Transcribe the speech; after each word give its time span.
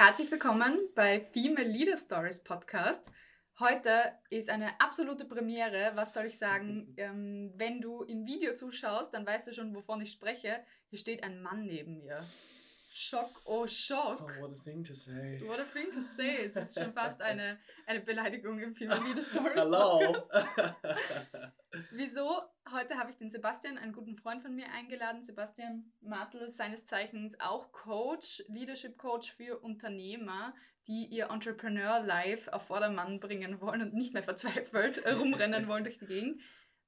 Herzlich 0.00 0.30
willkommen 0.30 0.78
bei 0.94 1.20
Female 1.20 1.66
Leader 1.66 1.96
Stories 1.96 2.44
Podcast. 2.44 3.10
Heute 3.58 3.90
ist 4.30 4.48
eine 4.48 4.80
absolute 4.80 5.24
Premiere. 5.24 5.90
Was 5.96 6.14
soll 6.14 6.26
ich 6.26 6.38
sagen? 6.38 6.94
Ähm, 6.96 7.52
wenn 7.56 7.80
du 7.80 8.04
im 8.04 8.24
Video 8.24 8.54
zuschaust, 8.54 9.12
dann 9.12 9.26
weißt 9.26 9.48
du 9.48 9.52
schon, 9.52 9.74
wovon 9.74 10.00
ich 10.00 10.12
spreche. 10.12 10.60
Hier 10.88 10.98
steht 11.00 11.24
ein 11.24 11.42
Mann 11.42 11.66
neben 11.66 11.98
mir. 11.98 12.20
Schock, 13.00 13.30
oh 13.46 13.64
Schock. 13.64 14.22
Oh, 14.22 14.40
what 14.40 14.50
a 14.50 14.64
thing 14.64 14.82
to 14.82 14.92
say. 14.92 15.40
What 15.46 15.60
a 15.60 15.64
thing 15.64 15.86
to 15.92 16.00
say. 16.16 16.44
Es 16.46 16.56
ist 16.56 16.76
schon 16.76 16.92
fast 16.92 17.22
eine, 17.22 17.60
eine 17.86 18.00
Beleidigung 18.00 18.58
im 18.58 18.74
Female 18.74 19.00
Leader 19.04 19.22
Stories 19.30 19.54
Hello. 19.54 20.16
Wieso? 21.92 22.42
Heute 22.72 22.96
habe 22.98 23.10
ich 23.10 23.16
den 23.16 23.30
Sebastian, 23.30 23.78
einen 23.78 23.92
guten 23.92 24.16
Freund 24.16 24.42
von 24.42 24.52
mir, 24.52 24.66
eingeladen. 24.72 25.22
Sebastian 25.22 25.92
Martel, 26.00 26.48
seines 26.48 26.86
Zeichens 26.86 27.38
auch 27.38 27.70
Coach, 27.70 28.42
Leadership 28.48 28.98
Coach 28.98 29.30
für 29.30 29.60
Unternehmer, 29.60 30.52
die 30.88 31.06
ihr 31.06 31.30
Entrepreneur 31.30 32.00
Life 32.00 32.52
auf 32.52 32.66
Vordermann 32.66 33.20
bringen 33.20 33.60
wollen 33.60 33.80
und 33.80 33.94
nicht 33.94 34.12
mehr 34.12 34.24
verzweifelt 34.24 35.06
rumrennen 35.06 35.68
wollen 35.68 35.84
durch 35.84 36.00
die 36.00 36.06
Gegend. 36.06 36.42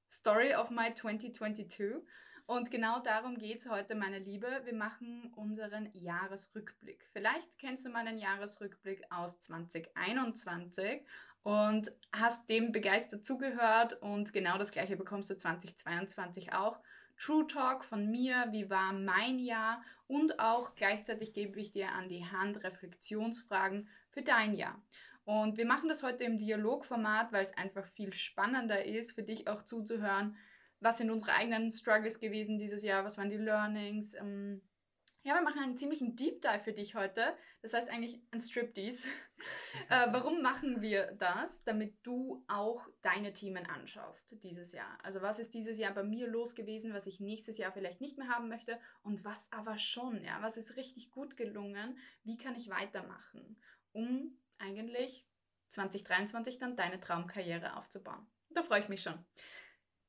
Story 0.09 0.55
of 0.55 0.71
my 0.71 0.93
2022. 0.93 2.03
Und 2.51 2.69
genau 2.69 2.99
darum 2.99 3.37
geht 3.37 3.59
es 3.59 3.69
heute, 3.69 3.95
meine 3.95 4.19
Liebe. 4.19 4.45
Wir 4.65 4.73
machen 4.73 5.31
unseren 5.37 5.89
Jahresrückblick. 5.93 7.07
Vielleicht 7.13 7.57
kennst 7.57 7.85
du 7.85 7.89
meinen 7.89 8.17
Jahresrückblick 8.17 9.03
aus 9.09 9.39
2021 9.39 11.01
und 11.43 11.89
hast 12.11 12.49
dem 12.49 12.73
begeistert 12.73 13.25
zugehört 13.25 13.93
und 14.01 14.33
genau 14.33 14.57
das 14.57 14.71
gleiche 14.71 14.97
bekommst 14.97 15.29
du 15.29 15.37
2022 15.37 16.51
auch. 16.51 16.81
True 17.17 17.47
Talk 17.47 17.85
von 17.85 18.11
mir, 18.11 18.47
wie 18.51 18.69
war 18.69 18.91
mein 18.91 19.39
Jahr 19.39 19.81
und 20.09 20.41
auch 20.41 20.75
gleichzeitig 20.75 21.31
gebe 21.31 21.57
ich 21.57 21.71
dir 21.71 21.93
an 21.93 22.09
die 22.09 22.25
Hand 22.25 22.65
Reflexionsfragen 22.65 23.87
für 24.09 24.23
dein 24.23 24.55
Jahr. 24.55 24.77
Und 25.23 25.55
wir 25.55 25.65
machen 25.65 25.87
das 25.87 26.03
heute 26.03 26.25
im 26.25 26.37
Dialogformat, 26.37 27.31
weil 27.31 27.43
es 27.43 27.55
einfach 27.57 27.85
viel 27.85 28.11
spannender 28.11 28.83
ist, 28.83 29.13
für 29.13 29.23
dich 29.23 29.47
auch 29.47 29.61
zuzuhören. 29.61 30.35
Was 30.81 30.97
sind 30.97 31.11
unsere 31.11 31.33
eigenen 31.33 31.69
Struggles 31.69 32.19
gewesen 32.19 32.57
dieses 32.57 32.81
Jahr? 32.81 33.05
Was 33.05 33.17
waren 33.17 33.29
die 33.29 33.37
Learnings? 33.37 34.15
Ähm, 34.15 34.61
ja, 35.23 35.35
wir 35.35 35.43
machen 35.43 35.61
einen 35.61 35.77
ziemlichen 35.77 36.15
Deep 36.15 36.41
Dive 36.41 36.63
für 36.63 36.73
dich 36.73 36.95
heute. 36.95 37.37
Das 37.61 37.73
heißt 37.73 37.91
eigentlich 37.91 38.19
ein 38.31 38.41
Striptease. 38.41 39.07
äh, 39.89 40.07
warum 40.11 40.41
machen 40.41 40.81
wir 40.81 41.11
das? 41.11 41.63
Damit 41.63 41.95
du 42.01 42.43
auch 42.47 42.87
deine 43.03 43.31
Themen 43.31 43.67
anschaust 43.67 44.41
dieses 44.41 44.71
Jahr. 44.71 44.97
Also 45.03 45.21
was 45.21 45.37
ist 45.37 45.53
dieses 45.53 45.77
Jahr 45.77 45.93
bei 45.93 46.01
mir 46.01 46.27
los 46.27 46.55
gewesen, 46.55 46.95
was 46.95 47.05
ich 47.05 47.19
nächstes 47.19 47.59
Jahr 47.59 47.71
vielleicht 47.71 48.01
nicht 48.01 48.17
mehr 48.17 48.29
haben 48.29 48.49
möchte 48.49 48.79
und 49.03 49.23
was 49.23 49.51
aber 49.51 49.77
schon, 49.77 50.23
ja, 50.23 50.41
was 50.41 50.57
ist 50.57 50.75
richtig 50.75 51.11
gut 51.11 51.37
gelungen? 51.37 51.99
Wie 52.23 52.37
kann 52.37 52.55
ich 52.55 52.71
weitermachen, 52.71 53.61
um 53.91 54.35
eigentlich 54.57 55.27
2023 55.67 56.57
dann 56.57 56.75
deine 56.75 56.99
Traumkarriere 56.99 57.77
aufzubauen? 57.77 58.25
Da 58.49 58.63
freue 58.63 58.79
ich 58.79 58.89
mich 58.89 59.03
schon. 59.03 59.23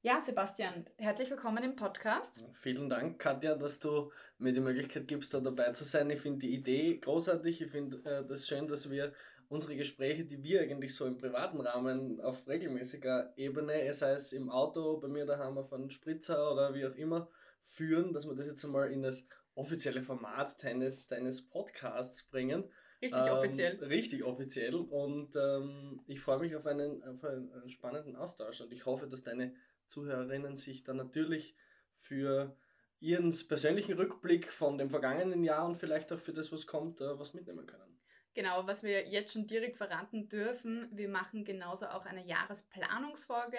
Ja, 0.05 0.21
Sebastian, 0.21 0.85
herzlich 0.97 1.31
willkommen 1.31 1.63
im 1.63 1.77
Podcast. 1.77 2.45
Vielen 2.55 2.91
Dank, 2.91 3.21
Katja, 3.21 3.55
dass 3.55 3.79
du 3.79 4.11
mir 4.37 4.53
die 4.53 4.59
Möglichkeit 4.59 5.07
gibst, 5.07 5.33
da 5.33 5.39
dabei 5.39 5.71
zu 5.71 5.85
sein. 5.85 6.11
Ich 6.11 6.19
finde 6.19 6.41
die 6.41 6.55
Idee 6.55 6.99
großartig. 6.99 7.63
Ich 7.63 7.71
finde 7.71 7.99
äh, 8.05 8.27
das 8.27 8.49
schön, 8.49 8.67
dass 8.67 8.91
wir 8.91 9.13
unsere 9.49 9.77
Gespräche, 9.77 10.25
die 10.25 10.43
wir 10.43 10.63
eigentlich 10.63 10.97
so 10.97 11.07
im 11.07 11.19
privaten 11.19 11.61
Rahmen 11.61 12.21
auf 12.21 12.49
regelmäßiger 12.49 13.33
Ebene, 13.37 13.93
sei 13.93 14.15
es 14.15 14.33
im 14.33 14.51
Auto, 14.51 14.97
bei 14.97 15.07
mir 15.07 15.25
daheim 15.25 15.57
auf 15.57 15.73
einen 15.73 15.93
Spritzer 15.93 16.53
oder 16.53 16.75
wie 16.75 16.85
auch 16.85 16.97
immer, 16.97 17.29
führen, 17.63 18.13
dass 18.13 18.27
wir 18.27 18.35
das 18.35 18.49
jetzt 18.49 18.65
einmal 18.65 18.91
in 18.91 19.03
das 19.03 19.25
offizielle 19.55 20.03
Format 20.03 20.65
deines, 20.65 21.07
deines 21.07 21.49
Podcasts 21.49 22.25
bringen. 22.25 22.65
Richtig 23.01 23.25
ähm, 23.25 23.33
offiziell. 23.35 23.85
Richtig 23.85 24.25
offiziell. 24.25 24.75
Und 24.75 25.37
ähm, 25.37 26.01
ich 26.09 26.19
freue 26.19 26.41
mich 26.41 26.57
auf 26.57 26.67
einen, 26.67 27.05
auf 27.05 27.23
einen 27.23 27.69
spannenden 27.69 28.17
Austausch 28.17 28.61
und 28.63 28.73
ich 28.73 28.85
hoffe, 28.85 29.07
dass 29.07 29.23
deine 29.23 29.55
Zuhörerinnen 29.87 30.57
sich 30.57 30.85
dann 30.85 30.97
natürlich 30.97 31.55
für 31.97 32.57
ihren 33.01 33.35
persönlichen 33.49 33.95
Rückblick 33.95 34.51
von 34.53 34.79
dem 34.79 34.91
vergangenen 34.91 35.45
Jahr 35.45 35.67
und 35.67 35.77
vielleicht 35.77 36.13
auch 36.13 36.21
für 36.21 36.33
das, 36.33 36.53
was 36.53 36.67
kommt, 36.67 37.01
äh, 37.01 37.19
was 37.19 37.35
mitnehmen 37.35 37.67
können. 37.67 37.99
Genau, 38.35 38.67
was 38.67 38.83
wir 38.83 39.09
jetzt 39.09 39.35
schon 39.35 39.47
direkt 39.47 39.77
verraten 39.77 40.29
dürfen, 40.29 40.89
wir 40.91 41.09
machen 41.09 41.45
genauso 41.45 41.87
auch 41.87 42.07
eine 42.07 42.25
Jahresplanungsfolge, 42.25 43.59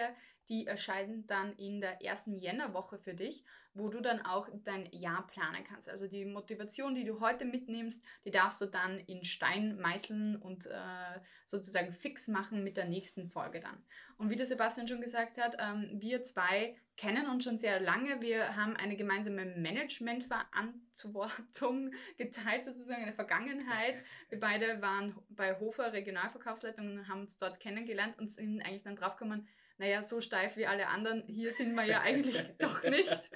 die 0.49 0.65
erscheint 0.65 1.29
dann 1.29 1.53
in 1.57 1.79
der 1.79 2.01
ersten 2.01 2.39
Jännerwoche 2.39 2.97
für 2.97 3.13
dich, 3.13 3.43
wo 3.73 3.89
du 3.89 4.01
dann 4.01 4.21
auch 4.21 4.47
dein 4.63 4.87
Jahr 4.91 5.25
planen 5.27 5.63
kannst. 5.63 5.89
Also 5.89 6.07
die 6.07 6.25
Motivation, 6.25 6.93
die 6.95 7.05
du 7.05 7.19
heute 7.19 7.45
mitnimmst, 7.45 8.03
die 8.25 8.31
darfst 8.31 8.61
du 8.61 8.65
dann 8.67 8.99
in 8.99 9.23
Stein 9.23 9.79
meißeln 9.79 10.35
und 10.35 10.67
äh, 10.67 11.19
sozusagen 11.45 11.91
fix 11.91 12.27
machen 12.27 12.63
mit 12.63 12.77
der 12.77 12.85
nächsten 12.85 13.29
Folge 13.29 13.59
dann. 13.59 13.83
Und 14.17 14.29
wie 14.29 14.35
der 14.35 14.45
Sebastian 14.45 14.87
schon 14.87 15.01
gesagt 15.01 15.39
hat, 15.39 15.57
ähm, 15.59 15.89
wir 15.99 16.21
zwei 16.23 16.75
kennen 16.95 17.27
uns 17.27 17.43
schon 17.43 17.57
sehr 17.57 17.79
lange. 17.79 18.21
Wir 18.21 18.55
haben 18.55 18.75
eine 18.75 18.95
gemeinsame 18.95 19.45
Managementverantwortung 19.45 21.91
geteilt, 22.17 22.65
sozusagen 22.65 23.03
eine 23.03 23.13
Vergangenheit. 23.13 24.03
Wir 24.29 24.39
beide 24.39 24.81
waren 24.81 25.15
bei 25.29 25.59
Hofer 25.59 25.93
Regionalverkaufsleitung 25.93 26.99
und 26.99 27.07
haben 27.07 27.21
uns 27.21 27.37
dort 27.37 27.59
kennengelernt 27.59 28.19
und 28.19 28.29
sind 28.29 28.61
eigentlich 28.61 28.83
dann 28.83 28.95
draufgekommen, 28.95 29.47
naja, 29.77 30.03
so 30.03 30.21
steif 30.21 30.55
wie 30.55 30.67
alle 30.67 30.87
anderen, 30.87 31.23
hier 31.27 31.51
sind 31.51 31.73
wir 31.73 31.83
ja 31.83 32.01
eigentlich 32.01 32.37
doch 32.59 32.83
nicht. 32.83 33.31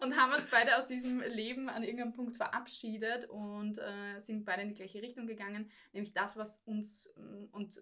Und 0.00 0.16
haben 0.16 0.32
uns 0.32 0.48
beide 0.48 0.76
aus 0.78 0.86
diesem 0.86 1.20
Leben 1.20 1.68
an 1.68 1.82
irgendeinem 1.82 2.12
Punkt 2.12 2.36
verabschiedet 2.36 3.28
und 3.28 3.78
äh, 3.78 4.18
sind 4.18 4.44
beide 4.44 4.62
in 4.62 4.68
die 4.68 4.74
gleiche 4.74 5.02
Richtung 5.02 5.26
gegangen. 5.26 5.70
Nämlich 5.92 6.12
das, 6.12 6.36
was 6.36 6.62
uns, 6.64 7.06
äh, 7.16 7.46
und 7.50 7.78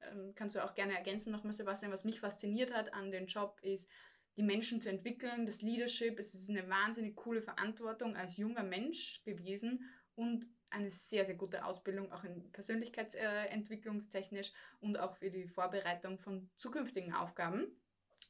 äh, 0.00 0.32
kannst 0.34 0.56
du 0.56 0.64
auch 0.64 0.74
gerne 0.74 0.96
ergänzen 0.96 1.32
nochmal, 1.32 1.52
Sebastian, 1.52 1.92
was 1.92 2.04
mich 2.04 2.20
fasziniert 2.20 2.72
hat 2.74 2.92
an 2.92 3.10
dem 3.10 3.26
Job, 3.26 3.58
ist, 3.62 3.88
die 4.36 4.42
Menschen 4.42 4.80
zu 4.80 4.90
entwickeln, 4.90 5.46
das 5.46 5.62
Leadership. 5.62 6.18
Es 6.18 6.34
ist 6.34 6.50
eine 6.50 6.68
wahnsinnig 6.68 7.14
coole 7.14 7.40
Verantwortung 7.40 8.16
als 8.16 8.36
junger 8.36 8.64
Mensch 8.64 9.22
gewesen 9.22 9.88
und 10.16 10.48
eine 10.74 10.90
sehr, 10.90 11.24
sehr 11.24 11.36
gute 11.36 11.64
Ausbildung, 11.64 12.12
auch 12.12 12.24
in 12.24 12.50
Persönlichkeitsentwicklungstechnisch 12.52 14.52
und 14.80 14.98
auch 14.98 15.16
für 15.16 15.30
die 15.30 15.46
Vorbereitung 15.46 16.18
von 16.18 16.50
zukünftigen 16.56 17.14
Aufgaben. 17.14 17.66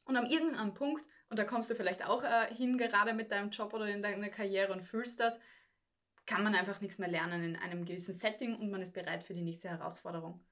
Und 0.05 0.17
am 0.17 0.25
irgendeinem 0.25 0.73
Punkt, 0.73 1.05
und 1.29 1.39
da 1.39 1.43
kommst 1.43 1.69
du 1.69 1.75
vielleicht 1.75 2.05
auch 2.05 2.23
äh, 2.23 2.53
hin, 2.53 2.77
gerade 2.77 3.13
mit 3.13 3.31
deinem 3.31 3.49
Job 3.49 3.73
oder 3.73 3.87
in 3.87 4.03
deiner 4.03 4.29
Karriere 4.29 4.71
und 4.71 4.83
fühlst 4.83 5.19
das, 5.19 5.39
kann 6.25 6.43
man 6.43 6.55
einfach 6.55 6.81
nichts 6.81 6.97
mehr 6.97 7.09
lernen 7.09 7.43
in 7.43 7.55
einem 7.55 7.85
gewissen 7.85 8.13
Setting 8.13 8.55
und 8.55 8.71
man 8.71 8.81
ist 8.81 8.93
bereit 8.93 9.23
für 9.23 9.33
die 9.33 9.43
nächste 9.43 9.69
Herausforderung. 9.69 10.43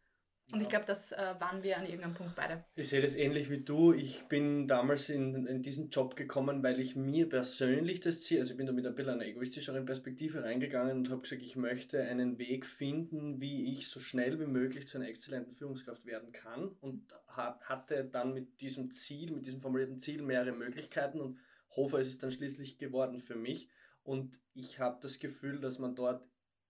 Und 0.51 0.61
ich 0.61 0.69
glaube, 0.69 0.85
das 0.85 1.11
äh, 1.11 1.35
waren 1.39 1.63
wir 1.63 1.77
an 1.77 1.85
irgendeinem 1.85 2.13
Punkt 2.13 2.35
beide. 2.35 2.63
Ich 2.75 2.89
sehe 2.89 3.01
das 3.01 3.15
ähnlich 3.15 3.49
wie 3.49 3.61
du. 3.61 3.93
Ich 3.93 4.27
bin 4.27 4.67
damals 4.67 5.09
in, 5.09 5.47
in 5.47 5.61
diesen 5.61 5.89
Job 5.89 6.15
gekommen, 6.15 6.61
weil 6.61 6.79
ich 6.79 6.95
mir 6.95 7.27
persönlich 7.27 8.01
das 8.01 8.21
Ziel, 8.21 8.39
also 8.39 8.51
ich 8.51 8.57
bin 8.57 8.67
da 8.67 8.73
mit 8.73 8.85
ein 8.85 8.93
bisschen 8.93 9.13
einer 9.13 9.25
egoistischeren 9.25 9.85
Perspektive 9.85 10.43
reingegangen 10.43 10.97
und 10.97 11.09
habe 11.09 11.21
gesagt, 11.21 11.41
ich 11.41 11.55
möchte 11.55 12.03
einen 12.03 12.37
Weg 12.37 12.65
finden, 12.65 13.41
wie 13.41 13.71
ich 13.71 13.87
so 13.87 13.99
schnell 13.99 14.39
wie 14.39 14.45
möglich 14.45 14.87
zu 14.87 14.97
einer 14.97 15.07
exzellenten 15.07 15.53
Führungskraft 15.53 16.05
werden 16.05 16.31
kann 16.31 16.67
und 16.81 17.13
hab, 17.27 17.63
hatte 17.63 18.05
dann 18.05 18.33
mit 18.33 18.61
diesem 18.61 18.91
Ziel, 18.91 19.31
mit 19.31 19.47
diesem 19.47 19.61
formulierten 19.61 19.97
Ziel 19.97 20.21
mehrere 20.21 20.51
Möglichkeiten 20.51 21.19
und 21.19 21.39
Hofer 21.75 21.99
ist 21.99 22.09
es 22.09 22.19
dann 22.19 22.31
schließlich 22.31 22.77
geworden 22.77 23.19
für 23.19 23.35
mich. 23.35 23.69
Und 24.03 24.39
ich 24.53 24.79
habe 24.79 24.99
das 25.01 25.19
Gefühl, 25.19 25.59
dass 25.59 25.79
man 25.79 25.95
dort 25.95 26.27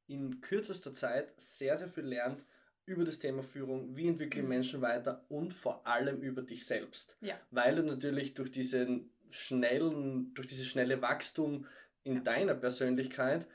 in 0.08 0.42
kürzester 0.42 0.94
Zeit 0.94 1.34
sehr, 1.38 1.76
sehr 1.76 1.90
viel 1.90 2.06
lernt, 2.06 2.44
über 2.86 3.06
das 3.06 3.20
Thema 3.20 3.44
Führung, 3.44 3.96
wie 3.96 4.08
entwickeln 4.08 4.44
mhm. 4.44 4.50
Menschen 4.50 4.82
weiter 4.82 5.26
und 5.30 5.52
vor 5.52 5.86
allem 5.88 6.22
über 6.22 6.42
dich 6.42 6.66
selbst. 6.66 7.18
Ja. 7.22 7.40
Weil 7.52 7.76
du 7.76 7.84
natürlich 7.84 8.34
durch 8.34 8.52
diesen 8.52 9.12
schnellen, 9.30 10.34
durch 10.34 10.48
dieses 10.48 10.68
schnelle 10.68 11.02
Wachstum 11.02 11.66
in 12.04 12.16
ja. 12.16 12.22
deiner 12.22 12.56
Persönlichkeit, 12.56 13.48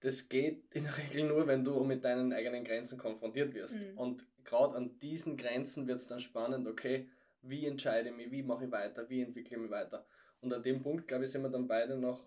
das 0.00 0.28
geht 0.28 0.64
in 0.74 0.84
der 0.84 0.98
Regel 0.98 1.24
nur, 1.24 1.46
wenn 1.46 1.64
du 1.64 1.82
mit 1.84 2.04
deinen 2.04 2.32
eigenen 2.32 2.64
Grenzen 2.64 2.98
konfrontiert 2.98 3.54
wirst. 3.54 3.76
Mhm. 3.76 3.98
Und 3.98 4.26
gerade 4.44 4.76
an 4.76 4.98
diesen 4.98 5.36
Grenzen 5.36 5.86
wird 5.86 5.98
es 5.98 6.08
dann 6.08 6.20
spannend, 6.20 6.66
okay, 6.66 7.08
wie 7.42 7.66
entscheide 7.66 8.10
ich 8.10 8.16
mich, 8.16 8.30
wie 8.30 8.42
mache 8.42 8.64
ich 8.64 8.72
weiter, 8.72 9.08
wie 9.08 9.22
entwickle 9.22 9.56
ich 9.56 9.62
mich 9.62 9.70
weiter. 9.70 10.04
Und 10.40 10.52
an 10.52 10.62
dem 10.62 10.82
Punkt, 10.82 11.06
glaube 11.06 11.24
ich, 11.24 11.30
sind 11.30 11.42
wir 11.42 11.50
dann 11.50 11.68
beide 11.68 11.96
noch 11.96 12.26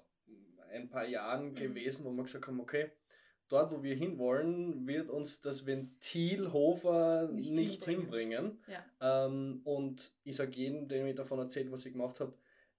ein 0.71 0.89
paar 0.89 1.05
Jahren 1.05 1.49
mhm. 1.49 1.55
gewesen, 1.55 2.05
wo 2.05 2.11
wir 2.11 2.23
gesagt 2.23 2.47
haben, 2.47 2.59
okay, 2.59 2.91
dort, 3.47 3.71
wo 3.71 3.83
wir 3.83 3.95
hinwollen, 3.95 4.87
wird 4.87 5.09
uns 5.09 5.41
das 5.41 5.65
Ventil 5.65 6.51
Hofer 6.51 7.29
nicht, 7.31 7.51
nicht 7.51 7.85
hinbringen. 7.85 8.61
hinbringen. 8.61 8.63
Ja. 8.67 9.25
Ähm, 9.25 9.61
und 9.63 10.13
ich 10.23 10.35
sage 10.35 10.51
jedem, 10.55 10.87
dem 10.87 11.05
ich 11.05 11.15
davon 11.15 11.39
erzählt, 11.39 11.71
was 11.71 11.85
ich 11.85 11.93
gemacht 11.93 12.19
habe, 12.19 12.33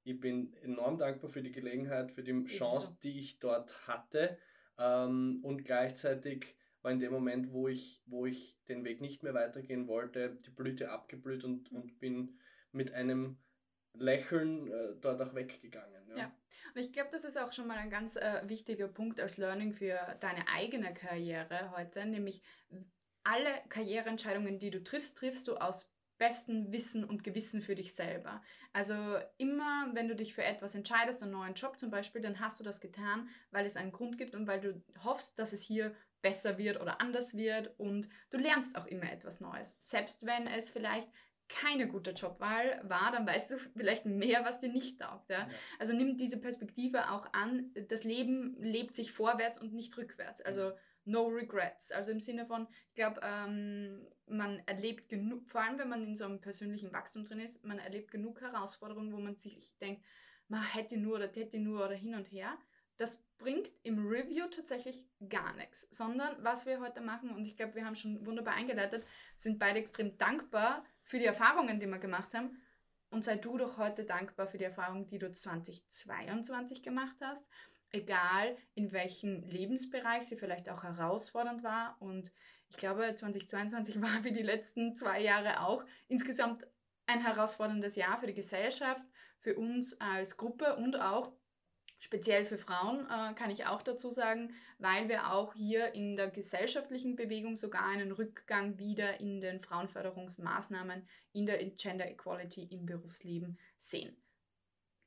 ich 0.04 0.20
bin 0.20 0.54
enorm 0.62 0.98
dankbar 0.98 1.28
für 1.30 1.42
die 1.42 1.52
Gelegenheit, 1.52 2.12
für 2.12 2.22
die 2.22 2.44
Chance, 2.44 2.98
die 3.02 3.18
ich 3.18 3.40
dort 3.40 3.88
hatte. 3.88 4.38
Ähm, 4.78 5.40
und 5.42 5.64
gleichzeitig 5.64 6.54
war 6.82 6.92
in 6.92 7.00
dem 7.00 7.12
Moment, 7.12 7.52
wo 7.52 7.66
ich, 7.66 8.02
wo 8.06 8.26
ich 8.26 8.56
den 8.68 8.84
Weg 8.84 9.00
nicht 9.00 9.24
mehr 9.24 9.34
weitergehen 9.34 9.88
wollte, 9.88 10.36
die 10.46 10.50
Blüte 10.50 10.90
abgeblüht 10.90 11.42
und, 11.42 11.72
mhm. 11.72 11.78
und 11.78 11.98
bin 11.98 12.38
mit 12.70 12.92
einem 12.92 13.38
Lächeln 13.94 14.70
äh, 14.70 14.94
dort 15.00 15.20
auch 15.20 15.34
weggegangen. 15.34 16.08
Ja. 16.10 16.16
ja. 16.16 16.32
Und 16.74 16.80
ich 16.80 16.92
glaube, 16.92 17.10
das 17.12 17.24
ist 17.24 17.38
auch 17.38 17.52
schon 17.52 17.66
mal 17.66 17.78
ein 17.78 17.90
ganz 17.90 18.16
äh, 18.16 18.42
wichtiger 18.46 18.88
Punkt 18.88 19.20
als 19.20 19.36
Learning 19.36 19.72
für 19.72 19.98
deine 20.20 20.46
eigene 20.48 20.92
Karriere 20.94 21.72
heute, 21.76 22.06
nämlich 22.06 22.42
alle 23.24 23.50
Karriereentscheidungen, 23.68 24.58
die 24.58 24.70
du 24.70 24.82
triffst, 24.82 25.16
triffst 25.16 25.48
du 25.48 25.56
aus 25.56 25.92
bestem 26.18 26.72
Wissen 26.72 27.04
und 27.04 27.24
Gewissen 27.24 27.60
für 27.60 27.74
dich 27.74 27.94
selber. 27.94 28.42
Also 28.72 28.94
immer, 29.36 29.90
wenn 29.92 30.08
du 30.08 30.16
dich 30.16 30.34
für 30.34 30.44
etwas 30.44 30.74
entscheidest, 30.74 31.22
einen 31.22 31.32
neuen 31.32 31.54
Job 31.54 31.78
zum 31.78 31.90
Beispiel, 31.90 32.22
dann 32.22 32.40
hast 32.40 32.58
du 32.58 32.64
das 32.64 32.80
getan, 32.80 33.28
weil 33.50 33.66
es 33.66 33.76
einen 33.76 33.92
Grund 33.92 34.16
gibt 34.16 34.34
und 34.34 34.46
weil 34.46 34.60
du 34.60 34.82
hoffst, 35.04 35.38
dass 35.38 35.52
es 35.52 35.60
hier 35.60 35.94
besser 36.22 36.58
wird 36.58 36.80
oder 36.80 37.00
anders 37.00 37.36
wird 37.36 37.78
und 37.78 38.08
du 38.30 38.38
lernst 38.38 38.76
auch 38.76 38.86
immer 38.86 39.12
etwas 39.12 39.40
Neues. 39.40 39.76
Selbst 39.78 40.24
wenn 40.24 40.46
es 40.46 40.70
vielleicht 40.70 41.08
keine 41.48 41.86
gute 41.86 42.10
Jobwahl 42.10 42.80
war, 42.84 43.12
dann 43.12 43.26
weißt 43.26 43.52
du 43.52 43.58
vielleicht 43.76 44.06
mehr, 44.06 44.44
was 44.44 44.58
dir 44.58 44.70
nicht 44.70 45.00
taugt. 45.00 45.30
Ja? 45.30 45.40
ja? 45.40 45.48
Also 45.78 45.92
nimm 45.92 46.16
diese 46.16 46.40
Perspektive 46.40 47.10
auch 47.10 47.32
an. 47.32 47.72
Das 47.88 48.04
Leben 48.04 48.56
lebt 48.58 48.94
sich 48.94 49.12
vorwärts 49.12 49.58
und 49.58 49.72
nicht 49.72 49.96
rückwärts. 49.96 50.40
Also 50.40 50.72
no 51.04 51.26
regrets. 51.28 51.92
Also 51.92 52.12
im 52.12 52.20
Sinne 52.20 52.46
von, 52.46 52.66
ich 52.88 52.94
glaube, 52.94 53.20
ähm, 53.22 54.06
man 54.26 54.60
erlebt 54.66 55.08
genug, 55.08 55.48
vor 55.48 55.62
allem 55.62 55.78
wenn 55.78 55.88
man 55.88 56.04
in 56.04 56.14
so 56.14 56.24
einem 56.24 56.40
persönlichen 56.40 56.92
Wachstum 56.92 57.24
drin 57.24 57.40
ist, 57.40 57.64
man 57.64 57.78
erlebt 57.78 58.10
genug 58.10 58.40
Herausforderungen, 58.40 59.12
wo 59.12 59.18
man 59.18 59.36
sich 59.36 59.76
denkt, 59.78 60.04
man 60.48 60.62
hätte 60.62 60.96
nur 60.96 61.16
oder 61.16 61.28
hätte 61.28 61.58
nur 61.58 61.84
oder 61.84 61.94
hin 61.94 62.14
und 62.14 62.30
her. 62.30 62.58
Das 62.96 63.22
bringt 63.38 63.70
im 63.82 64.06
Review 64.08 64.46
tatsächlich 64.46 65.04
gar 65.28 65.54
nichts, 65.54 65.86
sondern 65.90 66.34
was 66.42 66.64
wir 66.66 66.80
heute 66.80 67.02
machen, 67.02 67.30
und 67.30 67.46
ich 67.46 67.56
glaube, 67.56 67.74
wir 67.74 67.84
haben 67.84 67.94
schon 67.94 68.24
wunderbar 68.24 68.54
eingeleitet, 68.54 69.04
sind 69.36 69.58
beide 69.58 69.78
extrem 69.78 70.16
dankbar 70.16 70.84
für 71.06 71.18
die 71.18 71.24
Erfahrungen, 71.24 71.80
die 71.80 71.86
wir 71.86 71.98
gemacht 71.98 72.34
haben. 72.34 72.60
Und 73.08 73.24
sei 73.24 73.36
du 73.36 73.56
doch 73.56 73.78
heute 73.78 74.04
dankbar 74.04 74.46
für 74.46 74.58
die 74.58 74.64
Erfahrung, 74.64 75.06
die 75.06 75.18
du 75.18 75.32
2022 75.32 76.82
gemacht 76.82 77.16
hast 77.20 77.48
egal 77.96 78.56
in 78.74 78.92
welchem 78.92 79.42
Lebensbereich 79.44 80.24
sie 80.24 80.36
vielleicht 80.36 80.68
auch 80.68 80.82
herausfordernd 80.82 81.62
war. 81.62 81.96
Und 82.00 82.30
ich 82.68 82.76
glaube, 82.76 83.14
2022 83.14 84.00
war 84.02 84.24
wie 84.24 84.32
die 84.32 84.42
letzten 84.42 84.94
zwei 84.94 85.20
Jahre 85.20 85.60
auch 85.60 85.84
insgesamt 86.08 86.66
ein 87.06 87.20
herausforderndes 87.20 87.96
Jahr 87.96 88.18
für 88.18 88.26
die 88.26 88.34
Gesellschaft, 88.34 89.06
für 89.38 89.56
uns 89.56 90.00
als 90.00 90.36
Gruppe 90.36 90.76
und 90.76 90.96
auch 91.00 91.32
speziell 91.98 92.44
für 92.44 92.58
Frauen, 92.58 93.06
äh, 93.06 93.34
kann 93.34 93.50
ich 93.50 93.66
auch 93.66 93.82
dazu 93.82 94.10
sagen, 94.10 94.54
weil 94.78 95.08
wir 95.08 95.32
auch 95.32 95.54
hier 95.54 95.94
in 95.94 96.16
der 96.16 96.28
gesellschaftlichen 96.28 97.16
Bewegung 97.16 97.56
sogar 97.56 97.86
einen 97.86 98.12
Rückgang 98.12 98.78
wieder 98.78 99.20
in 99.20 99.40
den 99.40 99.60
Frauenförderungsmaßnahmen 99.60 101.08
in 101.32 101.46
der 101.46 101.64
Gender 101.70 102.08
Equality 102.08 102.64
im 102.64 102.86
Berufsleben 102.86 103.58
sehen 103.78 104.16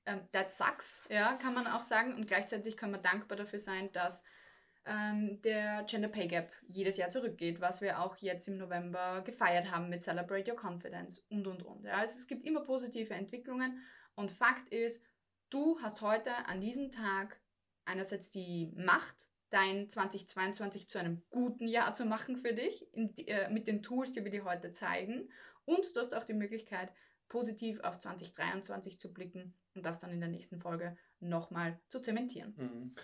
ähm, 0.09 0.21
that 0.31 0.49
sucks, 0.49 1.05
ja, 1.09 1.33
kann 1.35 1.53
man 1.53 1.67
auch 1.67 1.83
sagen. 1.83 2.15
Und 2.15 2.27
gleichzeitig 2.27 2.77
kann 2.77 2.91
man 2.91 3.03
dankbar 3.03 3.37
dafür 3.37 3.59
sein, 3.59 3.91
dass 3.91 4.23
ähm, 4.85 5.41
der 5.43 5.83
Gender 5.83 6.07
Pay 6.07 6.27
Gap 6.27 6.51
jedes 6.67 6.97
Jahr 6.97 7.09
zurückgeht, 7.09 7.61
was 7.61 7.81
wir 7.81 7.99
auch 7.99 8.17
jetzt 8.17 8.47
im 8.47 8.57
November 8.57 9.21
gefeiert 9.21 9.71
haben 9.71 9.89
mit 9.89 10.01
Celebrate 10.01 10.51
Your 10.51 10.57
Confidence 10.57 11.19
und, 11.29 11.45
und, 11.47 11.63
und. 11.63 11.85
Ja. 11.85 11.97
Also 11.97 12.17
es 12.17 12.27
gibt 12.27 12.45
immer 12.45 12.61
positive 12.61 13.13
Entwicklungen 13.13 13.81
und 14.15 14.31
Fakt 14.31 14.67
ist, 14.73 15.03
du 15.49 15.79
hast 15.81 16.01
heute 16.01 16.31
an 16.47 16.61
diesem 16.61 16.91
Tag 16.91 17.39
einerseits 17.85 18.29
die 18.31 18.71
Macht, 18.75 19.27
dein 19.49 19.89
2022 19.89 20.87
zu 20.89 20.99
einem 20.99 21.23
guten 21.31 21.67
Jahr 21.67 21.93
zu 21.93 22.05
machen 22.05 22.37
für 22.37 22.53
dich, 22.53 22.87
die, 22.93 23.27
äh, 23.27 23.49
mit 23.49 23.67
den 23.67 23.81
Tools, 23.81 24.11
die 24.11 24.23
wir 24.23 24.31
dir 24.31 24.43
heute 24.43 24.71
zeigen. 24.71 25.29
Und 25.65 25.95
du 25.95 25.99
hast 25.99 26.13
auch 26.13 26.23
die 26.23 26.33
Möglichkeit, 26.33 26.93
positiv 27.29 27.79
auf 27.81 27.97
2023 27.97 28.99
zu 28.99 29.13
blicken 29.13 29.53
und 29.75 29.85
das 29.85 29.99
dann 29.99 30.11
in 30.11 30.19
der 30.19 30.29
nächsten 30.29 30.59
Folge 30.59 30.97
nochmal 31.19 31.79
zu 31.87 31.99
zementieren. 31.99 32.53
Mhm. 32.57 32.95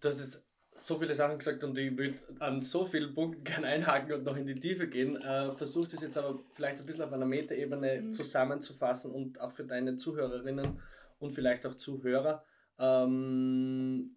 Du 0.00 0.08
hast 0.08 0.20
jetzt 0.20 0.46
so 0.76 0.98
viele 0.98 1.14
Sachen 1.14 1.38
gesagt 1.38 1.62
und 1.62 1.78
ich 1.78 1.96
würde 1.96 2.18
an 2.40 2.60
so 2.60 2.84
vielen 2.84 3.14
Punkten 3.14 3.44
gerne 3.44 3.68
einhaken 3.68 4.12
und 4.12 4.24
noch 4.24 4.36
in 4.36 4.46
die 4.46 4.54
Tiefe 4.54 4.88
gehen. 4.88 5.16
Äh, 5.16 5.52
Versuche 5.52 5.88
das 5.88 6.02
jetzt 6.02 6.18
aber 6.18 6.40
vielleicht 6.52 6.80
ein 6.80 6.86
bisschen 6.86 7.04
auf 7.04 7.12
einer 7.12 7.26
Metaebene 7.26 8.02
mhm. 8.02 8.12
zusammenzufassen 8.12 9.12
und 9.12 9.40
auch 9.40 9.52
für 9.52 9.64
deine 9.64 9.96
Zuhörerinnen 9.96 10.80
und 11.24 11.32
vielleicht 11.32 11.66
auch 11.66 11.74
Zuhörer 11.74 12.44
ähm, 12.78 14.16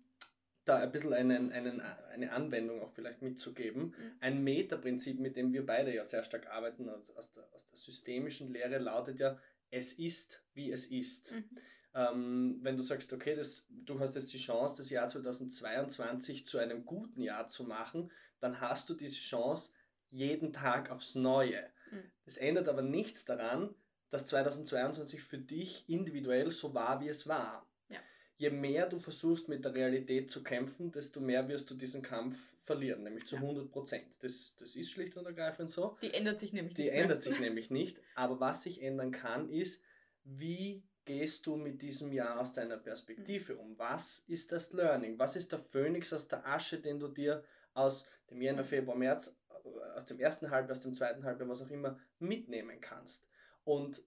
da 0.65 0.77
ein 0.77 0.91
bisschen 0.91 1.13
einen, 1.13 1.51
einen, 1.51 1.81
eine 1.81 2.31
Anwendung 2.31 2.81
auch 2.81 2.91
vielleicht 2.91 3.21
mitzugeben. 3.21 3.85
Mhm. 3.85 4.11
Ein 4.19 4.43
Meta-Prinzip, 4.43 5.19
mit 5.19 5.37
dem 5.37 5.53
wir 5.53 5.65
beide 5.65 5.93
ja 5.93 6.03
sehr 6.03 6.23
stark 6.23 6.47
arbeiten, 6.47 6.89
aus, 6.89 7.09
aus, 7.15 7.31
der, 7.31 7.47
aus 7.53 7.65
der 7.67 7.77
systemischen 7.77 8.51
Lehre, 8.51 8.77
lautet 8.77 9.19
ja, 9.19 9.39
es 9.71 9.93
ist, 9.93 10.43
wie 10.53 10.71
es 10.71 10.87
ist. 10.87 11.31
Mhm. 11.31 11.49
Ähm, 11.93 12.59
wenn 12.61 12.75
du 12.75 12.83
sagst, 12.83 13.13
okay, 13.13 13.35
das, 13.35 13.65
du 13.69 13.99
hast 13.99 14.15
jetzt 14.15 14.33
die 14.33 14.37
Chance, 14.37 14.75
das 14.77 14.89
Jahr 14.89 15.07
2022 15.07 16.45
zu 16.45 16.57
einem 16.57 16.85
guten 16.85 17.21
Jahr 17.21 17.47
zu 17.47 17.63
machen, 17.63 18.11
dann 18.39 18.59
hast 18.59 18.89
du 18.89 18.93
diese 18.93 19.19
Chance 19.19 19.71
jeden 20.09 20.53
Tag 20.53 20.91
aufs 20.91 21.15
Neue. 21.15 21.63
Mhm. 21.91 22.11
Das 22.25 22.37
ändert 22.37 22.67
aber 22.67 22.81
nichts 22.81 23.23
daran, 23.25 23.73
dass 24.09 24.25
2022 24.27 25.21
für 25.21 25.37
dich 25.37 25.87
individuell 25.87 26.49
so 26.51 26.73
war, 26.73 27.01
wie 27.01 27.09
es 27.09 27.27
war. 27.27 27.67
Ja. 27.89 27.99
Je 28.37 28.49
mehr 28.49 28.87
du 28.87 28.97
versuchst, 28.97 29.49
mit 29.49 29.65
der 29.65 29.73
Realität 29.73 30.29
zu 30.29 30.43
kämpfen, 30.43 30.91
desto 30.91 31.19
mehr 31.19 31.47
wirst 31.47 31.69
du 31.69 31.75
diesen 31.75 32.01
Kampf 32.01 32.53
verlieren, 32.61 33.03
nämlich 33.03 33.25
zu 33.25 33.35
ja. 33.35 33.41
100 33.41 33.71
Prozent. 33.71 34.05
Das, 34.21 34.55
das 34.57 34.75
ist 34.75 34.91
schlicht 34.91 35.17
und 35.17 35.25
ergreifend 35.25 35.69
so. 35.69 35.97
Die 36.01 36.13
ändert 36.13 36.39
sich 36.39 36.53
nämlich 36.53 36.73
Die 36.73 36.83
nicht. 36.83 36.93
Die 36.93 36.97
ändert 36.97 37.21
sich 37.21 37.39
nämlich 37.41 37.69
nicht. 37.69 37.99
Aber 38.15 38.39
was 38.39 38.63
sich 38.63 38.81
ändern 38.81 39.11
kann, 39.11 39.49
ist, 39.49 39.83
wie 40.23 40.83
gehst 41.07 41.47
du 41.47 41.55
mit 41.55 41.81
diesem 41.81 42.11
Jahr 42.11 42.39
aus 42.39 42.53
deiner 42.53 42.77
Perspektive 42.77 43.53
mhm. 43.53 43.59
um? 43.59 43.79
Was 43.79 44.23
ist 44.27 44.51
das 44.51 44.73
Learning? 44.73 45.17
Was 45.17 45.35
ist 45.35 45.51
der 45.51 45.59
Phönix 45.59 46.13
aus 46.13 46.27
der 46.27 46.45
Asche, 46.45 46.79
den 46.79 46.99
du 46.99 47.07
dir 47.07 47.43
aus 47.73 48.07
dem 48.29 48.41
Jänner, 48.41 48.63
mhm. 48.63 48.67
Februar, 48.67 48.97
März, 48.97 49.35
äh, 49.49 49.97
aus 49.97 50.05
dem 50.05 50.19
ersten 50.19 50.51
Halbjahr, 50.51 50.77
aus 50.77 50.83
dem 50.83 50.93
zweiten 50.93 51.23
Halbjahr, 51.23 51.49
was 51.49 51.61
auch 51.61 51.69
immer, 51.69 51.97
mitnehmen 52.19 52.79
kannst? 52.81 53.27
Und 53.67 54.01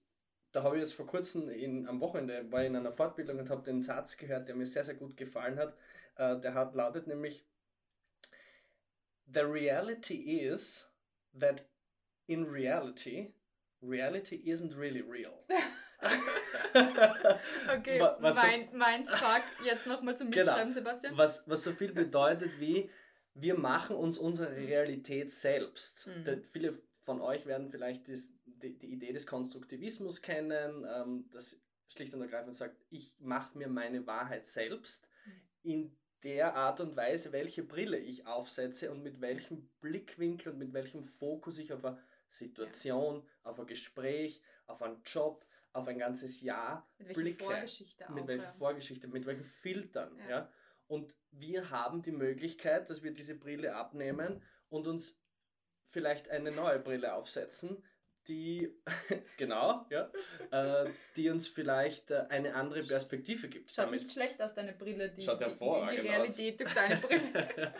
da 0.53 0.63
habe 0.63 0.77
ich 0.77 0.81
jetzt 0.81 0.95
vor 0.95 1.07
kurzem 1.07 1.51
in, 1.51 1.87
am 1.87 2.01
Wochenende, 2.01 2.51
war 2.51 2.65
in 2.65 2.75
einer 2.75 2.93
Fortbildung 2.93 3.39
und 3.39 3.51
habe 3.51 3.63
den 3.63 3.83
Satz 3.83 4.17
gehört, 4.17 4.49
der 4.49 4.57
mir 4.57 4.65
sehr, 4.65 4.83
sehr 4.83 4.95
gut 4.95 5.19
gefallen 5.19 5.59
hat. 5.59 5.77
Äh, 6.17 6.41
der 6.41 6.55
hat, 6.55 6.75
lautet 6.75 7.07
nämlich, 7.07 7.45
The 9.33 9.41
reality 9.41 10.41
is 10.41 10.91
that 11.39 11.67
in 12.27 12.45
reality, 12.45 13.35
reality 13.83 14.37
isn't 14.37 14.79
really 14.79 15.03
real. 15.03 15.45
okay, 17.69 18.01
was 18.21 18.37
mein, 18.37 18.69
so, 18.71 18.77
mein 18.79 19.07
Fuck, 19.07 19.43
jetzt 19.67 19.87
nochmal 19.87 20.17
zum 20.17 20.31
genau. 20.31 20.41
Mitschreiben, 20.41 20.71
genau, 20.71 20.75
Sebastian. 20.75 21.19
Was, 21.19 21.47
was 21.47 21.63
so 21.63 21.73
viel 21.73 21.93
bedeutet 22.05 22.59
wie, 22.59 22.89
wir 23.35 23.59
machen 23.59 23.95
uns 23.95 24.17
unsere 24.17 24.57
Realität 24.57 25.31
selbst. 25.31 26.07
Mhm. 26.07 26.43
viele 26.45 26.73
von 27.03 27.21
euch 27.21 27.47
werden 27.47 27.69
vielleicht 27.69 28.09
das, 28.09 28.31
die, 28.63 28.79
die, 28.79 28.93
Idee 28.93 29.13
des 29.13 29.27
Konstruktivismus 29.27 30.23
kennen, 30.23 30.87
ähm, 30.89 31.29
das 31.33 31.61
schlicht 31.89 32.15
und 32.15 32.23
ergreifend 32.23 32.55
sagt, 32.55 32.77
ich 32.91 33.13
mache 33.19 33.57
mir 33.59 33.69
meine 33.69 34.07
Wahrheit 34.07 34.47
selbst 34.47 35.09
in 35.63 35.97
der 36.23 36.55
Art 36.55 36.81
und 36.81 36.97
Weise, 36.97 37.33
welche 37.33 37.63
Brille 37.63 37.99
ich 37.99 38.27
aufsetze 38.27 38.91
und 38.91 39.03
mit 39.03 39.21
welchem 39.21 39.69
Blickwinkel 39.81 40.53
und 40.53 40.59
mit 40.59 40.73
welchem 40.73 41.03
Fokus 41.03 41.59
ich 41.59 41.73
auf 41.73 41.85
eine 41.85 41.99
Situation, 42.29 43.25
ja. 43.25 43.51
auf 43.51 43.59
ein 43.59 43.67
Gespräch, 43.67 44.43
auf 44.67 44.83
einen 44.83 45.03
Job, 45.05 45.45
auf 45.73 45.89
ein 45.89 45.99
ganzes 45.99 46.41
Jahr 46.41 46.89
mit 46.99 47.15
Blicke, 47.15 47.45
Vorgeschichte 47.45 48.13
mit 48.13 48.27
welcher. 48.27 48.51
Vorgeschichte, 48.51 49.09
mit 49.09 49.27
welchen 49.27 49.45
Filtern, 49.45 50.17
ja. 50.19 50.29
ja. 50.29 50.53
Und 50.87 51.15
wir 51.31 51.71
haben 51.71 52.03
die 52.03 52.13
Möglichkeit, 52.13 52.91
dass 52.91 53.03
wir 53.03 53.13
diese 53.13 53.37
Brille 53.37 53.77
abnehmen 53.77 54.43
und 54.69 54.89
uns 54.89 55.23
vielleicht 55.87 56.29
eine 56.29 56.51
neue 56.51 56.81
Brille 56.81 57.15
aufsetzen, 57.15 57.85
die 58.31 58.73
genau, 59.37 59.87
ja, 59.91 60.11
äh, 60.53 60.89
die 61.17 61.29
uns 61.29 61.49
vielleicht 61.49 62.11
äh, 62.13 62.27
eine 62.29 62.55
andere 62.55 62.85
Perspektive 62.85 63.49
gibt. 63.49 63.73
Schaut 63.73 63.87
Damit 63.87 64.03
nicht 64.03 64.13
schlecht 64.13 64.41
aus 64.41 64.55
deine 64.55 64.73
Brille, 64.73 65.11
die, 65.11 65.23
Schaut 65.23 65.41
die, 65.41 65.47
die, 65.47 65.97
die 65.97 66.09
Realität 66.09 66.55
aus. 66.55 66.59
durch 66.59 66.75
deine 66.75 66.97
Brille. 66.97 67.75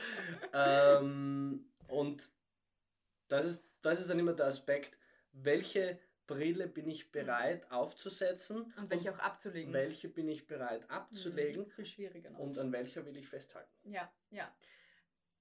ähm, 0.53 1.71
und 1.87 2.29
das 3.29 3.47
ist, 3.47 3.65
das 3.83 4.01
ist 4.01 4.11
dann 4.11 4.19
immer 4.19 4.33
der 4.33 4.47
Aspekt, 4.47 4.99
welche 5.33 6.01
Brille 6.27 6.67
bin 6.67 6.89
ich 6.89 7.07
mhm. 7.07 7.13
bereit 7.13 7.71
aufzusetzen. 7.71 8.75
Und 8.77 8.91
welche 8.91 9.13
und 9.13 9.21
auch 9.21 9.21
abzulegen. 9.21 9.73
Welche 9.73 10.09
bin 10.09 10.29
ich 10.29 10.49
bereit 10.49 10.91
abzulegen. 10.91 11.63
Das 11.63 11.69
ist 11.69 11.75
viel 11.75 11.87
schwieriger 11.87 12.31
noch. 12.31 12.41
Und 12.41 12.59
an 12.59 12.73
welcher 12.73 13.07
will 13.07 13.17
ich 13.17 13.29
festhalten. 13.29 13.71
Ja, 13.85 14.13
ja. 14.31 14.53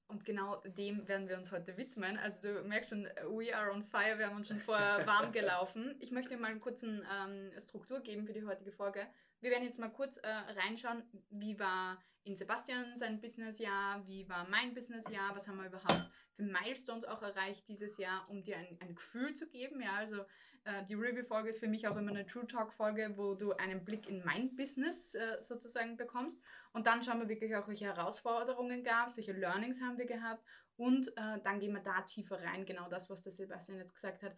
Und 0.09 0.25
genau 0.25 0.55
dem 0.65 1.07
werden 1.07 1.29
wir 1.29 1.37
uns 1.37 1.51
heute 1.51 1.77
widmen. 1.77 2.17
Also 2.17 2.41
du 2.41 2.63
merkst 2.63 2.89
schon, 2.89 3.03
we 3.27 3.55
are 3.55 3.71
on 3.71 3.83
fire, 3.83 4.17
wir 4.17 4.25
haben 4.25 4.37
uns 4.37 4.47
schon 4.47 4.59
vorher 4.59 5.05
warm 5.07 5.31
gelaufen. 5.31 5.95
Ich 5.99 6.11
möchte 6.11 6.35
mal 6.35 6.49
einen 6.49 6.59
kurzen 6.59 7.05
ähm, 7.15 7.51
Struktur 7.59 8.01
geben 8.01 8.25
für 8.25 8.33
die 8.33 8.43
heutige 8.43 8.71
Folge. 8.71 9.05
wir 9.39 9.51
werden 9.51 9.63
jetzt 9.63 9.79
mal 9.79 9.89
kurz 9.89 10.17
äh, 10.17 10.27
reinschauen, 10.27 11.03
wie 11.29 11.59
war 11.59 12.01
in 12.23 12.35
Sebastian 12.35 12.97
sein 12.97 13.21
Businessjahr, 13.21 14.05
wie 14.07 14.27
war 14.27 14.49
mein 14.49 14.73
Businessjahr, 14.73 15.35
was 15.35 15.47
haben 15.47 15.57
wir 15.57 15.67
überhaupt 15.67 16.09
für 16.39 16.45
Milestones 16.45 17.03
auch 17.03 17.21
erreicht 17.21 17.67
dieses 17.67 17.97
Jahr, 17.97 18.25
um 18.29 18.43
dir 18.43 18.57
ein, 18.57 18.77
ein 18.79 18.95
Gefühl 18.95 19.33
zu 19.33 19.49
geben. 19.49 19.81
Ja, 19.81 19.95
also 19.95 20.23
äh, 20.63 20.85
die 20.87 20.93
Review-Folge 20.93 21.49
ist 21.49 21.59
für 21.59 21.67
mich 21.67 21.85
auch 21.85 21.97
immer 21.97 22.11
eine 22.11 22.25
True 22.25 22.47
Talk-Folge, 22.47 23.13
wo 23.17 23.35
du 23.35 23.51
einen 23.51 23.83
Blick 23.83 24.07
in 24.07 24.23
mein 24.23 24.55
Business 24.55 25.15
äh, 25.15 25.37
sozusagen 25.41 25.97
bekommst. 25.97 26.41
Und 26.71 26.87
dann 26.87 27.03
schauen 27.03 27.19
wir 27.19 27.27
wirklich 27.27 27.53
auch, 27.57 27.67
welche 27.67 27.85
Herausforderungen 27.85 28.85
gab 28.85 29.07
es, 29.07 29.17
welche 29.17 29.33
Learnings 29.33 29.81
haben 29.81 29.97
wir 29.97 30.05
gehabt. 30.05 30.41
Und 30.77 31.09
äh, 31.17 31.41
dann 31.43 31.59
gehen 31.59 31.73
wir 31.73 31.81
da 31.81 32.01
tiefer 32.03 32.41
rein, 32.41 32.65
genau 32.65 32.87
das, 32.87 33.09
was 33.09 33.21
der 33.21 33.33
Sebastian 33.33 33.77
jetzt 33.77 33.95
gesagt 33.95 34.23
hat 34.23 34.33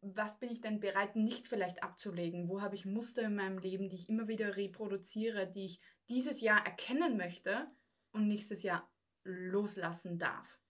was 0.00 0.38
bin 0.38 0.50
ich 0.50 0.60
denn 0.60 0.80
bereit 0.80 1.16
nicht 1.16 1.48
vielleicht 1.48 1.82
abzulegen? 1.82 2.48
Wo 2.48 2.62
habe 2.62 2.76
ich 2.76 2.86
Muster 2.86 3.22
in 3.22 3.34
meinem 3.34 3.58
Leben, 3.58 3.88
die 3.88 3.96
ich 3.96 4.08
immer 4.08 4.28
wieder 4.28 4.56
reproduziere, 4.56 5.50
die 5.50 5.64
ich 5.66 5.80
dieses 6.08 6.40
Jahr 6.40 6.64
erkennen 6.64 7.16
möchte 7.16 7.66
und 8.12 8.28
nächstes 8.28 8.62
Jahr 8.62 8.88
loslassen 9.24 10.18
darf? 10.18 10.63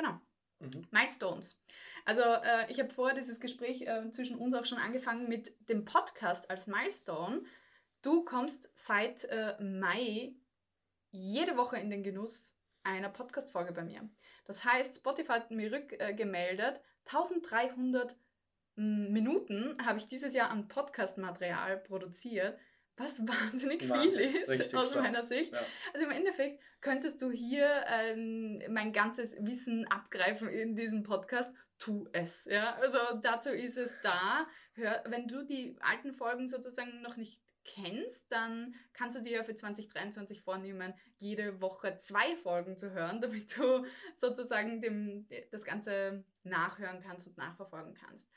Genau. 0.00 0.18
Mhm. 0.60 0.86
Milestones. 0.90 1.62
Also 2.06 2.22
äh, 2.22 2.70
ich 2.70 2.80
habe 2.80 2.88
vorher 2.88 3.14
dieses 3.14 3.38
Gespräch 3.38 3.82
äh, 3.82 4.10
zwischen 4.12 4.38
uns 4.38 4.54
auch 4.54 4.64
schon 4.64 4.78
angefangen 4.78 5.28
mit 5.28 5.52
dem 5.68 5.84
Podcast 5.84 6.48
als 6.48 6.66
Milestone. 6.66 7.42
Du 8.00 8.24
kommst 8.24 8.70
seit 8.74 9.24
äh, 9.24 9.62
Mai 9.62 10.32
jede 11.10 11.58
Woche 11.58 11.76
in 11.76 11.90
den 11.90 12.02
Genuss 12.02 12.56
einer 12.82 13.10
Podcast-Folge 13.10 13.72
bei 13.72 13.84
mir. 13.84 14.08
Das 14.46 14.64
heißt, 14.64 14.96
Spotify 14.96 15.32
hat 15.32 15.50
mir 15.50 15.70
rückgemeldet, 15.70 16.80
1300 17.04 18.16
Minuten 18.76 19.76
habe 19.84 19.98
ich 19.98 20.08
dieses 20.08 20.32
Jahr 20.32 20.48
an 20.48 20.68
Podcast-Material 20.68 21.76
produziert, 21.76 22.58
was 23.00 23.20
wahnsinnig 23.26 23.88
Wahnsinn, 23.88 24.30
viel 24.30 24.40
ist 24.42 24.74
aus 24.74 24.90
stark. 24.90 25.04
meiner 25.04 25.22
Sicht. 25.22 25.52
Ja. 25.52 25.60
Also 25.92 26.06
im 26.06 26.12
Endeffekt 26.12 26.62
könntest 26.80 27.20
du 27.22 27.30
hier 27.30 27.84
ähm, 27.88 28.62
mein 28.68 28.92
ganzes 28.92 29.36
Wissen 29.44 29.86
abgreifen 29.88 30.48
in 30.48 30.76
diesem 30.76 31.02
Podcast. 31.02 31.52
Tu 31.78 32.06
es. 32.12 32.44
Ja? 32.44 32.74
Also 32.74 32.98
dazu 33.22 33.48
ist 33.50 33.78
es 33.78 33.94
da. 34.02 34.46
Hör, 34.74 35.02
wenn 35.06 35.26
du 35.26 35.44
die 35.44 35.76
alten 35.80 36.12
Folgen 36.12 36.46
sozusagen 36.46 37.00
noch 37.00 37.16
nicht 37.16 37.40
kennst, 37.64 38.30
dann 38.30 38.74
kannst 38.92 39.16
du 39.16 39.22
dir 39.22 39.38
ja 39.38 39.44
für 39.44 39.54
2023 39.54 40.42
vornehmen, 40.42 40.94
jede 41.18 41.60
Woche 41.60 41.96
zwei 41.96 42.36
Folgen 42.36 42.76
zu 42.76 42.90
hören, 42.90 43.20
damit 43.22 43.56
du 43.56 43.84
sozusagen 44.14 44.80
dem, 44.80 45.26
das 45.50 45.64
Ganze 45.64 46.24
nachhören 46.42 47.00
kannst 47.00 47.28
und 47.28 47.38
nachverfolgen 47.38 47.94
kannst. 47.94 48.30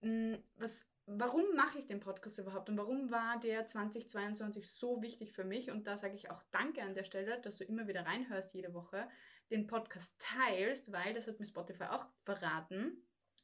Hm, 0.00 0.42
was, 0.56 0.86
warum 1.08 1.44
mache 1.56 1.78
ich 1.78 1.86
den 1.86 2.00
Podcast 2.00 2.38
überhaupt 2.38 2.68
und 2.68 2.76
warum 2.76 3.10
war 3.10 3.40
der 3.40 3.66
2022 3.66 4.70
so 4.70 5.02
wichtig 5.02 5.32
für 5.32 5.44
mich? 5.44 5.70
Und 5.70 5.86
da 5.86 5.96
sage 5.96 6.14
ich 6.14 6.30
auch 6.30 6.42
Danke 6.50 6.82
an 6.82 6.94
der 6.94 7.04
Stelle, 7.04 7.40
dass 7.40 7.56
du 7.56 7.64
immer 7.64 7.88
wieder 7.88 8.04
reinhörst 8.04 8.54
jede 8.54 8.74
Woche, 8.74 9.08
den 9.50 9.66
Podcast 9.66 10.16
teilst, 10.18 10.92
weil 10.92 11.14
das 11.14 11.26
hat 11.26 11.38
mir 11.38 11.46
Spotify 11.46 11.84
auch 11.84 12.06
verraten. 12.24 13.02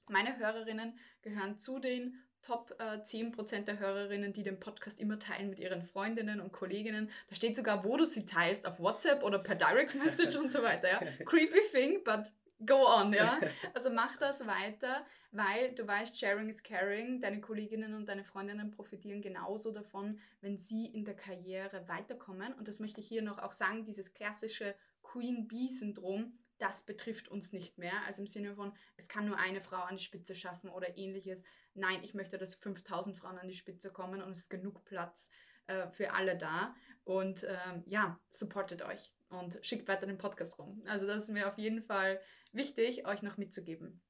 Meine 0.08 0.36
Hörerinnen 0.38 0.98
gehören 1.22 1.58
zu 1.58 1.78
den 1.78 2.20
Top 2.42 2.74
äh, 2.78 2.98
10% 2.98 3.64
der 3.64 3.78
Hörerinnen, 3.78 4.34
die 4.34 4.42
den 4.42 4.60
Podcast 4.60 5.00
immer 5.00 5.18
teilen 5.18 5.48
mit 5.48 5.58
ihren 5.58 5.82
Freundinnen 5.82 6.40
und 6.40 6.52
Kolleginnen. 6.52 7.10
Da 7.28 7.34
steht 7.34 7.56
sogar, 7.56 7.84
wo 7.84 7.96
du 7.96 8.04
sie 8.04 8.26
teilst, 8.26 8.66
auf 8.66 8.78
WhatsApp 8.80 9.22
oder 9.22 9.38
per 9.38 9.54
Direct 9.54 9.94
Message 9.94 10.36
und 10.36 10.50
so 10.50 10.62
weiter. 10.62 10.90
Ja. 10.90 11.00
Creepy 11.24 11.60
thing, 11.72 12.04
but 12.04 12.30
go 12.64 12.86
on, 12.86 13.12
ja. 13.12 13.38
Also 13.74 13.90
mach 13.90 14.16
das 14.16 14.46
weiter, 14.46 15.06
weil 15.32 15.74
du 15.74 15.86
weißt, 15.86 16.16
sharing 16.18 16.48
is 16.48 16.62
caring. 16.62 17.20
Deine 17.20 17.40
Kolleginnen 17.40 17.94
und 17.94 18.06
deine 18.06 18.24
Freundinnen 18.24 18.70
profitieren 18.70 19.22
genauso 19.22 19.72
davon, 19.72 20.18
wenn 20.40 20.56
sie 20.56 20.86
in 20.86 21.04
der 21.04 21.16
Karriere 21.16 21.88
weiterkommen. 21.88 22.52
Und 22.54 22.68
das 22.68 22.78
möchte 22.78 23.00
ich 23.00 23.08
hier 23.08 23.22
noch 23.22 23.38
auch 23.38 23.52
sagen, 23.52 23.84
dieses 23.84 24.12
klassische 24.12 24.74
Queen 25.02 25.46
Bee-Syndrom, 25.48 26.38
das 26.58 26.82
betrifft 26.82 27.28
uns 27.28 27.52
nicht 27.52 27.78
mehr. 27.78 28.04
Also 28.06 28.22
im 28.22 28.26
Sinne 28.26 28.54
von, 28.54 28.72
es 28.96 29.08
kann 29.08 29.26
nur 29.26 29.38
eine 29.38 29.60
Frau 29.60 29.82
an 29.82 29.96
die 29.96 30.02
Spitze 30.02 30.34
schaffen 30.34 30.70
oder 30.70 30.96
ähnliches. 30.96 31.42
Nein, 31.74 32.00
ich 32.02 32.14
möchte, 32.14 32.38
dass 32.38 32.54
5000 32.54 33.16
Frauen 33.16 33.38
an 33.38 33.48
die 33.48 33.54
Spitze 33.54 33.92
kommen 33.92 34.22
und 34.22 34.30
es 34.30 34.38
ist 34.38 34.50
genug 34.50 34.84
Platz 34.84 35.30
äh, 35.66 35.88
für 35.90 36.12
alle 36.12 36.36
da. 36.36 36.74
Und 37.04 37.44
ähm, 37.44 37.82
ja, 37.86 38.20
supportet 38.30 38.82
euch 38.82 39.12
und 39.34 39.58
schickt 39.62 39.88
weiter 39.88 40.06
den 40.06 40.18
Podcast 40.18 40.58
rum. 40.58 40.82
Also 40.86 41.06
das 41.06 41.24
ist 41.24 41.30
mir 41.30 41.48
auf 41.48 41.58
jeden 41.58 41.82
Fall 41.82 42.20
wichtig, 42.52 43.06
euch 43.06 43.22
noch 43.22 43.36
mitzugeben. 43.36 44.00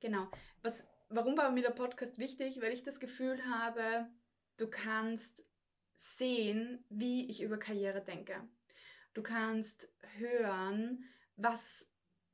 Genau. 0.00 0.28
Was, 0.62 0.88
warum 1.08 1.36
war 1.36 1.50
mir 1.50 1.62
der 1.62 1.70
Podcast 1.70 2.18
wichtig? 2.18 2.60
Weil 2.60 2.72
ich 2.72 2.82
das 2.82 3.00
Gefühl 3.00 3.38
habe, 3.46 4.08
du 4.56 4.68
kannst 4.68 5.46
sehen, 5.94 6.84
wie 6.88 7.28
ich 7.30 7.42
über 7.42 7.58
Karriere 7.58 8.02
denke. 8.02 8.34
Du 9.14 9.22
kannst 9.22 9.92
hören, 10.16 11.04
was 11.36 11.92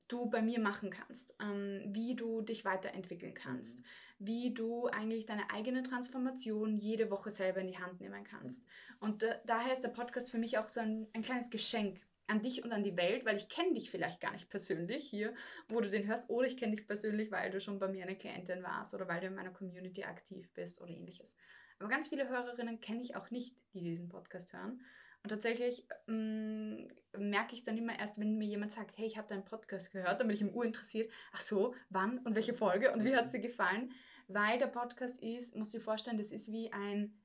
du 0.09 0.27
bei 0.31 0.41
mir 0.43 0.59
machen 0.59 0.91
kannst, 0.91 1.35
ähm, 1.41 1.83
wie 1.87 2.17
du 2.17 2.41
dich 2.41 2.65
weiterentwickeln 2.65 3.35
kannst, 3.35 3.81
mhm. 3.81 3.85
wie 4.19 4.55
du 4.55 4.87
eigentlich 4.87 5.27
deine 5.27 5.51
eigene 5.51 5.83
Transformation 5.83 6.77
jede 6.77 7.11
Woche 7.11 7.31
selber 7.31 7.61
in 7.61 7.69
die 7.69 7.79
Hand 7.79 8.01
nehmen 8.01 8.25
kannst. 8.25 8.65
Und 9.01 9.23
da, 9.23 9.35
daher 9.47 9.73
ist 9.73 9.83
der 9.83 9.89
Podcast 9.89 10.31
für 10.31 10.39
mich 10.39 10.59
auch 10.59 10.69
so 10.69 10.81
ein, 10.81 11.07
ein 11.13 11.23
kleines 11.23 11.51
Geschenk, 11.51 12.07
an 12.29 12.43
dich 12.43 12.63
und 12.63 12.73
an 12.73 12.85
die 12.85 12.97
Welt, 12.97 13.25
weil 13.25 13.37
ich 13.37 13.49
kenne 13.49 13.73
dich 13.73 13.91
vielleicht 13.91 14.21
gar 14.21 14.33
nicht 14.33 14.51
persönlich 14.51 15.09
hier, 15.09 15.35
wo 15.69 15.81
du 15.81 15.91
den 15.91 16.07
hörst, 16.07 16.29
oder 16.31 16.47
ich 16.47 16.57
kenne 16.57 16.77
dich 16.77 16.87
persönlich, 16.87 17.33
weil 17.33 17.51
du 17.51 17.61
schon 17.61 17.79
bei 17.79 17.89
mir 17.89 18.05
eine 18.05 18.17
Klientin 18.17 18.63
warst 18.63 18.95
oder 18.95 19.09
weil 19.09 19.21
du 19.21 19.27
in 19.27 19.35
meiner 19.35 19.51
Community 19.51 20.05
aktiv 20.05 20.53
bist 20.53 20.81
oder 20.81 20.91
ähnliches. 20.91 21.37
Aber 21.79 21.89
ganz 21.89 22.09
viele 22.09 22.29
Hörerinnen 22.29 22.81
kenne 22.81 23.01
ich 23.01 23.17
auch 23.17 23.31
nicht, 23.31 23.57
die 23.73 23.81
diesen 23.81 24.09
Podcast 24.09 24.53
hören. 24.53 24.83
Und 25.23 25.31
tatsächlich 25.31 25.87
mm, 26.07 26.87
merke 27.17 27.55
ich 27.55 27.61
es 27.61 27.65
dann 27.65 27.77
immer 27.77 27.99
erst, 27.99 28.21
wenn 28.21 28.37
mir 28.37 28.47
jemand 28.47 28.73
sagt, 28.73 28.99
hey, 28.99 29.07
ich 29.07 29.17
habe 29.17 29.27
deinen 29.27 29.45
Podcast 29.45 29.91
gehört, 29.91 30.21
dann 30.21 30.29
bin 30.29 30.35
ich 30.35 30.43
im 30.43 30.55
Ur 30.55 30.65
interessiert. 30.65 31.11
Ach 31.33 31.41
so, 31.41 31.75
wann 31.89 32.19
und 32.19 32.35
welche 32.35 32.55
Folge 32.55 32.93
und 32.93 33.05
wie 33.05 33.17
hat 33.17 33.31
sie 33.31 33.41
gefallen? 33.41 33.93
Weil 34.29 34.59
der 34.59 34.67
Podcast 34.67 35.23
ist, 35.23 35.57
musst 35.57 35.73
du 35.73 35.79
dir 35.79 35.85
vorstellen, 35.85 36.19
das 36.19 36.33
ist 36.33 36.53
wie 36.53 36.73
ein, 36.73 37.19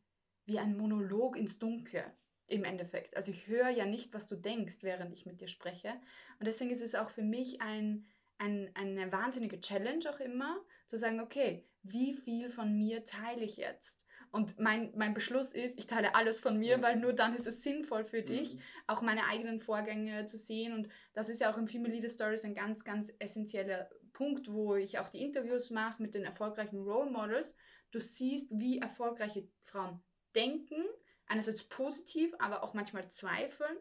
wie 0.46 0.60
ein 0.60 0.78
Monolog 0.78 1.38
ins 1.38 1.60
Dunkle 1.60 2.06
im 2.48 2.64
Endeffekt. 2.64 3.16
Also 3.16 3.32
ich 3.32 3.48
höre 3.48 3.70
ja 3.70 3.86
nicht, 3.86 4.14
was 4.14 4.28
du 4.28 4.36
denkst, 4.36 4.80
während 4.82 5.14
ich 5.14 5.26
mit 5.26 5.42
dir 5.42 5.48
spreche. 5.48 5.94
Und 6.40 6.48
deswegen 6.48 6.72
ist 6.72 6.82
es 6.82 6.96
auch 6.96 7.10
für 7.10 7.24
mich 7.24 7.62
ein, 7.62 8.06
ein, 8.38 8.72
eine 8.76 9.12
wahnsinnige 9.12 9.60
Challenge 9.60 10.04
auch 10.10 10.20
immer, 10.20 10.62
zu 10.88 10.98
sagen, 10.98 11.20
okay, 11.22 11.66
wie 11.84 12.14
viel 12.14 12.50
von 12.50 12.78
mir 12.78 13.04
teile 13.04 13.44
ich 13.44 13.58
jetzt? 13.58 14.06
Und 14.32 14.60
mein, 14.60 14.92
mein 14.96 15.14
Beschluss 15.14 15.54
ist, 15.54 15.78
ich 15.78 15.86
teile 15.86 16.16
alles 16.16 16.40
von 16.40 16.58
mir, 16.58 16.82
weil 16.82 16.96
nur 16.96 17.14
dann 17.14 17.36
ist 17.36 17.46
es 17.46 17.62
sinnvoll 17.62 18.04
für 18.04 18.24
dich, 18.24 18.56
mhm. 18.56 18.60
auch 18.88 19.02
meine 19.04 19.28
eigenen 19.28 19.60
Vorgänge 19.60 20.26
zu 20.26 20.38
sehen. 20.38 20.74
Und 20.74 20.90
das 21.14 21.30
ist 21.30 21.40
ja 21.40 21.52
auch 21.52 21.58
im 21.58 21.68
Female 21.68 21.94
Leader 21.94 22.10
Stories 22.10 22.44
ein 22.44 22.56
ganz, 22.56 22.84
ganz 22.84 23.14
essentieller 23.20 23.90
Punkt, 24.12 24.52
wo 24.52 24.76
ich 24.76 24.98
auch 24.98 25.10
die 25.10 25.22
Interviews 25.22 25.70
mache 25.70 26.02
mit 26.02 26.16
den 26.16 26.24
erfolgreichen 26.24 26.82
Role 26.82 27.12
Models. 27.12 27.56
Du 27.92 28.00
siehst, 28.00 28.52
wie 28.58 28.80
erfolgreiche 28.80 29.48
Frauen 29.62 30.02
denken, 30.36 30.84
einerseits 31.28 31.64
positiv, 31.64 32.34
aber 32.40 32.64
auch 32.64 32.74
manchmal 32.74 33.10
zweifeln 33.10 33.78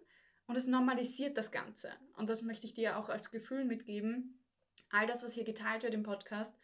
und 0.47 0.57
es 0.57 0.67
normalisiert 0.67 1.37
das 1.37 1.53
Ganze. 1.53 1.93
Und 2.17 2.29
das 2.29 2.43
möchte 2.43 2.67
ich 2.67 2.75
dir 2.75 2.99
auch 2.99 3.09
als 3.09 3.31
Gefühl 3.31 3.65
mitgeben. 3.65 4.45
All 4.91 5.07
das, 5.07 5.23
was 5.23 5.35
hier 5.35 5.45
geteilt 5.45 5.83
wird 5.83 5.95
im 5.95 6.03
Podcast, 6.03 6.55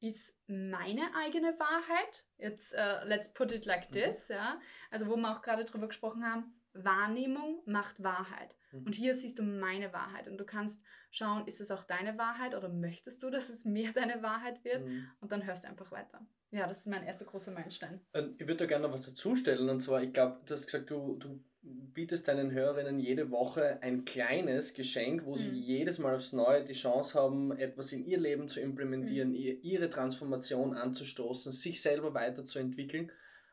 ist 0.00 0.36
meine 0.46 1.14
eigene 1.16 1.58
Wahrheit. 1.58 2.24
Jetzt, 2.36 2.74
uh, 2.74 3.04
let's 3.04 3.32
put 3.32 3.52
it 3.52 3.64
like 3.64 3.90
mhm. 3.90 3.92
this, 3.92 4.28
mhm. 4.28 4.34
ja. 4.34 4.60
Also, 4.90 5.06
wo 5.06 5.16
wir 5.16 5.30
auch 5.30 5.42
gerade 5.42 5.64
drüber 5.64 5.88
gesprochen 5.88 6.24
haben, 6.24 6.54
Wahrnehmung 6.74 7.62
macht 7.66 8.02
Wahrheit. 8.02 8.54
Mhm. 8.72 8.86
Und 8.86 8.94
hier 8.94 9.14
siehst 9.14 9.38
du 9.38 9.42
meine 9.42 9.92
Wahrheit. 9.92 10.28
Und 10.28 10.38
du 10.38 10.44
kannst 10.44 10.84
schauen, 11.10 11.46
ist 11.46 11.60
es 11.60 11.70
auch 11.70 11.84
deine 11.84 12.18
Wahrheit 12.18 12.54
oder 12.54 12.68
möchtest 12.68 13.22
du, 13.22 13.30
dass 13.30 13.48
es 13.48 13.64
mehr 13.64 13.92
deine 13.94 14.22
Wahrheit 14.22 14.64
wird? 14.64 14.84
Mhm. 14.84 15.08
Und 15.20 15.32
dann 15.32 15.46
hörst 15.46 15.64
du 15.64 15.68
einfach 15.68 15.90
weiter. 15.92 16.20
Ja, 16.50 16.68
das 16.68 16.80
ist 16.80 16.86
mein 16.86 17.04
erster 17.04 17.24
großer 17.24 17.50
Meilenstein. 17.50 18.00
Ähm, 18.12 18.34
ich 18.38 18.46
würde 18.46 18.58
da 18.58 18.66
gerne 18.66 18.86
noch 18.86 18.94
was 18.94 19.06
dazustellen. 19.06 19.68
Und 19.68 19.80
zwar, 19.80 20.02
ich 20.02 20.12
glaube, 20.12 20.40
du 20.46 20.54
hast 20.54 20.66
gesagt, 20.66 20.90
du, 20.90 21.16
du 21.16 21.42
bietest 21.62 22.28
deinen 22.28 22.52
Hörerinnen 22.52 23.00
jede 23.00 23.30
Woche 23.30 23.82
ein 23.82 24.04
kleines 24.04 24.74
Geschenk, 24.74 25.24
wo 25.24 25.32
mhm. 25.32 25.36
sie 25.36 25.50
jedes 25.50 25.98
Mal 25.98 26.14
aufs 26.14 26.32
Neue 26.32 26.64
die 26.64 26.74
Chance 26.74 27.18
haben, 27.18 27.56
etwas 27.56 27.92
in 27.92 28.04
ihr 28.04 28.18
Leben 28.18 28.48
zu 28.48 28.60
implementieren, 28.60 29.30
mhm. 29.30 29.58
ihre 29.62 29.90
Transformation 29.90 30.76
anzustoßen, 30.76 31.50
sich 31.52 31.80
selber 31.80 32.14
weiterzuentwickeln. 32.14 33.10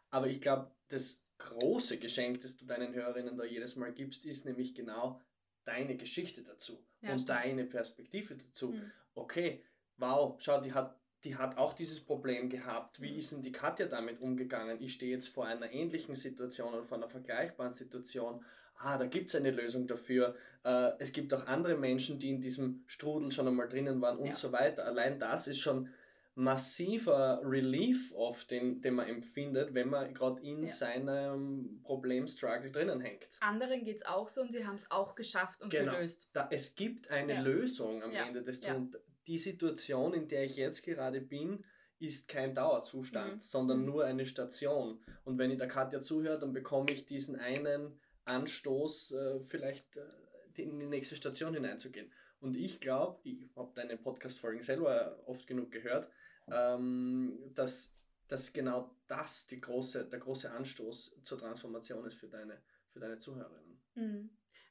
Aber 0.10 0.28
ich 0.28 0.42
glaube, 0.42 0.72
das 0.90 1.26
große 1.44 1.98
Geschenk, 1.98 2.42
das 2.42 2.58
du 2.58 2.66
deinen 2.66 2.94
Hörerinnen 2.94 3.38
da 3.38 3.44
jedes 3.44 3.76
Mal 3.76 3.92
gibst, 3.92 4.26
ist 4.26 4.46
nämlich 4.46 4.74
genau 4.74 5.22
deine 5.64 5.96
Geschichte 5.96 6.44
dazu 6.44 6.84
ja, 7.02 7.12
und 7.12 7.20
stimmt. 7.20 7.30
deine 7.30 7.66
Perspektive 7.66 8.36
dazu. 8.36 8.72
Mhm. 8.72 8.92
Okay, 9.14 9.64
wow, 9.98 10.36
schau, 10.40 10.62
die 10.62 10.74
hat 10.74 10.98
die 11.24 11.36
hat 11.36 11.58
auch 11.58 11.74
dieses 11.74 12.02
Problem 12.04 12.50
gehabt. 12.50 13.02
Wie 13.02 13.16
ist 13.18 13.32
denn 13.32 13.44
die 13.44 13.52
Katja 13.52 13.86
damit 13.86 14.22
umgegangen? 14.22 14.82
Ich 14.82 14.94
stehe 14.94 15.12
jetzt 15.12 15.28
vor 15.28 15.46
einer 15.46 15.72
ähnlichen 15.72 16.16
Situation 16.16 16.74
oder 16.74 16.84
vor 16.84 16.98
einer 16.98 17.10
vergleichbaren 17.10 17.74
Situation. 17.74 18.44
Ah, 18.78 18.98
da 18.98 19.06
gibt 19.06 19.30
es 19.30 19.36
eine 19.36 19.52
Lösung 19.52 19.86
dafür. 19.86 20.36
Äh, 20.64 20.94
es 20.98 21.12
gibt 21.12 21.32
auch 21.36 21.46
andere 21.46 21.78
Menschen, 21.78 22.18
die 22.18 22.30
in 22.30 22.42
diesem 22.42 22.84
Strudel 22.88 23.32
schon 23.32 23.48
einmal 23.48 23.70
drinnen 23.70 24.02
waren 24.02 24.18
und 24.18 24.30
ja. 24.30 24.36
so 24.36 24.52
weiter. 24.52 24.86
Allein 24.86 25.20
das 25.20 25.48
ist 25.48 25.60
schon 25.60 25.90
massiver 26.36 27.42
Relief 27.44 28.14
oft, 28.14 28.52
den, 28.52 28.82
den 28.82 28.96
man 28.96 29.08
empfindet, 29.08 29.74
wenn 29.74 29.90
man 29.90 30.14
gerade 30.14 30.42
in 30.42 30.64
ja. 30.64 30.70
seinem 30.70 31.82
Problem-Struggle 31.84 32.72
drinnen 32.72 33.02
hängt. 33.02 33.28
Anderen 33.42 33.84
geht 33.84 33.98
es 33.98 34.06
auch 34.06 34.28
so 34.28 34.42
und 34.42 34.52
sie 34.52 34.66
haben 34.66 34.76
es 34.76 34.90
auch 34.92 35.16
geschafft 35.16 35.62
und 35.62 35.72
genau. 35.72 35.94
gelöst. 35.94 36.30
Da, 36.34 36.48
es 36.52 36.76
gibt 36.76 37.10
eine 37.10 37.34
ja. 37.34 37.42
Lösung 37.42 38.02
am 38.04 38.12
ja. 38.12 38.26
Ende 38.26 38.44
des 38.44 38.62
Tunnels. 38.62 38.98
Die 39.28 39.38
Situation, 39.38 40.14
in 40.14 40.28
der 40.28 40.46
ich 40.46 40.56
jetzt 40.56 40.84
gerade 40.84 41.22
bin, 41.22 41.64
ist 42.00 42.28
kein 42.28 42.56
Dauerzustand, 42.56 43.36
mhm. 43.36 43.40
sondern 43.40 43.80
mhm. 43.80 43.86
nur 43.86 44.06
eine 44.06 44.26
Station. 44.26 45.00
Und 45.24 45.38
wenn 45.38 45.52
ich 45.52 45.58
der 45.58 45.68
Katja 45.68 46.00
zuhöre, 46.00 46.40
dann 46.40 46.54
bekomme 46.54 46.92
ich 46.92 47.06
diesen 47.06 47.36
einen 47.36 48.00
Anstoß, 48.26 49.12
äh, 49.12 49.40
vielleicht 49.42 49.98
äh, 49.98 50.62
in 50.62 50.80
die 50.80 50.88
nächste 50.88 51.16
Station 51.16 51.54
hineinzugehen. 51.54 52.12
Und 52.42 52.56
ich 52.56 52.80
glaube, 52.80 53.20
ich 53.24 53.50
habe 53.56 53.72
deine 53.76 53.98
Podcast-Folgen 53.98 54.64
selber 54.64 55.20
oft 55.28 55.46
genug 55.48 55.72
gehört, 55.72 56.12
ähm, 56.52 57.40
dass, 57.54 57.96
dass 58.28 58.52
genau 58.52 58.96
das 59.08 59.48
die 59.48 59.62
große, 59.62 60.10
der 60.10 60.20
große 60.20 60.52
Anstoß 60.52 61.22
zur 61.22 61.38
Transformation 61.38 62.04
ist 62.06 62.16
für 62.16 62.28
deine, 62.28 62.62
für 62.90 63.00
deine 63.00 63.18
Zuhörerinnen. 63.20 63.80
Mhm. 63.96 64.30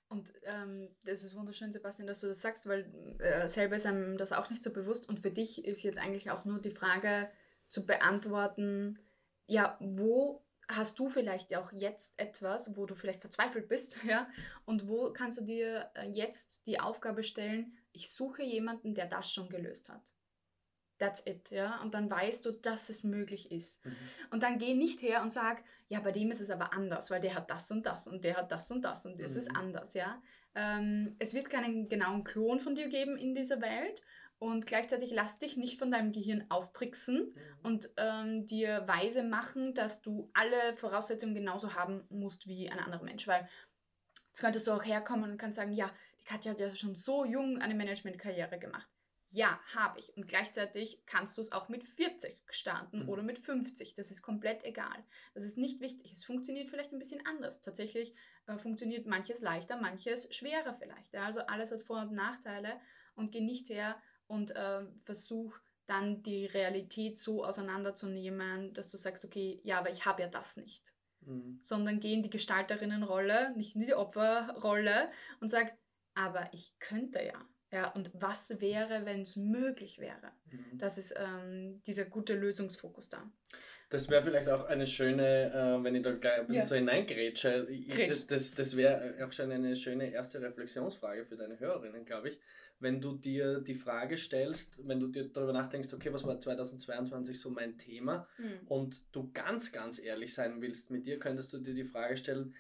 Und 0.08 0.32
ähm, 0.42 0.88
das 1.04 1.22
ist 1.22 1.36
wunderschön, 1.36 1.70
Sebastian, 1.70 2.08
dass 2.08 2.20
du 2.20 2.26
das 2.26 2.40
sagst, 2.40 2.66
weil 2.66 2.92
äh, 3.20 3.46
selber 3.46 3.76
ist 3.76 3.86
einem 3.86 4.18
das 4.18 4.32
auch 4.32 4.50
nicht 4.50 4.64
so 4.64 4.72
bewusst. 4.72 5.08
Und 5.08 5.20
für 5.20 5.30
dich 5.30 5.64
ist 5.64 5.84
jetzt 5.84 6.00
eigentlich 6.00 6.32
auch 6.32 6.44
nur 6.44 6.60
die 6.60 6.72
Frage 6.72 7.30
zu 7.68 7.86
beantworten, 7.86 8.98
ja, 9.46 9.78
wo 9.80 10.44
hast 10.76 10.98
du 10.98 11.08
vielleicht 11.08 11.54
auch 11.56 11.72
jetzt 11.72 12.18
etwas, 12.18 12.76
wo 12.76 12.86
du 12.86 12.94
vielleicht 12.94 13.20
verzweifelt 13.20 13.68
bist, 13.68 13.98
ja? 14.06 14.28
Und 14.64 14.88
wo 14.88 15.12
kannst 15.12 15.40
du 15.40 15.44
dir 15.44 15.90
äh, 15.94 16.08
jetzt 16.08 16.66
die 16.66 16.80
Aufgabe 16.80 17.22
stellen, 17.22 17.76
ich 17.92 18.10
suche 18.10 18.42
jemanden, 18.42 18.94
der 18.94 19.06
das 19.06 19.32
schon 19.32 19.48
gelöst 19.48 19.88
hat. 19.88 20.14
That's 20.98 21.22
it, 21.26 21.50
ja. 21.50 21.80
Und 21.80 21.94
dann 21.94 22.10
weißt 22.10 22.44
du, 22.44 22.52
dass 22.52 22.90
es 22.90 23.04
möglich 23.04 23.50
ist. 23.50 23.84
Mhm. 23.84 23.96
Und 24.30 24.42
dann 24.42 24.58
geh 24.58 24.74
nicht 24.74 25.00
her 25.02 25.22
und 25.22 25.32
sag, 25.32 25.64
ja, 25.88 25.98
bei 26.00 26.12
dem 26.12 26.30
ist 26.30 26.40
es 26.40 26.50
aber 26.50 26.72
anders, 26.72 27.10
weil 27.10 27.20
der 27.20 27.34
hat 27.34 27.50
das 27.50 27.70
und 27.70 27.84
das 27.84 28.06
und 28.06 28.22
der 28.22 28.36
hat 28.36 28.52
das 28.52 28.70
und 28.70 28.82
das 28.82 29.06
und 29.06 29.18
das 29.20 29.32
mhm. 29.32 29.38
ist 29.38 29.56
anders, 29.56 29.94
ja. 29.94 30.22
Ähm, 30.54 31.16
es 31.18 31.32
wird 31.32 31.48
keinen 31.48 31.88
genauen 31.88 32.24
Klon 32.24 32.60
von 32.60 32.74
dir 32.74 32.88
geben 32.88 33.16
in 33.16 33.34
dieser 33.34 33.60
Welt 33.60 34.02
und 34.40 34.66
gleichzeitig 34.66 35.10
lass 35.12 35.38
dich 35.38 35.58
nicht 35.58 35.78
von 35.78 35.90
deinem 35.90 36.12
Gehirn 36.12 36.46
austricksen 36.48 37.18
mhm. 37.18 37.34
und 37.62 37.90
ähm, 37.98 38.46
dir 38.46 38.88
weise 38.88 39.22
machen, 39.22 39.74
dass 39.74 40.00
du 40.00 40.30
alle 40.32 40.72
Voraussetzungen 40.74 41.34
genauso 41.34 41.74
haben 41.74 42.04
musst 42.08 42.48
wie 42.48 42.68
ein 42.68 42.78
anderer 42.80 43.04
Mensch, 43.04 43.28
weil 43.28 43.46
jetzt 44.28 44.40
könntest 44.40 44.66
du 44.66 44.72
auch 44.72 44.84
herkommen 44.84 45.30
und 45.30 45.36
kannst 45.36 45.56
sagen, 45.56 45.74
ja, 45.74 45.92
die 46.18 46.24
Katja 46.24 46.52
hat 46.52 46.60
ja 46.60 46.70
schon 46.70 46.96
so 46.96 47.26
jung 47.26 47.58
eine 47.58 47.74
Managementkarriere 47.74 48.58
gemacht. 48.58 48.88
Ja, 49.32 49.60
habe 49.74 49.98
ich. 50.00 50.16
Und 50.16 50.26
gleichzeitig 50.26 51.02
kannst 51.06 51.36
du 51.36 51.42
es 51.42 51.52
auch 51.52 51.68
mit 51.68 51.84
40 51.84 52.36
starten 52.48 53.02
mhm. 53.02 53.08
oder 53.10 53.22
mit 53.22 53.38
50. 53.38 53.94
Das 53.94 54.10
ist 54.10 54.22
komplett 54.22 54.64
egal. 54.64 55.04
Das 55.34 55.44
ist 55.44 55.58
nicht 55.58 55.80
wichtig. 55.80 56.12
Es 56.12 56.24
funktioniert 56.24 56.68
vielleicht 56.68 56.92
ein 56.92 56.98
bisschen 56.98 57.24
anders. 57.26 57.60
Tatsächlich 57.60 58.14
äh, 58.46 58.56
funktioniert 58.58 59.06
manches 59.06 59.40
leichter, 59.40 59.76
manches 59.76 60.34
schwerer 60.34 60.74
vielleicht. 60.74 61.12
Ja? 61.12 61.26
Also 61.26 61.42
alles 61.42 61.70
hat 61.70 61.82
Vor- 61.84 62.00
und 62.00 62.12
Nachteile 62.12 62.80
und 63.14 63.30
geh 63.30 63.40
nicht 63.40 63.68
her 63.68 64.00
und 64.30 64.54
äh, 64.54 64.82
versuch 65.02 65.58
dann 65.86 66.22
die 66.22 66.46
Realität 66.46 67.18
so 67.18 67.44
auseinanderzunehmen, 67.44 68.72
dass 68.72 68.90
du 68.90 68.96
sagst, 68.96 69.24
okay, 69.24 69.60
ja, 69.64 69.78
aber 69.78 69.90
ich 69.90 70.06
habe 70.06 70.22
ja 70.22 70.28
das 70.28 70.56
nicht. 70.56 70.94
Mhm. 71.22 71.58
Sondern 71.62 71.98
geh 71.98 72.14
in 72.14 72.22
die 72.22 72.30
Gestalterinnenrolle, 72.30 73.52
nicht 73.56 73.74
in 73.74 73.82
die 73.82 73.94
Opferrolle 73.94 75.10
und 75.40 75.48
sag, 75.48 75.76
aber 76.14 76.48
ich 76.52 76.78
könnte 76.78 77.22
ja. 77.22 77.44
Ja, 77.72 77.88
und 77.92 78.10
was 78.14 78.60
wäre, 78.60 79.04
wenn 79.04 79.22
es 79.22 79.36
möglich 79.36 79.98
wäre? 79.98 80.32
Mhm. 80.50 80.78
Das 80.78 80.98
ist 80.98 81.14
ähm, 81.16 81.82
dieser 81.86 82.04
gute 82.04 82.34
Lösungsfokus 82.34 83.08
da. 83.08 83.30
Das 83.90 84.08
wäre 84.08 84.22
vielleicht 84.22 84.48
auch 84.48 84.66
eine 84.66 84.86
schöne, 84.86 85.52
äh, 85.52 85.84
wenn 85.84 85.96
ich 85.96 86.02
da 86.02 86.12
gleich 86.12 86.38
ein 86.38 86.46
bisschen 86.46 86.62
ja. 86.62 86.66
so 86.66 86.74
hineingrätsche, 86.76 87.66
das, 88.08 88.26
das, 88.28 88.54
das 88.54 88.76
wäre 88.76 89.16
auch 89.26 89.32
schon 89.32 89.50
eine 89.50 89.74
schöne 89.74 90.12
erste 90.12 90.40
Reflexionsfrage 90.40 91.26
für 91.26 91.36
deine 91.36 91.58
Hörerinnen, 91.58 92.04
glaube 92.04 92.28
ich. 92.28 92.40
Wenn 92.78 93.00
du 93.00 93.16
dir 93.16 93.60
die 93.60 93.74
Frage 93.74 94.16
stellst, 94.16 94.86
wenn 94.86 95.00
du 95.00 95.08
dir 95.08 95.28
darüber 95.28 95.52
nachdenkst, 95.52 95.92
okay, 95.92 96.12
was 96.12 96.24
war 96.24 96.38
2022 96.38 97.40
so 97.40 97.50
mein 97.50 97.78
Thema 97.78 98.28
mhm. 98.38 98.66
und 98.68 99.02
du 99.12 99.28
ganz, 99.32 99.72
ganz 99.72 99.98
ehrlich 99.98 100.34
sein 100.34 100.62
willst 100.62 100.92
mit 100.92 101.04
dir, 101.04 101.18
könntest 101.18 101.52
du 101.52 101.58
dir 101.58 101.74
die 101.74 101.84
Frage 101.84 102.16
stellen, 102.16 102.54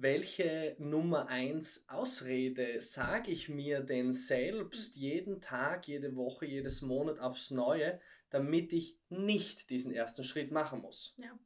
welche 0.00 0.76
Nummer 0.78 1.26
1 1.26 1.86
Ausrede 1.88 2.80
sage 2.80 3.32
ich 3.32 3.48
mir 3.48 3.80
denn 3.80 4.12
selbst 4.12 4.94
jeden 4.94 5.40
Tag, 5.40 5.88
jede 5.88 6.14
Woche, 6.14 6.46
jedes 6.46 6.82
Monat 6.82 7.18
aufs 7.18 7.50
Neue, 7.50 7.98
damit 8.30 8.72
ich 8.72 8.98
nicht 9.08 9.70
diesen 9.70 9.92
ersten 9.92 10.24
Schritt 10.24 10.50
machen 10.50 10.80
muss? 10.80 11.14
Ja. 11.18 11.38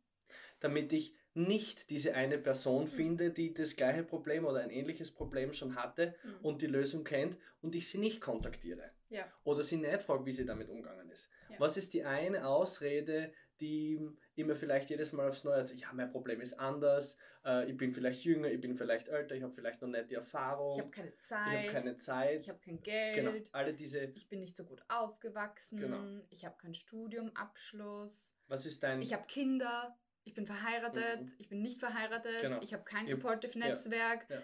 Damit 0.61 0.92
ich 0.92 1.14
nicht 1.35 1.90
diese 1.90 2.14
eine 2.14 2.38
Person 2.38 2.85
mhm. 2.85 2.88
finde, 2.88 3.31
die 3.31 3.55
das 3.55 3.77
gleiche 3.77 4.03
Problem 4.03 4.45
oder 4.45 4.61
ein 4.61 4.71
ähnliches 4.71 5.11
Problem 5.11 5.53
schon 5.53 5.77
hatte 5.77 6.14
mhm. 6.23 6.37
und 6.42 6.62
die 6.62 6.66
Lösung 6.66 7.05
kennt 7.05 7.38
und 7.62 7.75
ich 7.75 7.88
sie 7.88 7.99
nicht 7.99 8.21
kontaktiere. 8.21 8.90
Ja. 9.09 9.31
Oder 9.45 9.62
sie 9.62 9.77
nicht 9.77 10.03
frage, 10.03 10.27
wie 10.27 10.33
sie 10.33 10.47
damit 10.47 10.68
umgegangen 10.68 11.11
ist. 11.11 11.31
Ja. 11.51 11.59
Was 11.59 11.77
ist 11.77 11.95
die 11.95 12.05
eine 12.05 12.47
Ausrede, 12.47 13.33
die 13.61 14.01
immer 14.35 14.55
vielleicht 14.55 14.90
jedes 14.90 15.12
Mal 15.12 15.29
aufs 15.29 15.45
Neue 15.45 15.57
erzählt, 15.57 15.81
ja, 15.81 15.92
mein 15.92 16.11
Problem 16.11 16.40
ist 16.40 16.55
anders, 16.55 17.18
äh, 17.45 17.71
ich 17.71 17.77
bin 17.77 17.92
vielleicht 17.92 18.25
jünger, 18.25 18.49
ich 18.49 18.61
bin 18.61 18.77
vielleicht 18.77 19.09
älter, 19.09 19.35
ich 19.35 19.42
habe 19.42 19.53
vielleicht 19.53 19.83
noch 19.83 19.88
nicht 19.88 20.11
die 20.11 20.14
Erfahrung. 20.14 20.75
Ich 20.75 20.81
habe 20.81 20.90
keine 20.90 21.16
Zeit. 21.16 21.53
Ich 21.53 21.59
habe 21.59 21.73
keine 21.73 21.97
Zeit. 21.97 22.40
Ich 22.40 22.49
habe 22.49 22.59
kein 22.61 22.83
Geld. 22.83 23.14
Genau, 23.14 23.33
alle 23.53 23.75
diese. 23.75 24.05
Ich 24.14 24.29
bin 24.29 24.40
nicht 24.40 24.57
so 24.57 24.64
gut 24.64 24.83
aufgewachsen. 24.88 25.81
Genau. 25.81 26.23
Ich 26.31 26.45
habe 26.45 26.57
keinen 26.57 26.75
Studiumabschluss. 26.75 28.37
Was 28.49 28.66
ist 28.66 28.83
dein... 28.83 29.03
Ich 29.03 29.12
habe 29.12 29.27
Kinder. 29.27 29.97
Ich 30.25 30.35
bin 30.35 30.47
verheiratet. 30.47 31.23
Mhm. 31.23 31.35
Ich 31.38 31.49
bin 31.49 31.62
nicht 31.62 31.81
verheiratet. 31.81 32.40
Genau. 32.40 32.61
Ich 32.62 32.73
habe 32.73 32.85
kein 32.85 33.07
Supportive 33.07 33.59
Netzwerk. 33.59 34.27
Ja. 34.29 34.37
Ja 34.37 34.42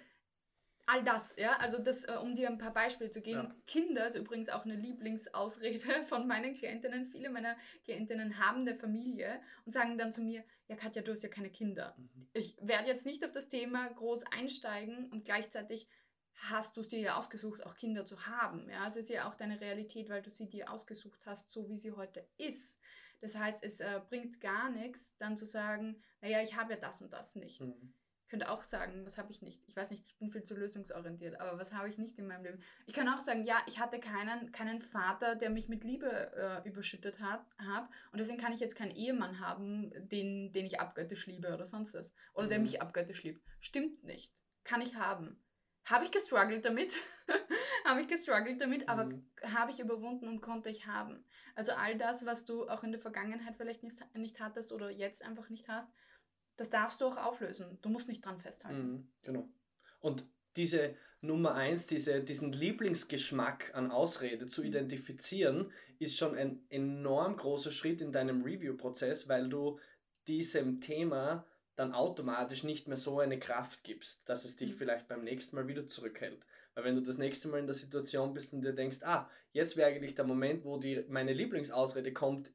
all 0.88 1.04
das, 1.04 1.36
ja, 1.36 1.56
also 1.58 1.78
das, 1.78 2.04
äh, 2.04 2.16
um 2.20 2.34
dir 2.34 2.48
ein 2.48 2.56
paar 2.56 2.72
Beispiele 2.72 3.10
zu 3.10 3.20
geben. 3.20 3.48
Ja. 3.48 3.54
Kinder 3.66 4.06
ist 4.06 4.16
übrigens 4.16 4.48
auch 4.48 4.64
eine 4.64 4.74
Lieblingsausrede 4.74 6.04
von 6.08 6.26
meinen 6.26 6.54
Klientinnen. 6.54 7.04
Viele 7.06 7.28
meiner 7.28 7.56
Klientinnen 7.84 8.38
haben 8.38 8.62
eine 8.62 8.74
Familie 8.74 9.40
und 9.66 9.72
sagen 9.72 9.98
dann 9.98 10.12
zu 10.12 10.22
mir, 10.22 10.42
ja 10.66 10.76
Katja, 10.76 11.02
du 11.02 11.12
hast 11.12 11.22
ja 11.22 11.28
keine 11.28 11.50
Kinder. 11.50 11.94
Mhm. 11.98 12.28
Ich 12.32 12.56
werde 12.62 12.88
jetzt 12.88 13.04
nicht 13.04 13.22
auf 13.22 13.32
das 13.32 13.48
Thema 13.48 13.86
groß 13.88 14.24
einsteigen 14.32 15.10
und 15.10 15.26
gleichzeitig 15.26 15.86
hast 16.36 16.76
du 16.76 16.80
es 16.80 16.88
dir 16.88 17.00
ja 17.00 17.16
ausgesucht, 17.16 17.66
auch 17.66 17.76
Kinder 17.76 18.06
zu 18.06 18.26
haben. 18.26 18.70
Ja, 18.70 18.86
es 18.86 18.96
ist 18.96 19.10
ja 19.10 19.28
auch 19.28 19.34
deine 19.34 19.60
Realität, 19.60 20.08
weil 20.08 20.22
du 20.22 20.30
sie 20.30 20.48
dir 20.48 20.70
ausgesucht 20.70 21.20
hast, 21.26 21.50
so 21.50 21.68
wie 21.68 21.76
sie 21.76 21.92
heute 21.92 22.26
ist. 22.38 22.80
Das 23.20 23.36
heißt, 23.36 23.62
es 23.62 23.80
äh, 23.80 24.00
bringt 24.08 24.40
gar 24.40 24.70
nichts, 24.70 25.18
dann 25.18 25.36
zu 25.36 25.44
sagen, 25.44 26.00
naja, 26.22 26.40
ich 26.40 26.56
habe 26.56 26.74
ja 26.74 26.78
das 26.78 27.02
und 27.02 27.12
das 27.12 27.36
nicht. 27.36 27.60
Mhm 27.60 27.92
könnte 28.28 28.50
auch 28.50 28.64
sagen, 28.64 29.04
was 29.04 29.18
habe 29.18 29.30
ich 29.30 29.42
nicht? 29.42 29.62
Ich 29.66 29.76
weiß 29.76 29.90
nicht, 29.90 30.06
ich 30.06 30.16
bin 30.18 30.30
viel 30.30 30.42
zu 30.42 30.54
lösungsorientiert, 30.54 31.40
aber 31.40 31.58
was 31.58 31.72
habe 31.72 31.88
ich 31.88 31.98
nicht 31.98 32.18
in 32.18 32.26
meinem 32.26 32.44
Leben? 32.44 32.62
Ich 32.86 32.94
kann 32.94 33.08
auch 33.08 33.18
sagen, 33.18 33.44
ja, 33.44 33.56
ich 33.66 33.80
hatte 33.80 33.98
keinen, 33.98 34.52
keinen 34.52 34.80
Vater, 34.80 35.34
der 35.34 35.50
mich 35.50 35.68
mit 35.68 35.84
Liebe 35.84 36.32
äh, 36.36 36.68
überschüttet 36.68 37.20
hat, 37.20 37.44
hab, 37.66 37.90
und 38.12 38.18
deswegen 38.18 38.38
kann 38.38 38.52
ich 38.52 38.60
jetzt 38.60 38.76
keinen 38.76 38.90
Ehemann 38.90 39.40
haben, 39.40 39.92
den, 40.08 40.52
den 40.52 40.66
ich 40.66 40.80
abgöttisch 40.80 41.26
liebe 41.26 41.52
oder 41.52 41.66
sonst 41.66 41.94
was. 41.94 42.14
Oder 42.34 42.46
mhm. 42.46 42.50
der 42.50 42.58
mich 42.60 42.82
abgöttisch 42.82 43.22
liebt. 43.22 43.42
Stimmt 43.60 44.04
nicht. 44.04 44.32
Kann 44.64 44.82
ich 44.82 44.96
haben. 44.96 45.42
Habe 45.86 46.04
ich 46.04 46.10
gestruggelt 46.10 46.66
damit? 46.66 46.94
habe 47.84 48.02
ich 48.02 48.08
gestruggelt 48.08 48.60
damit, 48.60 48.90
aber 48.90 49.06
mhm. 49.06 49.26
habe 49.54 49.70
ich 49.70 49.80
überwunden 49.80 50.28
und 50.28 50.42
konnte 50.42 50.68
ich 50.68 50.86
haben. 50.86 51.24
Also 51.54 51.72
all 51.72 51.96
das, 51.96 52.26
was 52.26 52.44
du 52.44 52.68
auch 52.68 52.84
in 52.84 52.92
der 52.92 53.00
Vergangenheit 53.00 53.56
vielleicht 53.56 53.82
nicht, 53.82 53.98
nicht 54.14 54.38
hattest 54.38 54.72
oder 54.72 54.90
jetzt 54.90 55.24
einfach 55.24 55.48
nicht 55.48 55.66
hast, 55.68 55.90
das 56.58 56.70
darfst 56.70 57.00
du 57.00 57.06
auch 57.06 57.16
auflösen. 57.16 57.78
Du 57.80 57.88
musst 57.88 58.08
nicht 58.08 58.24
dran 58.24 58.38
festhalten. 58.38 58.92
Mhm, 58.92 59.08
genau. 59.22 59.48
Und 60.00 60.26
diese 60.56 60.94
Nummer 61.20 61.54
eins, 61.54 61.86
diese, 61.86 62.20
diesen 62.22 62.52
Lieblingsgeschmack 62.52 63.74
an 63.74 63.90
Ausrede 63.90 64.48
zu 64.48 64.60
mhm. 64.60 64.66
identifizieren, 64.68 65.72
ist 65.98 66.16
schon 66.16 66.36
ein 66.36 66.64
enorm 66.68 67.36
großer 67.36 67.70
Schritt 67.70 68.00
in 68.00 68.12
deinem 68.12 68.42
Review-Prozess, 68.42 69.28
weil 69.28 69.48
du 69.48 69.78
diesem 70.26 70.80
Thema 70.80 71.46
dann 71.76 71.94
automatisch 71.94 72.64
nicht 72.64 72.88
mehr 72.88 72.96
so 72.96 73.20
eine 73.20 73.38
Kraft 73.38 73.84
gibst, 73.84 74.28
dass 74.28 74.44
es 74.44 74.56
dich 74.56 74.72
mhm. 74.72 74.74
vielleicht 74.74 75.08
beim 75.08 75.22
nächsten 75.22 75.56
Mal 75.56 75.68
wieder 75.68 75.86
zurückhält. 75.86 76.44
Weil 76.74 76.84
wenn 76.84 76.96
du 76.96 77.02
das 77.02 77.18
nächste 77.18 77.48
Mal 77.48 77.60
in 77.60 77.66
der 77.66 77.74
Situation 77.74 78.34
bist 78.34 78.52
und 78.52 78.62
dir 78.62 78.72
denkst, 78.72 78.98
ah, 79.02 79.30
jetzt 79.52 79.76
wäre 79.76 79.90
eigentlich 79.90 80.16
der 80.16 80.24
Moment, 80.24 80.64
wo 80.64 80.76
die, 80.76 81.04
meine 81.08 81.32
Lieblingsausrede 81.32 82.12
kommt, 82.12 82.50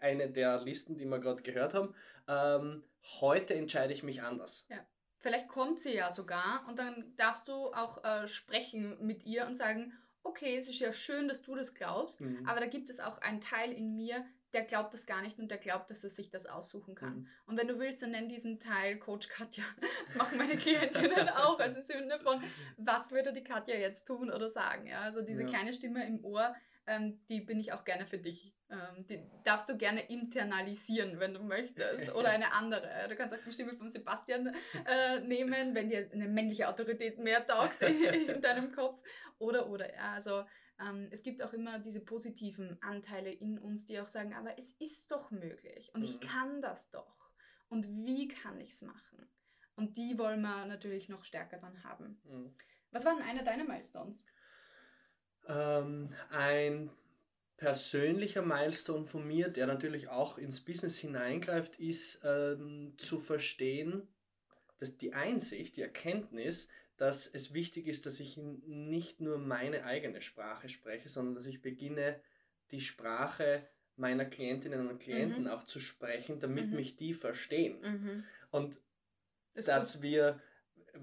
eine 0.00 0.30
der 0.30 0.60
Listen, 0.62 0.96
die 0.96 1.06
wir 1.06 1.18
gerade 1.18 1.42
gehört 1.42 1.74
haben, 1.74 1.94
ähm, 2.28 2.84
heute 3.20 3.54
entscheide 3.54 3.92
ich 3.92 4.02
mich 4.02 4.22
anders. 4.22 4.66
Ja. 4.68 4.78
Vielleicht 5.18 5.48
kommt 5.48 5.80
sie 5.80 5.94
ja 5.94 6.10
sogar 6.10 6.64
und 6.68 6.78
dann 6.78 7.12
darfst 7.16 7.48
du 7.48 7.72
auch 7.72 8.04
äh, 8.04 8.28
sprechen 8.28 8.96
mit 9.04 9.24
ihr 9.24 9.46
und 9.46 9.54
sagen, 9.54 9.92
okay, 10.22 10.56
es 10.56 10.68
ist 10.68 10.78
ja 10.78 10.92
schön, 10.92 11.28
dass 11.28 11.42
du 11.42 11.54
das 11.54 11.74
glaubst, 11.74 12.20
mhm. 12.20 12.46
aber 12.46 12.60
da 12.60 12.66
gibt 12.66 12.90
es 12.90 13.00
auch 13.00 13.18
einen 13.18 13.40
Teil 13.40 13.72
in 13.72 13.96
mir, 13.96 14.24
der 14.52 14.64
glaubt 14.64 14.94
das 14.94 15.06
gar 15.06 15.22
nicht 15.22 15.38
und 15.38 15.50
der 15.50 15.58
glaubt, 15.58 15.90
dass 15.90 16.02
er 16.04 16.10
sich 16.10 16.30
das 16.30 16.46
aussuchen 16.46 16.94
kann. 16.94 17.16
Mhm. 17.16 17.28
Und 17.46 17.56
wenn 17.58 17.68
du 17.68 17.78
willst, 17.78 18.02
dann 18.02 18.12
nenn 18.12 18.28
diesen 18.28 18.58
Teil 18.58 18.98
Coach 18.98 19.28
Katja. 19.28 19.64
Das 20.06 20.14
machen 20.14 20.38
meine 20.38 20.56
Klientinnen 20.56 21.28
auch. 21.28 21.58
Also 21.58 21.78
im 21.78 21.84
Sinne 21.84 22.20
von, 22.20 22.40
was 22.76 23.10
würde 23.10 23.32
die 23.32 23.42
Katja 23.42 23.74
jetzt 23.74 24.06
tun 24.06 24.30
oder 24.30 24.48
sagen? 24.48 24.86
Ja, 24.86 25.00
also 25.00 25.20
diese 25.20 25.42
ja. 25.42 25.48
kleine 25.48 25.74
Stimme 25.74 26.06
im 26.06 26.24
Ohr, 26.24 26.54
ähm, 26.86 27.20
die 27.28 27.40
bin 27.40 27.58
ich 27.58 27.72
auch 27.72 27.84
gerne 27.84 28.06
für 28.06 28.18
dich. 28.18 28.54
Ähm, 28.70 29.06
die 29.06 29.22
darfst 29.44 29.68
du 29.68 29.76
gerne 29.76 30.08
internalisieren, 30.08 31.18
wenn 31.18 31.34
du 31.34 31.40
möchtest. 31.40 32.12
Oder 32.14 32.30
eine 32.30 32.52
andere. 32.52 33.06
Du 33.08 33.16
kannst 33.16 33.34
auch 33.34 33.42
die 33.44 33.52
Stimme 33.52 33.76
von 33.76 33.88
Sebastian 33.88 34.54
äh, 34.86 35.20
nehmen, 35.20 35.74
wenn 35.74 35.88
dir 35.88 36.08
eine 36.12 36.28
männliche 36.28 36.68
Autorität 36.68 37.18
mehr 37.18 37.46
taugt 37.46 37.82
in 37.82 38.40
deinem 38.40 38.72
Kopf. 38.72 39.00
Oder, 39.38 39.68
oder, 39.68 39.92
ja, 39.92 40.12
also 40.12 40.44
ähm, 40.80 41.08
es 41.10 41.22
gibt 41.22 41.42
auch 41.42 41.52
immer 41.52 41.78
diese 41.78 42.04
positiven 42.04 42.80
Anteile 42.82 43.30
in 43.30 43.58
uns, 43.58 43.86
die 43.86 44.00
auch 44.00 44.08
sagen, 44.08 44.34
aber 44.34 44.58
es 44.58 44.72
ist 44.72 45.10
doch 45.10 45.30
möglich 45.30 45.90
und 45.94 46.00
mhm. 46.00 46.06
ich 46.06 46.20
kann 46.20 46.60
das 46.60 46.90
doch. 46.90 47.32
Und 47.68 47.88
wie 48.06 48.28
kann 48.28 48.60
ich 48.60 48.70
es 48.70 48.82
machen? 48.82 49.28
Und 49.74 49.96
die 49.96 50.18
wollen 50.18 50.40
wir 50.40 50.66
natürlich 50.66 51.08
noch 51.08 51.24
stärker 51.24 51.58
dann 51.58 51.82
haben. 51.84 52.20
Mhm. 52.24 52.54
Was 52.92 53.04
waren 53.04 53.20
eine 53.22 53.44
deiner 53.44 53.64
Milestones? 53.64 54.24
Ähm, 55.48 56.12
ein 56.30 56.90
persönlicher 57.56 58.42
Milestone 58.42 59.04
von 59.04 59.26
mir, 59.26 59.48
der 59.48 59.66
natürlich 59.66 60.08
auch 60.08 60.38
ins 60.38 60.60
Business 60.60 60.98
hineingreift, 60.98 61.78
ist 61.78 62.20
ähm, 62.24 62.94
zu 62.98 63.18
verstehen, 63.18 64.08
dass 64.78 64.98
die 64.98 65.14
Einsicht, 65.14 65.76
die 65.76 65.82
Erkenntnis, 65.82 66.68
dass 66.96 67.26
es 67.26 67.54
wichtig 67.54 67.86
ist, 67.86 68.06
dass 68.06 68.20
ich 68.20 68.36
nicht 68.36 69.20
nur 69.20 69.38
meine 69.38 69.84
eigene 69.84 70.20
Sprache 70.20 70.68
spreche, 70.68 71.08
sondern 71.08 71.34
dass 71.34 71.46
ich 71.46 71.62
beginne, 71.62 72.20
die 72.70 72.80
Sprache 72.80 73.66
meiner 73.96 74.24
Klientinnen 74.26 74.88
und 74.88 75.00
Klienten 75.00 75.44
mhm. 75.44 75.50
auch 75.50 75.62
zu 75.62 75.80
sprechen, 75.80 76.40
damit 76.40 76.68
mhm. 76.68 76.76
mich 76.76 76.96
die 76.96 77.14
verstehen. 77.14 77.80
Mhm. 77.80 78.24
Und 78.50 78.78
ist 79.54 79.68
dass 79.68 79.94
gut. 79.94 80.02
wir, 80.02 80.40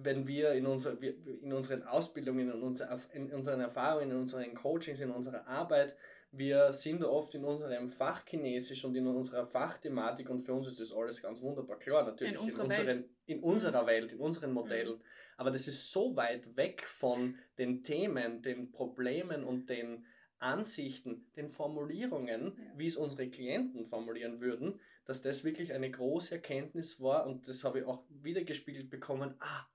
wenn 0.01 0.27
wir 0.27 0.53
in, 0.53 0.65
unser, 0.65 1.01
in 1.01 1.53
unseren 1.53 1.84
Ausbildungen, 1.84 2.49
in, 2.49 2.62
unser, 2.62 2.99
in 3.13 3.32
unseren 3.32 3.62
Erfahrungen, 3.62 4.12
in 4.12 4.17
unseren 4.17 4.53
Coachings, 4.53 5.01
in 5.01 5.12
unserer 5.12 5.47
Arbeit, 5.47 5.95
wir 6.32 6.73
sind 6.73 7.03
oft 7.03 7.36
in 7.36 7.45
unserem 7.45 7.88
Fachchinesisch 7.88 8.84
und 8.86 8.95
in 8.95 9.06
unserer 9.06 9.45
Fachthematik 9.45 10.29
und 10.29 10.39
für 10.39 10.53
uns 10.53 10.67
ist 10.67 10.79
das 10.79 10.91
alles 10.91 11.21
ganz 11.21 11.41
wunderbar 11.41 11.77
klar, 11.77 12.03
natürlich 12.03 12.34
in, 12.34 12.39
in, 12.39 12.45
unseren, 12.45 12.69
Welt. 12.69 13.10
in 13.27 13.39
unserer 13.39 13.84
mhm. 13.84 13.88
Welt, 13.88 14.12
in 14.13 14.19
unseren 14.19 14.51
Modellen. 14.51 14.95
Mhm. 14.95 15.01
Aber 15.38 15.51
das 15.51 15.67
ist 15.67 15.91
so 15.91 16.15
weit 16.15 16.58
weg 16.58 16.84
von 16.84 17.38
den 17.58 17.84
Themen, 17.84 18.41
den 18.41 18.71
Problemen 18.71 19.43
und 19.43 19.69
den 19.69 20.06
Ansichten, 20.39 21.27
den 21.36 21.49
Formulierungen, 21.49 22.58
ja. 22.58 22.77
wie 22.77 22.88
es 22.88 22.97
unsere 22.97 23.29
Klienten 23.29 23.86
formulieren 23.86 24.41
würden, 24.41 24.79
dass 25.06 25.21
das 25.21 25.43
wirklich 25.43 25.71
eine 25.73 25.89
große 25.89 26.36
Erkenntnis 26.36 26.99
war 26.99 27.27
und 27.27 27.47
das 27.47 27.63
habe 27.63 27.79
ich 27.79 27.86
auch 27.86 28.03
wiedergespiegelt 28.10 28.89
bekommen. 28.89 29.36
Ah, 29.39 29.65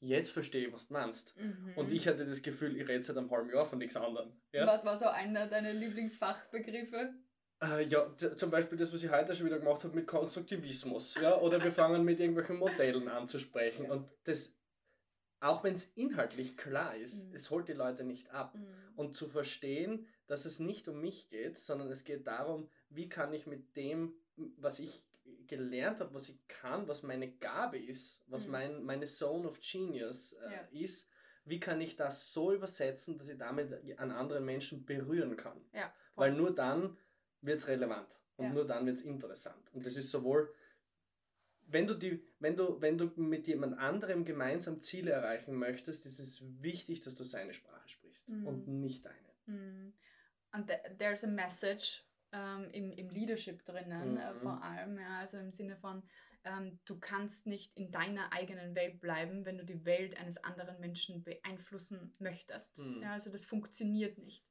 jetzt 0.00 0.30
verstehe 0.30 0.66
ich, 0.66 0.72
was 0.72 0.88
du 0.88 0.94
meinst. 0.94 1.36
Mhm. 1.36 1.72
Und 1.76 1.90
ich 1.90 2.06
hatte 2.06 2.24
das 2.24 2.42
Gefühl, 2.42 2.76
ich 2.76 2.88
rede 2.88 3.02
seit 3.02 3.16
einem 3.16 3.30
halben 3.30 3.50
Jahr 3.50 3.66
von 3.66 3.78
nichts 3.78 3.96
anderem. 3.96 4.32
Ja? 4.52 4.66
Was 4.66 4.84
war 4.84 4.96
so 4.96 5.06
einer 5.06 5.46
deiner 5.46 5.72
Lieblingsfachbegriffe? 5.72 7.14
Äh, 7.62 7.84
ja, 7.84 8.14
zum 8.16 8.50
Beispiel 8.50 8.78
das, 8.78 8.92
was 8.92 9.02
ich 9.02 9.10
heute 9.10 9.34
schon 9.34 9.46
wieder 9.46 9.58
gemacht 9.58 9.82
habe 9.84 9.94
mit 9.94 10.06
Konstruktivismus. 10.06 11.16
Ja? 11.16 11.38
Oder 11.38 11.62
wir 11.62 11.72
fangen 11.72 12.04
mit 12.04 12.20
irgendwelchen 12.20 12.56
Modellen 12.56 13.08
an 13.08 13.26
zu 13.26 13.38
sprechen. 13.38 13.86
Ja. 13.86 13.92
Und 13.92 14.08
das, 14.24 14.56
auch 15.40 15.64
wenn 15.64 15.74
es 15.74 15.86
inhaltlich 15.96 16.56
klar 16.56 16.96
ist, 16.96 17.28
mhm. 17.28 17.34
es 17.34 17.50
holt 17.50 17.68
die 17.68 17.72
Leute 17.72 18.04
nicht 18.04 18.30
ab. 18.30 18.54
Mhm. 18.54 18.66
Und 18.96 19.14
zu 19.14 19.28
verstehen, 19.28 20.06
dass 20.26 20.44
es 20.44 20.60
nicht 20.60 20.86
um 20.88 21.00
mich 21.00 21.28
geht, 21.28 21.58
sondern 21.58 21.90
es 21.90 22.04
geht 22.04 22.26
darum, 22.26 22.68
wie 22.90 23.08
kann 23.08 23.32
ich 23.32 23.46
mit 23.46 23.76
dem, 23.76 24.14
was 24.56 24.78
ich 24.78 25.02
gelernt 25.46 26.00
habe, 26.00 26.14
was 26.14 26.28
ich 26.28 26.46
kann, 26.46 26.86
was 26.88 27.02
meine 27.02 27.30
Gabe 27.30 27.78
ist, 27.78 28.22
was 28.26 28.46
mhm. 28.46 28.52
mein, 28.52 28.82
meine 28.84 29.06
Zone 29.06 29.48
of 29.48 29.60
Genius 29.60 30.32
äh, 30.34 30.52
ja. 30.52 30.68
ist, 30.70 31.10
wie 31.44 31.60
kann 31.60 31.80
ich 31.80 31.96
das 31.96 32.32
so 32.32 32.52
übersetzen, 32.52 33.16
dass 33.16 33.28
ich 33.28 33.38
damit 33.38 33.98
an 33.98 34.10
anderen 34.10 34.44
Menschen 34.44 34.84
berühren 34.84 35.36
kann. 35.36 35.60
Ja, 35.72 35.92
Weil 36.14 36.32
nur 36.32 36.54
dann 36.54 36.96
wird 37.40 37.60
es 37.60 37.68
relevant 37.68 38.20
und 38.36 38.46
ja. 38.46 38.52
nur 38.52 38.66
dann 38.66 38.84
wird 38.86 38.96
es 38.96 39.02
interessant. 39.02 39.72
Und 39.72 39.86
das 39.86 39.96
ist 39.96 40.10
sowohl, 40.10 40.52
wenn 41.66 41.86
du, 41.86 41.94
die, 41.94 42.22
wenn, 42.38 42.56
du, 42.56 42.80
wenn 42.80 42.98
du 42.98 43.10
mit 43.16 43.46
jemand 43.46 43.78
anderem 43.78 44.24
gemeinsam 44.24 44.80
Ziele 44.80 45.10
erreichen 45.10 45.54
möchtest, 45.54 46.06
ist 46.06 46.18
es 46.18 46.42
wichtig, 46.62 47.00
dass 47.00 47.14
du 47.14 47.24
seine 47.24 47.54
Sprache 47.54 47.88
sprichst 47.88 48.28
mhm. 48.28 48.46
und 48.46 48.68
nicht 48.68 49.04
deine. 49.04 49.16
Mhm. 49.46 49.92
And 50.50 50.70
there's 50.98 51.24
a 51.24 51.28
message 51.28 52.02
ähm, 52.32 52.68
im, 52.72 52.92
im 52.92 53.08
Leadership 53.10 53.64
drinnen, 53.64 54.12
mhm. 54.12 54.18
äh, 54.18 54.34
vor 54.34 54.62
allem. 54.62 54.98
Ja, 54.98 55.18
also 55.20 55.38
im 55.38 55.50
Sinne 55.50 55.76
von, 55.76 56.02
ähm, 56.44 56.78
du 56.84 56.98
kannst 56.98 57.46
nicht 57.46 57.76
in 57.76 57.90
deiner 57.90 58.32
eigenen 58.32 58.74
Welt 58.74 59.00
bleiben, 59.00 59.44
wenn 59.44 59.58
du 59.58 59.64
die 59.64 59.84
Welt 59.84 60.16
eines 60.18 60.42
anderen 60.44 60.80
Menschen 60.80 61.24
beeinflussen 61.24 62.14
möchtest. 62.18 62.78
Mhm. 62.78 63.02
Ja, 63.02 63.12
also 63.12 63.30
das 63.30 63.44
funktioniert 63.44 64.18
nicht. 64.18 64.46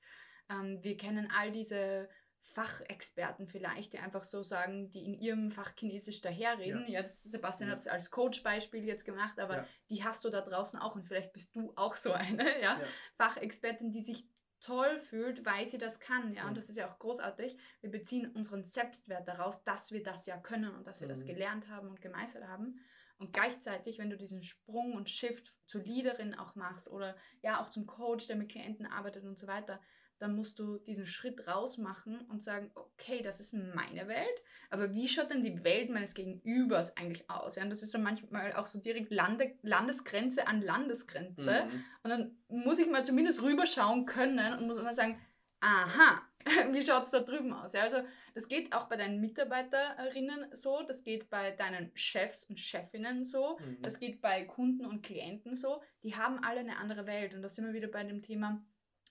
Ähm, 0.49 0.83
wir 0.83 0.97
kennen 0.97 1.31
all 1.31 1.51
diese 1.51 2.09
Fachexperten 2.39 3.47
vielleicht, 3.47 3.93
die 3.93 3.99
einfach 3.99 4.23
so 4.23 4.41
sagen, 4.41 4.89
die 4.89 5.05
in 5.05 5.13
ihrem 5.13 5.51
Fach 5.51 5.73
Chinesisch 5.77 6.21
daherreden. 6.21 6.85
Ja. 6.87 7.01
Jetzt, 7.01 7.29
Sebastian 7.29 7.69
ja. 7.69 7.75
hat 7.75 7.81
es 7.81 7.87
als 7.87 8.09
Coach-Beispiel 8.09 8.85
jetzt 8.85 9.05
gemacht, 9.05 9.39
aber 9.39 9.57
ja. 9.57 9.67
die 9.89 10.03
hast 10.03 10.23
du 10.23 10.29
da 10.29 10.41
draußen 10.41 10.79
auch 10.79 10.95
und 10.95 11.05
vielleicht 11.05 11.33
bist 11.33 11.55
du 11.55 11.73
auch 11.75 11.95
so 11.95 12.13
eine, 12.13 12.43
ja. 12.61 12.79
Fachexpertin, 13.15 13.91
die 13.91 14.01
sich 14.01 14.25
toll 14.59 14.99
fühlt, 14.99 15.45
weil 15.45 15.65
sie 15.65 15.77
das 15.77 15.99
kann. 15.99 16.33
Ja? 16.33 16.43
Und 16.43 16.51
mhm. 16.51 16.55
das 16.55 16.69
ist 16.69 16.77
ja 16.77 16.89
auch 16.89 16.99
großartig. 16.99 17.57
Wir 17.81 17.91
beziehen 17.91 18.31
unseren 18.31 18.65
Selbstwert 18.65 19.27
daraus, 19.27 19.63
dass 19.63 19.91
wir 19.91 20.03
das 20.03 20.25
ja 20.25 20.37
können 20.37 20.75
und 20.75 20.87
dass 20.87 20.99
wir 20.99 21.07
mhm. 21.07 21.11
das 21.11 21.25
gelernt 21.25 21.69
haben 21.69 21.89
und 21.89 22.01
gemeistert 22.01 22.47
haben. 22.47 22.79
Und 23.19 23.33
gleichzeitig, 23.33 23.97
wenn 23.97 24.11
du 24.11 24.17
diesen 24.17 24.41
Sprung 24.41 24.93
und 24.93 25.09
Shift 25.09 25.47
zur 25.67 25.81
Leaderin 25.81 26.35
auch 26.35 26.55
machst 26.55 26.87
oder 26.87 27.15
ja 27.41 27.61
auch 27.61 27.69
zum 27.69 27.87
Coach, 27.87 28.27
der 28.27 28.35
mit 28.35 28.49
Klienten 28.49 28.85
arbeitet 28.85 29.23
und 29.23 29.39
so 29.39 29.47
weiter, 29.47 29.81
dann 30.19 30.35
musst 30.35 30.59
du 30.59 30.77
diesen 30.77 31.05
Schritt 31.05 31.47
raus 31.47 31.77
machen 31.77 32.21
und 32.29 32.41
sagen, 32.41 32.71
okay, 32.75 33.21
das 33.21 33.39
ist 33.39 33.53
meine 33.53 34.07
Welt, 34.07 34.41
aber 34.69 34.93
wie 34.93 35.07
schaut 35.07 35.29
denn 35.29 35.43
die 35.43 35.63
Welt 35.63 35.89
meines 35.89 36.13
Gegenübers 36.13 36.97
eigentlich 36.97 37.29
aus? 37.29 37.55
Ja, 37.55 37.63
und 37.63 37.69
das 37.69 37.83
ist 37.83 37.93
dann 37.93 38.03
manchmal 38.03 38.53
auch 38.53 38.65
so 38.65 38.79
direkt 38.79 39.11
Lande, 39.11 39.55
Landesgrenze 39.61 40.47
an 40.47 40.61
Landesgrenze. 40.61 41.65
Mhm. 41.65 41.83
Und 42.03 42.09
dann 42.09 42.37
muss 42.47 42.79
ich 42.79 42.89
mal 42.89 43.05
zumindest 43.05 43.41
rüberschauen 43.41 44.05
können 44.05 44.57
und 44.57 44.67
muss 44.67 44.81
mal 44.81 44.93
sagen, 44.93 45.19
aha, 45.59 46.21
wie 46.71 46.81
schaut 46.81 47.03
es 47.03 47.11
da 47.11 47.19
drüben 47.19 47.53
aus? 47.53 47.73
Ja, 47.73 47.83
also 47.83 47.97
das 48.33 48.47
geht 48.47 48.73
auch 48.73 48.87
bei 48.87 48.97
deinen 48.97 49.19
Mitarbeiterinnen 49.19 50.47
so, 50.51 50.83
das 50.83 51.03
geht 51.03 51.29
bei 51.29 51.51
deinen 51.51 51.91
Chefs 51.95 52.43
und 52.43 52.59
Chefinnen 52.59 53.23
so, 53.23 53.57
mhm. 53.59 53.81
das 53.81 53.99
geht 53.99 54.21
bei 54.21 54.45
Kunden 54.45 54.85
und 54.85 55.01
Klienten 55.01 55.55
so. 55.55 55.81
Die 56.03 56.15
haben 56.15 56.43
alle 56.43 56.59
eine 56.59 56.77
andere 56.77 57.07
Welt 57.07 57.33
und 57.33 57.41
da 57.41 57.49
sind 57.49 57.65
wir 57.65 57.73
wieder 57.73 57.87
bei 57.87 58.03
dem 58.03 58.21
Thema, 58.21 58.63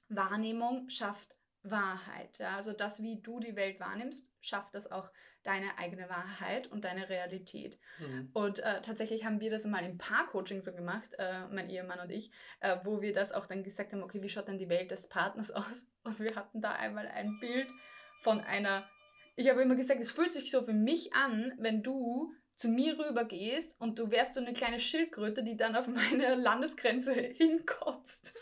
Wahrnehmung 0.09 0.89
schafft 0.89 1.37
Wahrheit. 1.71 2.39
Ja? 2.39 2.57
Also 2.57 2.73
das, 2.73 3.03
wie 3.03 3.21
du 3.21 3.41
die 3.41 3.57
Welt 3.57 3.81
wahrnimmst, 3.81 4.31
schafft 4.41 4.75
das 4.75 4.91
auch 4.91 5.11
deine 5.43 5.79
eigene 5.79 6.09
Wahrheit 6.09 6.67
und 6.67 6.85
deine 6.85 7.09
Realität. 7.09 7.79
Mhm. 7.99 8.31
Und 8.33 8.59
äh, 8.61 8.81
tatsächlich 8.81 9.25
haben 9.25 9.41
wir 9.41 9.51
das 9.51 9.65
mal 9.65 9.85
im 9.85 9.99
Paar-Coaching 9.99 10.61
so 10.61 10.73
gemacht, 10.73 11.15
äh, 11.19 11.47
mein 11.49 11.71
Ehemann 11.71 12.01
und 12.01 12.11
ich, 12.11 12.31
äh, 12.61 12.77
wo 12.85 13.01
wir 13.01 13.13
das 13.13 13.33
auch 13.33 13.47
dann 13.47 13.63
gesagt 13.63 13.93
haben, 13.93 14.03
okay, 14.03 14.23
wie 14.23 14.29
schaut 14.29 14.49
denn 14.49 14.59
die 14.59 14.69
Welt 14.69 14.91
des 14.91 15.09
Partners 15.09 15.51
aus? 15.53 15.87
Und 16.03 16.19
wir 16.21 16.35
hatten 16.35 16.61
da 16.61 16.73
einmal 16.73 17.07
ein 17.07 17.39
Bild 17.41 17.71
von 18.23 18.41
einer, 18.41 18.89
ich 19.37 19.49
habe 19.49 19.63
immer 19.63 19.77
gesagt, 19.77 20.01
es 20.01 20.13
fühlt 20.13 20.33
sich 20.33 20.51
so 20.51 20.63
für 20.63 20.73
mich 20.73 21.15
an, 21.15 21.53
wenn 21.59 21.83
du 21.83 22.33
zu 22.57 22.69
mir 22.69 22.99
rüber 22.99 23.25
gehst 23.25 23.79
und 23.81 23.99
du 23.99 24.11
wärst 24.11 24.35
so 24.35 24.41
eine 24.41 24.55
kleine 24.55 24.81
Schildkröte, 24.81 25.45
die 25.45 25.57
dann 25.57 25.77
auf 25.77 25.87
meine 25.87 26.35
Landesgrenze 26.35 27.13
hinkotzt. 27.13 28.35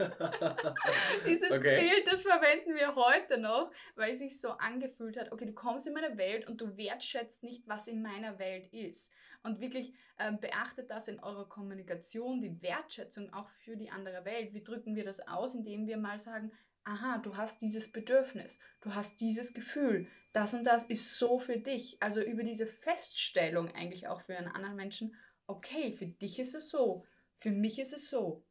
Dieses 1.26 1.50
okay. 1.50 1.80
Bild, 1.80 2.06
das 2.06 2.22
verwenden 2.22 2.74
wir 2.74 2.94
heute 2.94 3.38
noch, 3.38 3.70
weil 3.94 4.12
es 4.12 4.18
sich 4.18 4.40
so 4.40 4.50
angefühlt 4.50 5.18
hat, 5.18 5.32
okay, 5.32 5.46
du 5.46 5.52
kommst 5.52 5.86
in 5.86 5.92
meine 5.92 6.16
Welt 6.16 6.48
und 6.48 6.60
du 6.60 6.76
wertschätzt 6.76 7.42
nicht, 7.42 7.66
was 7.68 7.86
in 7.86 8.02
meiner 8.02 8.38
Welt 8.38 8.72
ist. 8.72 9.12
Und 9.42 9.60
wirklich 9.60 9.94
ähm, 10.18 10.38
beachtet 10.40 10.90
das 10.90 11.08
in 11.08 11.20
eurer 11.20 11.48
Kommunikation, 11.48 12.40
die 12.40 12.60
Wertschätzung 12.62 13.32
auch 13.32 13.48
für 13.48 13.76
die 13.76 13.90
andere 13.90 14.24
Welt. 14.24 14.52
Wie 14.54 14.62
drücken 14.62 14.96
wir 14.96 15.04
das 15.04 15.26
aus, 15.26 15.54
indem 15.54 15.86
wir 15.86 15.96
mal 15.96 16.18
sagen, 16.18 16.52
aha, 16.84 17.18
du 17.18 17.36
hast 17.36 17.60
dieses 17.62 17.92
Bedürfnis, 17.92 18.58
du 18.80 18.94
hast 18.94 19.20
dieses 19.20 19.54
Gefühl, 19.54 20.08
das 20.32 20.54
und 20.54 20.64
das 20.64 20.84
ist 20.84 21.16
so 21.16 21.38
für 21.38 21.58
dich. 21.58 21.96
Also 22.00 22.22
über 22.22 22.42
diese 22.42 22.66
Feststellung 22.66 23.74
eigentlich 23.74 24.08
auch 24.08 24.20
für 24.20 24.36
einen 24.36 24.48
anderen 24.48 24.76
Menschen, 24.76 25.14
okay, 25.46 25.92
für 25.92 26.06
dich 26.06 26.38
ist 26.38 26.54
es 26.54 26.70
so, 26.70 27.04
für 27.36 27.50
mich 27.50 27.78
ist 27.78 27.92
es 27.92 28.08
so 28.08 28.44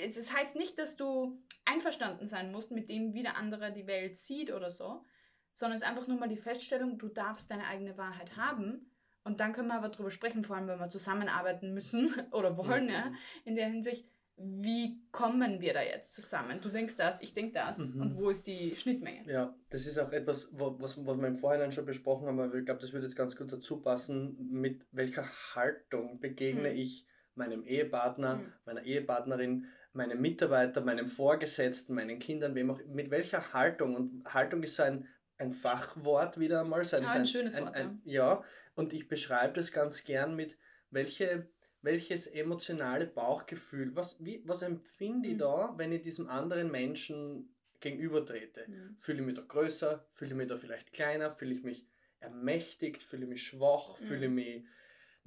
es 0.00 0.34
heißt 0.34 0.56
nicht, 0.56 0.78
dass 0.78 0.96
du 0.96 1.38
einverstanden 1.64 2.26
sein 2.26 2.50
musst 2.50 2.70
mit 2.70 2.88
dem, 2.88 3.14
wie 3.14 3.22
der 3.22 3.36
andere 3.36 3.72
die 3.72 3.86
Welt 3.86 4.16
sieht 4.16 4.52
oder 4.52 4.70
so, 4.70 5.04
sondern 5.52 5.76
es 5.76 5.82
ist 5.82 5.88
einfach 5.88 6.08
nur 6.08 6.18
mal 6.18 6.28
die 6.28 6.36
Feststellung, 6.36 6.98
du 6.98 7.08
darfst 7.08 7.50
deine 7.50 7.66
eigene 7.66 7.96
Wahrheit 7.98 8.36
haben. 8.36 8.90
Und 9.22 9.40
dann 9.40 9.52
können 9.52 9.68
wir 9.68 9.74
aber 9.74 9.90
darüber 9.90 10.10
sprechen, 10.10 10.44
vor 10.44 10.56
allem 10.56 10.66
wenn 10.66 10.78
wir 10.78 10.88
zusammenarbeiten 10.88 11.74
müssen 11.74 12.14
oder 12.32 12.56
wollen, 12.56 12.84
mhm. 12.84 12.90
ja, 12.90 13.12
in 13.44 13.54
der 13.54 13.68
Hinsicht, 13.68 14.08
wie 14.42 15.02
kommen 15.12 15.60
wir 15.60 15.74
da 15.74 15.82
jetzt 15.82 16.14
zusammen? 16.14 16.62
Du 16.62 16.70
denkst 16.70 16.96
das, 16.96 17.20
ich 17.20 17.34
denke 17.34 17.52
das. 17.52 17.90
Mhm. 17.90 18.00
Und 18.00 18.16
wo 18.16 18.30
ist 18.30 18.46
die 18.46 18.74
Schnittmenge? 18.74 19.30
Ja, 19.30 19.54
das 19.68 19.86
ist 19.86 19.98
auch 19.98 20.12
etwas, 20.12 20.50
was, 20.58 20.96
was 21.04 21.16
wir 21.18 21.28
im 21.28 21.36
Vorhinein 21.36 21.72
schon 21.72 21.84
besprochen 21.84 22.26
haben, 22.26 22.40
aber 22.40 22.54
ich 22.54 22.64
glaube, 22.64 22.80
das 22.80 22.94
würde 22.94 23.04
jetzt 23.04 23.16
ganz 23.16 23.36
gut 23.36 23.52
dazu 23.52 23.82
passen, 23.82 24.38
mit 24.50 24.86
welcher 24.92 25.26
Haltung 25.54 26.20
begegne 26.20 26.70
mhm. 26.70 26.78
ich 26.78 27.06
meinem 27.34 27.64
Ehepartner, 27.64 28.36
mhm. 28.36 28.52
meiner 28.64 28.82
Ehepartnerin, 28.82 29.66
meinem 29.92 30.20
Mitarbeiter, 30.20 30.80
meinem 30.80 31.06
Vorgesetzten, 31.06 31.94
meinen 31.94 32.18
Kindern, 32.18 32.54
wem 32.54 32.70
auch, 32.70 32.80
mit 32.86 33.10
welcher 33.10 33.52
Haltung. 33.52 33.94
Und 33.94 34.24
Haltung 34.32 34.62
ist 34.62 34.80
ein, 34.80 35.08
ein 35.38 35.52
Fachwort 35.52 36.38
wieder 36.38 36.60
einmal. 36.60 36.80
Ein, 36.80 36.86
ja, 36.86 36.98
ein, 36.98 37.20
ein 37.20 37.26
schönes 37.26 37.58
Wort. 37.58 37.74
Ein, 37.74 38.00
ja, 38.04 38.42
und 38.74 38.92
ich 38.92 39.08
beschreibe 39.08 39.54
das 39.54 39.72
ganz 39.72 40.04
gern 40.04 40.36
mit, 40.36 40.56
welche, 40.90 41.48
welches 41.82 42.26
emotionale 42.26 43.06
Bauchgefühl, 43.06 43.94
was, 43.96 44.22
wie, 44.24 44.42
was 44.46 44.62
empfinde 44.62 45.28
ich 45.28 45.34
mhm. 45.34 45.38
da, 45.38 45.74
wenn 45.76 45.92
ich 45.92 46.02
diesem 46.02 46.28
anderen 46.28 46.70
Menschen 46.70 47.54
gegenübertrete? 47.80 48.66
Mhm. 48.68 48.96
Fühle 48.98 49.20
ich 49.20 49.26
mich 49.26 49.34
da 49.34 49.42
größer? 49.42 50.06
Fühle 50.12 50.30
ich 50.30 50.36
mich 50.36 50.48
da 50.48 50.56
vielleicht 50.56 50.92
kleiner? 50.92 51.30
Fühle 51.30 51.54
ich 51.54 51.62
mich 51.62 51.86
ermächtigt? 52.20 53.02
Fühle 53.02 53.24
ich 53.24 53.28
mich 53.28 53.42
schwach? 53.42 53.98
Mhm. 53.98 54.04
Fühle 54.04 54.26
ich 54.26 54.32
mich 54.32 54.64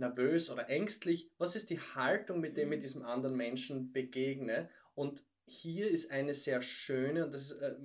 nervös 0.04 0.50
oder 0.50 0.70
ängstlich? 0.70 1.30
Was 1.38 1.56
ist 1.56 1.70
die 1.70 1.80
Haltung, 1.80 2.39
mit 2.39 2.58
der 2.58 2.66
ich 2.66 2.70
mhm. 2.70 2.80
diesem 2.80 3.04
anderen 3.04 3.38
Menschen 3.38 3.92
begegne? 3.92 4.70
Und 4.96 5.24
hier 5.46 5.89
ist 5.89 6.12
eine 6.12 6.34
sehr 6.34 6.62
schöne, 6.62 7.26
und 7.26 7.34
das 7.34 7.52
ist, 7.52 7.62
äh, 7.62 7.76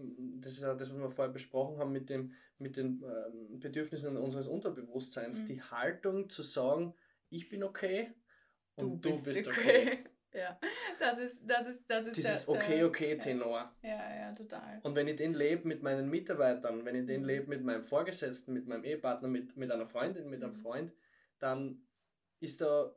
das 0.40 0.52
ist 0.52 0.64
auch 0.64 0.76
das, 0.76 0.92
was 0.92 0.98
wir 0.98 1.10
vorher 1.10 1.32
besprochen 1.32 1.78
haben 1.78 1.92
mit, 1.92 2.08
dem, 2.08 2.32
mit 2.58 2.76
den 2.76 3.02
ähm, 3.02 3.58
Bedürfnissen 3.58 4.16
unseres 4.16 4.48
Unterbewusstseins, 4.48 5.42
mhm. 5.42 5.46
die 5.46 5.62
Haltung 5.62 6.28
zu 6.28 6.42
sagen, 6.42 6.94
ich 7.30 7.48
bin 7.48 7.62
okay 7.62 8.12
und 8.76 9.04
du, 9.04 9.10
du 9.10 9.10
bist, 9.10 9.24
bist, 9.24 9.48
okay. 9.48 9.58
okay. 9.58 9.98
Ja, 10.34 10.58
das 11.00 11.18
ist, 11.18 11.42
das 11.48 11.66
ist, 11.66 11.84
das 11.88 12.06
ist 12.06 12.16
Dieses 12.16 12.44
der, 12.44 12.54
okay, 12.54 12.84
okay 12.84 13.16
Tenor. 13.16 13.74
Ja, 13.82 14.14
ja, 14.14 14.32
total. 14.32 14.78
Und 14.82 14.94
wenn 14.94 15.08
ich 15.08 15.16
den 15.16 15.32
lebe 15.32 15.66
mit 15.66 15.82
meinen 15.82 16.10
Mitarbeitern, 16.10 16.84
wenn 16.84 16.96
ich 16.96 17.06
den 17.06 17.22
mhm. 17.22 17.26
lebe 17.26 17.46
mit 17.48 17.64
meinem 17.64 17.82
Vorgesetzten, 17.82 18.52
mit 18.52 18.66
meinem 18.66 18.84
Ehepartner, 18.84 19.26
mit, 19.26 19.56
mit 19.56 19.72
einer 19.72 19.86
Freundin, 19.86 20.28
mit 20.28 20.42
einem 20.42 20.52
mhm. 20.52 20.60
Freund, 20.60 20.92
dann 21.38 21.87
ist 22.40 22.60
da, 22.60 22.94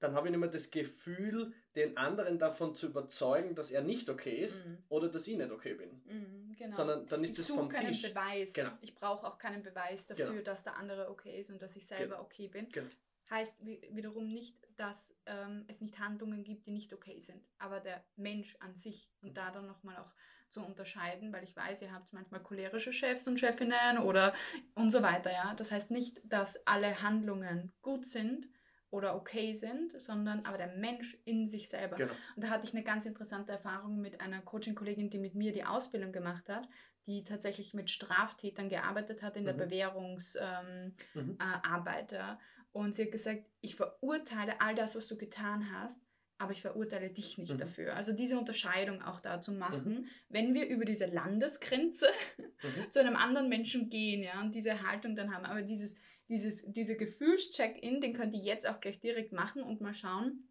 dann 0.00 0.14
habe 0.14 0.28
ich 0.28 0.32
nicht 0.32 0.40
mehr 0.40 0.50
das 0.50 0.70
Gefühl, 0.70 1.52
den 1.74 1.96
anderen 1.96 2.38
davon 2.38 2.74
zu 2.74 2.86
überzeugen, 2.86 3.54
dass 3.54 3.70
er 3.70 3.82
nicht 3.82 4.08
okay 4.08 4.36
ist 4.36 4.64
mhm. 4.64 4.78
oder 4.88 5.08
dass 5.08 5.26
ich 5.26 5.36
nicht 5.36 5.50
okay 5.50 5.74
bin. 5.74 6.02
Mhm, 6.04 6.56
genau. 6.56 6.76
Sondern 6.76 7.06
dann 7.06 7.24
ist 7.24 7.30
ich 7.30 7.36
das 7.38 7.46
vom 7.48 7.68
keinen 7.68 7.92
Tisch. 7.92 8.02
Beweis. 8.02 8.52
Genau. 8.52 8.70
Ich 8.80 8.94
brauche 8.94 9.26
auch 9.26 9.38
keinen 9.38 9.62
Beweis 9.62 10.06
dafür, 10.06 10.30
genau. 10.30 10.42
dass 10.42 10.62
der 10.62 10.76
andere 10.76 11.08
okay 11.10 11.40
ist 11.40 11.50
und 11.50 11.60
dass 11.60 11.76
ich 11.76 11.86
selber 11.86 12.16
genau. 12.16 12.22
okay 12.22 12.48
bin. 12.48 12.68
Genau. 12.68 12.88
Heißt 13.30 13.64
wiederum 13.64 14.30
nicht, 14.32 14.56
dass 14.76 15.14
ähm, 15.24 15.64
es 15.66 15.80
nicht 15.80 15.98
Handlungen 15.98 16.44
gibt, 16.44 16.66
die 16.66 16.72
nicht 16.72 16.92
okay 16.92 17.18
sind. 17.20 17.42
Aber 17.58 17.80
der 17.80 18.04
Mensch 18.16 18.56
an 18.60 18.74
sich 18.74 19.10
und 19.22 19.30
mhm. 19.30 19.34
da 19.34 19.50
dann 19.50 19.66
nochmal 19.66 19.96
auch 19.96 20.12
zu 20.50 20.64
unterscheiden, 20.64 21.32
weil 21.32 21.42
ich 21.42 21.56
weiß, 21.56 21.82
ihr 21.82 21.92
habt 21.92 22.12
manchmal 22.12 22.40
cholerische 22.40 22.92
Chefs 22.92 23.26
und 23.26 23.40
Chefinnen 23.40 23.98
oder 23.98 24.34
und 24.74 24.90
so 24.90 25.02
weiter, 25.02 25.32
ja. 25.32 25.54
Das 25.54 25.72
heißt 25.72 25.90
nicht, 25.90 26.20
dass 26.24 26.64
alle 26.66 27.02
Handlungen 27.02 27.72
gut 27.82 28.04
sind, 28.04 28.48
oder 28.94 29.16
okay 29.16 29.52
sind, 29.52 30.00
sondern 30.00 30.44
aber 30.44 30.56
der 30.56 30.76
Mensch 30.76 31.18
in 31.24 31.48
sich 31.48 31.68
selber. 31.68 31.96
Genau. 31.96 32.12
Und 32.36 32.44
da 32.44 32.48
hatte 32.48 32.64
ich 32.64 32.72
eine 32.72 32.84
ganz 32.84 33.06
interessante 33.06 33.50
Erfahrung 33.52 34.00
mit 34.00 34.20
einer 34.20 34.40
Coaching-Kollegin, 34.40 35.10
die 35.10 35.18
mit 35.18 35.34
mir 35.34 35.52
die 35.52 35.64
Ausbildung 35.64 36.12
gemacht 36.12 36.48
hat, 36.48 36.68
die 37.06 37.24
tatsächlich 37.24 37.74
mit 37.74 37.90
Straftätern 37.90 38.68
gearbeitet 38.68 39.20
hat 39.22 39.36
in 39.36 39.42
mhm. 39.42 39.46
der 39.46 39.54
Bewährungsarbeit. 39.54 40.92
Ähm, 41.12 41.28
mhm. 41.28 41.36
äh, 41.40 42.36
und 42.72 42.94
sie 42.94 43.04
hat 43.04 43.12
gesagt, 43.12 43.44
ich 43.60 43.74
verurteile 43.74 44.60
all 44.60 44.76
das, 44.76 44.94
was 44.94 45.08
du 45.08 45.16
getan 45.16 45.72
hast, 45.72 46.00
aber 46.38 46.52
ich 46.52 46.60
verurteile 46.60 47.10
dich 47.10 47.38
nicht 47.38 47.54
mhm. 47.54 47.58
dafür. 47.58 47.94
Also 47.94 48.12
diese 48.12 48.38
Unterscheidung 48.38 49.02
auch 49.02 49.20
da 49.20 49.40
zu 49.40 49.52
machen, 49.52 49.92
mhm. 49.92 50.06
wenn 50.28 50.54
wir 50.54 50.68
über 50.68 50.84
diese 50.84 51.06
Landesgrenze 51.06 52.06
mhm. 52.38 52.90
zu 52.90 53.00
einem 53.00 53.16
anderen 53.16 53.48
Menschen 53.48 53.88
gehen, 53.88 54.22
ja, 54.22 54.40
und 54.40 54.54
diese 54.54 54.86
Haltung 54.86 55.16
dann 55.16 55.34
haben. 55.34 55.44
Aber 55.44 55.62
dieses, 55.62 55.96
dieses, 56.28 56.70
dieser 56.72 56.94
Gefühlscheck-in, 56.94 58.00
den 58.00 58.14
könnt 58.14 58.34
ihr 58.34 58.40
jetzt 58.40 58.68
auch 58.68 58.80
gleich 58.80 59.00
direkt 59.00 59.32
machen 59.32 59.62
und 59.62 59.80
mal 59.80 59.94
schauen, 59.94 60.48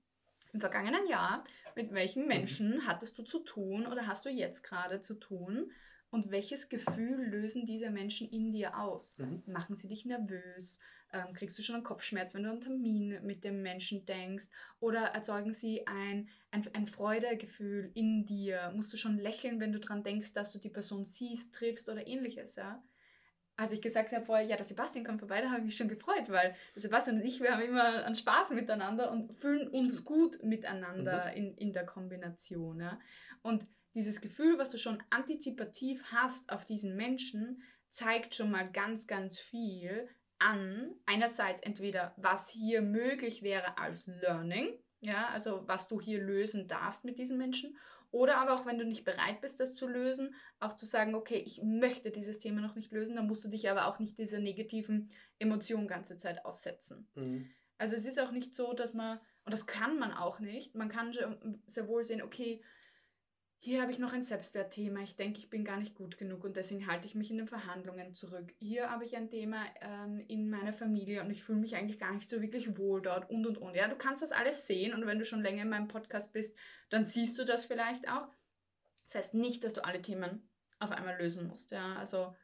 im 0.53 0.59
vergangenen 0.59 1.07
Jahr, 1.07 1.43
mit 1.75 1.91
welchen 1.93 2.23
mhm. 2.23 2.27
Menschen 2.27 2.87
hattest 2.87 3.17
du 3.17 3.23
zu 3.23 3.39
tun 3.39 3.87
oder 3.87 4.07
hast 4.07 4.25
du 4.25 4.29
jetzt 4.29 4.63
gerade 4.63 5.01
zu 5.01 5.15
tun? 5.15 5.71
Und 6.11 6.29
welches 6.29 6.69
Gefühl 6.69 7.25
lösen 7.25 7.65
diese 7.65 7.89
Menschen 7.89 8.29
in 8.29 8.51
dir 8.51 8.77
aus? 8.77 9.17
Mhm. 9.17 9.41
Machen 9.47 9.75
sie 9.75 9.87
dich 9.87 10.05
nervös? 10.05 10.79
Ähm, 11.11 11.33
kriegst 11.33 11.57
du 11.57 11.63
schon 11.63 11.73
einen 11.73 11.83
Kopfschmerz, 11.83 12.35
wenn 12.35 12.43
du 12.43 12.49
an 12.49 12.57
einen 12.57 12.61
Termin 12.61 13.25
mit 13.25 13.43
dem 13.43 13.63
Menschen 13.63 14.05
denkst? 14.05 14.45
Oder 14.79 15.05
erzeugen 15.05 15.53
sie 15.53 15.87
ein, 15.87 16.29
ein, 16.51 16.69
ein 16.73 16.85
Freudegefühl 16.85 17.89
in 17.95 18.25
dir? 18.25 18.71
Musst 18.75 18.93
du 18.93 18.97
schon 18.97 19.17
lächeln, 19.17 19.59
wenn 19.59 19.73
du 19.73 19.79
daran 19.79 20.03
denkst, 20.03 20.33
dass 20.33 20.51
du 20.51 20.59
die 20.59 20.69
Person 20.69 21.03
siehst, 21.03 21.55
triffst 21.55 21.89
oder 21.89 22.05
ähnliches? 22.05 22.57
Ja? 22.57 22.83
Als 23.55 23.71
ich 23.71 23.81
gesagt 23.81 24.11
habe 24.11 24.25
vorher, 24.25 24.45
ja, 24.45 24.55
der 24.55 24.65
Sebastian 24.65 25.05
kommt 25.05 25.19
vorbei, 25.19 25.41
da 25.41 25.49
habe 25.49 25.59
ich 25.59 25.65
mich 25.65 25.77
schon 25.77 25.87
gefreut, 25.87 26.29
weil 26.29 26.55
Sebastian 26.75 27.17
und 27.17 27.25
ich, 27.25 27.39
wir 27.39 27.53
haben 27.53 27.61
immer 27.61 28.03
einen 28.03 28.15
Spaß 28.15 28.51
miteinander 28.51 29.11
und 29.11 29.33
fühlen 29.37 29.67
uns 29.67 30.05
gut 30.05 30.41
miteinander 30.43 31.31
mhm. 31.31 31.37
in, 31.37 31.57
in 31.57 31.73
der 31.73 31.85
Kombination. 31.85 32.79
Ja. 32.79 32.99
Und 33.41 33.67
dieses 33.93 34.21
Gefühl, 34.21 34.57
was 34.57 34.71
du 34.71 34.77
schon 34.77 35.01
antizipativ 35.11 36.03
hast 36.11 36.51
auf 36.51 36.65
diesen 36.65 36.95
Menschen, 36.95 37.61
zeigt 37.89 38.33
schon 38.33 38.49
mal 38.49 38.71
ganz, 38.71 39.05
ganz 39.05 39.37
viel 39.37 40.09
an. 40.39 40.95
Einerseits 41.05 41.61
entweder, 41.61 42.15
was 42.17 42.49
hier 42.49 42.81
möglich 42.81 43.43
wäre 43.43 43.77
als 43.77 44.07
Learning, 44.07 44.73
ja, 45.01 45.27
also 45.27 45.67
was 45.67 45.87
du 45.87 46.01
hier 46.01 46.19
lösen 46.19 46.67
darfst 46.67 47.03
mit 47.05 47.19
diesen 47.19 47.37
Menschen 47.37 47.77
oder 48.13 48.37
aber 48.37 48.53
auch, 48.53 48.67
wenn 48.67 48.77
du 48.77 48.85
nicht 48.85 49.05
bereit 49.05 49.41
bist, 49.41 49.59
das 49.59 49.73
zu 49.73 49.87
lösen, 49.87 50.35
auch 50.59 50.75
zu 50.75 50.85
sagen, 50.85 51.15
okay, 51.15 51.41
ich 51.43 51.63
möchte 51.63 52.11
dieses 52.11 52.37
Thema 52.37 52.61
noch 52.61 52.75
nicht 52.75 52.91
lösen, 52.91 53.15
dann 53.15 53.25
musst 53.25 53.43
du 53.43 53.49
dich 53.49 53.69
aber 53.71 53.87
auch 53.87 53.97
nicht 53.97 54.19
dieser 54.19 54.39
negativen 54.39 55.09
Emotion 55.39 55.87
ganze 55.87 56.15
Zeit 56.15 56.45
aussetzen. 56.45 57.09
Mhm. 57.15 57.49
Also 57.79 57.95
es 57.95 58.05
ist 58.05 58.19
auch 58.19 58.31
nicht 58.31 58.53
so, 58.53 58.73
dass 58.73 58.93
man, 58.93 59.19
und 59.45 59.51
das 59.51 59.65
kann 59.65 59.97
man 59.97 60.11
auch 60.11 60.39
nicht, 60.39 60.75
man 60.75 60.89
kann 60.89 61.11
sehr 61.65 61.87
wohl 61.87 62.03
sehen, 62.03 62.21
okay, 62.21 62.63
hier 63.65 63.81
habe 63.81 63.91
ich 63.93 63.97
noch 63.97 64.11
ein 64.11 64.23
Selbstwertthema. 64.23 64.99
Ich 65.03 65.15
denke, 65.15 65.39
ich 65.39 65.49
bin 65.49 65.63
gar 65.63 65.77
nicht 65.77 65.95
gut 65.95 66.17
genug 66.17 66.43
und 66.43 66.57
deswegen 66.57 66.85
halte 66.85 67.07
ich 67.07 67.15
mich 67.15 67.31
in 67.31 67.37
den 67.37 67.47
Verhandlungen 67.47 68.13
zurück. 68.13 68.53
Hier 68.59 68.89
habe 68.89 69.05
ich 69.05 69.15
ein 69.15 69.29
Thema 69.29 69.63
ähm, 69.79 70.19
in 70.27 70.49
meiner 70.49 70.73
Familie 70.73 71.21
und 71.21 71.31
ich 71.31 71.45
fühle 71.45 71.59
mich 71.59 71.77
eigentlich 71.77 71.97
gar 71.97 72.11
nicht 72.11 72.29
so 72.29 72.41
wirklich 72.41 72.77
wohl 72.77 73.01
dort 73.01 73.29
und 73.29 73.47
und 73.47 73.57
und. 73.57 73.73
Ja, 73.73 73.87
du 73.87 73.95
kannst 73.95 74.21
das 74.21 74.33
alles 74.33 74.67
sehen 74.67 74.93
und 74.93 75.05
wenn 75.05 75.17
du 75.17 75.23
schon 75.23 75.41
länger 75.41 75.61
in 75.61 75.69
meinem 75.69 75.87
Podcast 75.87 76.33
bist, 76.33 76.57
dann 76.89 77.05
siehst 77.05 77.39
du 77.39 77.45
das 77.45 77.63
vielleicht 77.63 78.09
auch. 78.09 78.27
Das 79.05 79.15
heißt 79.15 79.33
nicht, 79.33 79.63
dass 79.63 79.71
du 79.71 79.85
alle 79.85 80.01
Themen 80.01 80.49
auf 80.79 80.91
einmal 80.91 81.17
lösen 81.17 81.47
musst. 81.47 81.71
Ja, 81.71 81.95
also 81.95 82.35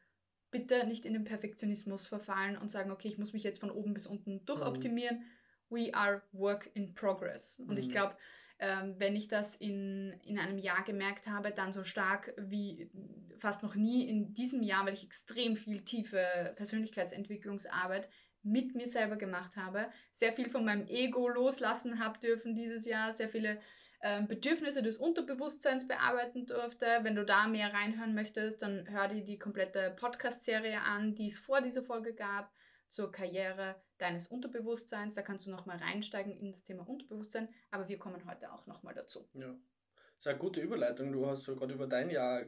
bitte 0.51 0.87
nicht 0.87 1.03
in 1.03 1.11
den 1.11 1.25
Perfektionismus 1.25 2.07
verfallen 2.07 2.57
und 2.57 2.71
sagen, 2.71 2.91
okay, 2.91 3.09
ich 3.09 3.17
muss 3.17 3.33
mich 3.33 3.43
jetzt 3.43 3.59
von 3.59 3.71
oben 3.71 3.93
bis 3.93 4.07
unten 4.07 4.45
durchoptimieren. 4.45 5.17
Mhm. 5.17 5.23
We 5.69 5.93
are 5.93 6.21
work 6.31 6.69
in 6.75 6.93
progress. 6.93 7.59
Und 7.59 7.71
mhm. 7.71 7.77
ich 7.77 7.89
glaube, 7.89 8.15
ähm, 8.59 8.95
wenn 8.97 9.15
ich 9.15 9.27
das 9.27 9.55
in, 9.55 10.13
in 10.23 10.37
einem 10.37 10.57
Jahr 10.57 10.83
gemerkt 10.83 11.27
habe, 11.27 11.51
dann 11.51 11.71
so 11.71 11.83
stark 11.83 12.33
wie 12.37 12.89
fast 13.37 13.63
noch 13.63 13.75
nie 13.75 14.07
in 14.07 14.33
diesem 14.33 14.61
Jahr, 14.61 14.85
weil 14.85 14.93
ich 14.93 15.05
extrem 15.05 15.55
viel 15.55 15.81
tiefe 15.83 16.53
Persönlichkeitsentwicklungsarbeit 16.55 18.09
mit 18.43 18.75
mir 18.75 18.87
selber 18.87 19.15
gemacht 19.15 19.57
habe, 19.57 19.89
sehr 20.13 20.33
viel 20.33 20.49
von 20.49 20.65
meinem 20.65 20.87
Ego 20.87 21.27
loslassen 21.27 21.99
habe 21.99 22.19
dürfen 22.19 22.55
dieses 22.55 22.85
Jahr, 22.85 23.11
sehr 23.11 23.29
viele 23.29 23.59
ähm, 24.01 24.27
Bedürfnisse 24.27 24.81
des 24.81 24.97
Unterbewusstseins 24.97 25.87
bearbeiten 25.87 26.45
durfte. 26.45 26.85
Wenn 27.01 27.15
du 27.15 27.25
da 27.25 27.47
mehr 27.47 27.73
reinhören 27.73 28.13
möchtest, 28.13 28.61
dann 28.61 28.89
hör 28.89 29.07
dir 29.09 29.23
die 29.23 29.39
komplette 29.39 29.91
Podcast-Serie 29.91 30.81
an, 30.81 31.15
die 31.15 31.27
es 31.27 31.37
vor 31.37 31.61
dieser 31.61 31.83
Folge 31.83 32.13
gab 32.13 32.51
zur 32.87 33.11
Karriere 33.11 33.75
deines 33.99 34.27
Unterbewusstseins. 34.27 35.15
Da 35.15 35.21
kannst 35.21 35.45
du 35.45 35.51
nochmal 35.51 35.77
reinsteigen 35.77 36.35
in 36.37 36.51
das 36.51 36.63
Thema 36.63 36.87
Unterbewusstsein, 36.87 37.49
aber 37.71 37.87
wir 37.87 37.99
kommen 37.99 38.25
heute 38.25 38.51
auch 38.51 38.65
nochmal 38.65 38.93
dazu. 38.93 39.27
Ja. 39.33 39.47
Das 39.47 40.25
ist 40.25 40.27
eine 40.27 40.39
gute 40.39 40.59
Überleitung. 40.59 41.11
Du 41.13 41.25
hast 41.27 41.45
gerade 41.45 41.73
über 41.73 41.87
dein 41.87 42.09
Jahr 42.09 42.43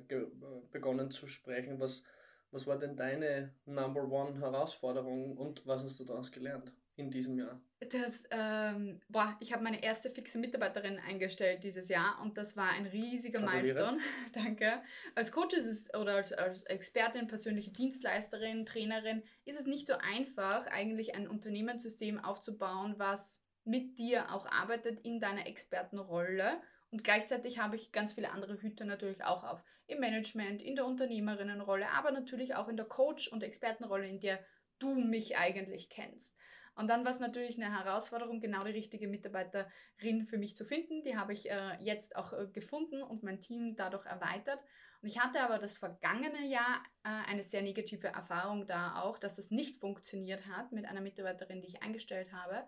begonnen 0.71 1.09
zu 1.09 1.27
sprechen. 1.27 1.79
Was, 1.79 2.03
was 2.51 2.67
war 2.67 2.77
denn 2.77 2.97
deine 2.97 3.53
Number 3.65 4.03
One 4.03 4.39
Herausforderung 4.39 5.37
und 5.37 5.65
was 5.65 5.83
hast 5.83 5.99
du 5.99 6.03
daraus 6.03 6.31
gelernt? 6.31 6.73
In 7.01 7.11
diesem 7.11 7.37
Jahr? 7.37 7.59
Das, 7.89 8.25
ähm, 8.29 9.01
boah, 9.09 9.35
ich 9.39 9.53
habe 9.53 9.63
meine 9.63 9.83
erste 9.83 10.11
fixe 10.11 10.37
Mitarbeiterin 10.37 10.99
eingestellt 10.99 11.63
dieses 11.63 11.89
Jahr 11.89 12.21
und 12.21 12.37
das 12.37 12.55
war 12.55 12.69
ein 12.69 12.85
riesiger 12.85 13.39
Milestone. 13.39 13.97
Danke. 14.33 14.81
Als 15.15 15.31
Coach 15.31 15.55
ist 15.55 15.65
es, 15.65 15.93
oder 15.95 16.15
als, 16.15 16.31
als 16.31 16.63
Expertin, 16.63 17.27
persönliche 17.27 17.71
Dienstleisterin, 17.71 18.67
Trainerin, 18.67 19.23
ist 19.45 19.59
es 19.59 19.65
nicht 19.65 19.87
so 19.87 19.93
einfach, 19.97 20.67
eigentlich 20.67 21.15
ein 21.15 21.27
Unternehmenssystem 21.27 22.23
aufzubauen, 22.23 22.95
was 22.97 23.43
mit 23.63 23.97
dir 23.97 24.31
auch 24.31 24.45
arbeitet 24.45 24.99
in 24.99 25.19
deiner 25.19 25.47
Expertenrolle. 25.47 26.61
Und 26.91 27.03
gleichzeitig 27.03 27.59
habe 27.59 27.77
ich 27.77 27.91
ganz 27.91 28.13
viele 28.13 28.31
andere 28.31 28.61
Hüte 28.61 28.85
natürlich 28.85 29.23
auch 29.23 29.43
auf. 29.43 29.63
Im 29.87 29.99
Management, 29.99 30.61
in 30.61 30.75
der 30.75 30.85
Unternehmerinnenrolle, 30.85 31.89
aber 31.89 32.11
natürlich 32.11 32.55
auch 32.55 32.67
in 32.67 32.77
der 32.77 32.85
Coach- 32.85 33.27
und 33.27 33.43
Expertenrolle, 33.43 34.07
in 34.07 34.19
der 34.19 34.39
du 34.77 34.93
mich 34.95 35.37
eigentlich 35.37 35.89
kennst. 35.89 36.37
Und 36.75 36.87
dann 36.87 37.03
war 37.03 37.11
es 37.11 37.19
natürlich 37.19 37.61
eine 37.61 37.77
Herausforderung, 37.77 38.39
genau 38.39 38.63
die 38.63 38.71
richtige 38.71 39.07
Mitarbeiterin 39.07 40.25
für 40.25 40.37
mich 40.37 40.55
zu 40.55 40.65
finden. 40.65 41.03
Die 41.03 41.17
habe 41.17 41.33
ich 41.33 41.49
äh, 41.49 41.77
jetzt 41.79 42.15
auch 42.15 42.33
äh, 42.33 42.47
gefunden 42.47 43.03
und 43.03 43.23
mein 43.23 43.41
Team 43.41 43.75
dadurch 43.75 44.05
erweitert. 44.05 44.59
Und 45.01 45.09
ich 45.09 45.19
hatte 45.19 45.41
aber 45.41 45.57
das 45.57 45.77
vergangene 45.77 46.47
Jahr 46.47 46.81
äh, 47.03 47.09
eine 47.29 47.43
sehr 47.43 47.61
negative 47.61 48.07
Erfahrung 48.07 48.67
da 48.67 49.01
auch, 49.01 49.17
dass 49.17 49.35
das 49.35 49.51
nicht 49.51 49.77
funktioniert 49.79 50.47
hat 50.47 50.71
mit 50.71 50.85
einer 50.85 51.01
Mitarbeiterin, 51.01 51.61
die 51.61 51.67
ich 51.67 51.83
eingestellt 51.83 52.31
habe. 52.31 52.63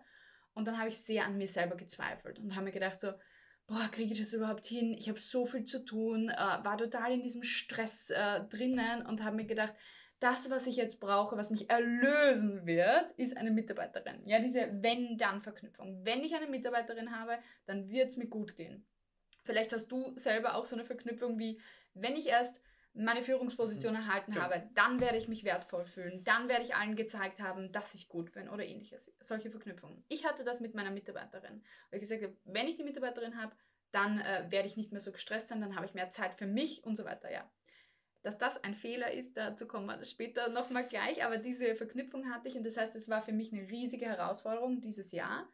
Und 0.52 0.66
dann 0.68 0.78
habe 0.78 0.88
ich 0.88 0.98
sehr 0.98 1.24
an 1.24 1.38
mir 1.38 1.48
selber 1.48 1.76
gezweifelt 1.76 2.38
und 2.38 2.54
habe 2.54 2.66
mir 2.66 2.72
gedacht 2.72 3.00
so, 3.00 3.12
boah, 3.66 3.88
kriege 3.90 4.12
ich 4.12 4.18
das 4.18 4.32
überhaupt 4.32 4.66
hin? 4.66 4.92
Ich 4.92 5.08
habe 5.08 5.18
so 5.18 5.46
viel 5.46 5.64
zu 5.64 5.84
tun, 5.84 6.28
äh, 6.28 6.36
war 6.36 6.76
total 6.76 7.12
in 7.12 7.22
diesem 7.22 7.42
Stress 7.42 8.10
äh, 8.10 8.42
drinnen 8.44 9.06
und 9.06 9.22
habe 9.24 9.36
mir 9.36 9.46
gedacht, 9.46 9.74
das, 10.24 10.48
was 10.48 10.66
ich 10.66 10.76
jetzt 10.76 11.00
brauche, 11.00 11.36
was 11.36 11.50
mich 11.50 11.68
erlösen 11.68 12.64
wird, 12.64 13.10
ist 13.18 13.36
eine 13.36 13.50
Mitarbeiterin. 13.50 14.26
Ja, 14.26 14.40
diese 14.40 14.70
Wenn-Dann-Verknüpfung. 14.82 16.02
Wenn 16.02 16.24
ich 16.24 16.34
eine 16.34 16.46
Mitarbeiterin 16.46 17.14
habe, 17.14 17.38
dann 17.66 17.90
wird 17.90 18.08
es 18.08 18.16
mir 18.16 18.26
gut 18.26 18.56
gehen. 18.56 18.86
Vielleicht 19.42 19.74
hast 19.74 19.88
du 19.88 20.16
selber 20.16 20.54
auch 20.54 20.64
so 20.64 20.76
eine 20.76 20.86
Verknüpfung 20.86 21.38
wie, 21.38 21.60
wenn 21.92 22.16
ich 22.16 22.26
erst 22.28 22.62
meine 22.94 23.20
Führungsposition 23.20 23.92
mhm. 23.92 24.00
erhalten 24.00 24.32
ja. 24.32 24.42
habe, 24.42 24.62
dann 24.74 24.98
werde 24.98 25.18
ich 25.18 25.28
mich 25.28 25.44
wertvoll 25.44 25.84
fühlen, 25.84 26.24
dann 26.24 26.48
werde 26.48 26.64
ich 26.64 26.74
allen 26.74 26.96
gezeigt 26.96 27.40
haben, 27.40 27.70
dass 27.70 27.92
ich 27.92 28.08
gut 28.08 28.32
bin 28.32 28.48
oder 28.48 28.64
ähnliches. 28.64 29.14
Solche 29.20 29.50
Verknüpfungen. 29.50 30.04
Ich 30.08 30.24
hatte 30.24 30.42
das 30.42 30.60
mit 30.60 30.74
meiner 30.74 30.90
Mitarbeiterin, 30.90 31.62
weil 31.90 31.98
ich 31.98 32.00
gesagt 32.00 32.22
habe, 32.22 32.36
wenn 32.44 32.68
ich 32.68 32.76
die 32.76 32.84
Mitarbeiterin 32.84 33.36
habe, 33.36 33.54
dann 33.90 34.20
äh, 34.20 34.46
werde 34.48 34.68
ich 34.68 34.76
nicht 34.76 34.90
mehr 34.90 35.00
so 35.00 35.12
gestresst 35.12 35.48
sein, 35.48 35.60
dann 35.60 35.76
habe 35.76 35.84
ich 35.84 35.94
mehr 35.94 36.10
Zeit 36.10 36.34
für 36.34 36.46
mich 36.46 36.82
und 36.84 36.96
so 36.96 37.04
weiter, 37.04 37.30
ja. 37.30 37.50
Dass 38.24 38.38
das 38.38 38.64
ein 38.64 38.74
Fehler 38.74 39.12
ist, 39.12 39.36
dazu 39.36 39.68
kommen 39.68 39.84
wir 39.84 40.02
später 40.06 40.48
nochmal 40.48 40.88
gleich, 40.88 41.22
aber 41.22 41.36
diese 41.36 41.74
Verknüpfung 41.74 42.30
hatte 42.32 42.48
ich 42.48 42.56
und 42.56 42.64
das 42.64 42.78
heißt, 42.78 42.96
es 42.96 43.10
war 43.10 43.20
für 43.20 43.32
mich 43.32 43.52
eine 43.52 43.68
riesige 43.70 44.06
Herausforderung 44.06 44.80
dieses 44.80 45.12
Jahr. 45.12 45.46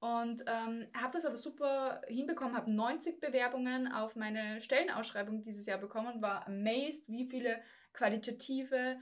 Und 0.00 0.44
ähm, 0.46 0.86
habe 0.94 1.12
das 1.14 1.24
aber 1.24 1.38
super 1.38 2.02
hinbekommen, 2.08 2.56
habe 2.56 2.70
90 2.70 3.20
Bewerbungen 3.20 3.90
auf 3.90 4.16
meine 4.16 4.60
Stellenausschreibung 4.60 5.42
dieses 5.42 5.64
Jahr 5.64 5.78
bekommen, 5.78 6.20
war 6.20 6.46
amazed, 6.46 7.08
wie 7.08 7.26
viele 7.26 7.62
qualitative, 7.94 8.98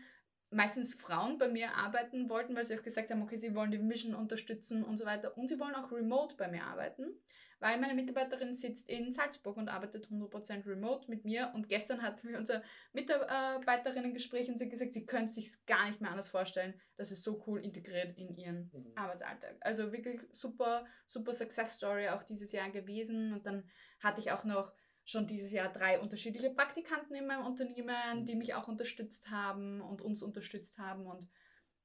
meistens 0.51 0.95
Frauen 0.95 1.39
bei 1.39 1.49
mir 1.49 1.75
arbeiten 1.75 2.31
wollten, 2.31 2.55
weil 2.55 2.65
sie 2.65 2.79
auch 2.79 2.83
gesagt 2.83 3.11
haben, 3.11 3.23
okay, 3.23 3.37
sie 3.37 3.55
wollen 3.57 3.73
die 3.73 3.79
Mission 3.79 4.15
unterstützen 4.15 4.85
und 4.85 4.97
so 4.97 5.07
weiter. 5.07 5.37
Und 5.37 5.49
sie 5.49 5.59
wollen 5.59 5.75
auch 5.75 5.91
remote 5.91 6.37
bei 6.37 6.47
mir 6.47 6.63
arbeiten 6.63 7.21
weil 7.61 7.79
meine 7.79 7.95
Mitarbeiterin 7.95 8.55
sitzt 8.55 8.89
in 8.89 9.13
Salzburg 9.13 9.57
und 9.57 9.69
arbeitet 9.69 10.07
100% 10.07 10.67
remote 10.67 11.11
mit 11.11 11.25
mir. 11.25 11.51
Und 11.55 11.69
gestern 11.69 12.03
hatten 12.03 12.29
wir 12.29 12.39
unser 12.39 12.63
Mitarbeiterinnen-Gespräch 12.93 14.49
und 14.49 14.59
sie 14.59 14.65
hat 14.65 14.71
gesagt, 14.71 14.95
sie 14.95 15.07
könnte 15.07 15.33
sich 15.33 15.67
gar 15.67 15.87
nicht 15.87 16.01
mehr 16.01 16.11
anders 16.11 16.29
vorstellen. 16.29 16.75
Das 16.97 17.11
ist 17.11 17.23
so 17.23 17.43
cool 17.47 17.65
integriert 17.65 18.17
in 18.17 18.37
ihren 18.37 18.71
mhm. 18.73 18.93
Arbeitsalltag. 18.95 19.57
Also 19.61 19.93
wirklich 19.93 20.21
super, 20.33 20.85
super 21.09 21.33
Success 21.33 21.77
Story 21.77 22.09
auch 22.09 22.23
dieses 22.23 22.53
Jahr 22.53 22.71
gewesen. 22.71 23.33
Und 23.33 23.47
dann 23.47 23.69
hatte 24.01 24.21
ich 24.21 24.31
auch 24.31 24.45
noch 24.45 24.73
schon 25.05 25.27
dieses 25.27 25.53
Jahr 25.53 25.73
drei 25.73 25.99
unterschiedliche 26.01 26.51
Praktikanten 26.51 27.17
in 27.17 27.27
meinem 27.27 27.47
Unternehmen, 27.47 28.27
die 28.27 28.35
mhm. 28.35 28.39
mich 28.39 28.55
auch 28.55 28.69
unterstützt 28.69 29.31
haben 29.31 29.81
und 29.81 30.03
uns 30.03 30.23
unterstützt 30.23 30.79
haben. 30.79 31.07
Und 31.07 31.27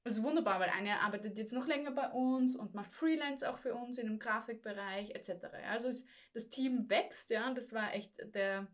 ist 0.06 0.22
wunderbar, 0.22 0.60
weil 0.60 0.70
eine 0.70 1.00
arbeitet 1.00 1.38
jetzt 1.38 1.54
noch 1.54 1.66
länger 1.66 1.92
bei 1.92 2.10
uns 2.10 2.56
und 2.56 2.74
macht 2.74 2.94
Freelance 2.94 3.50
auch 3.50 3.58
für 3.58 3.74
uns 3.74 3.98
in 3.98 4.08
dem 4.08 4.20
Grafikbereich 4.20 5.12
etc. 5.12 5.46
Also 5.70 5.88
es, 5.88 6.06
das 6.34 6.50
Team 6.50 6.90
wächst, 6.90 7.30
ja, 7.30 7.48
und 7.48 7.58
das 7.58 7.74
war 7.74 7.94
echt 7.94 8.18
der, 8.36 8.68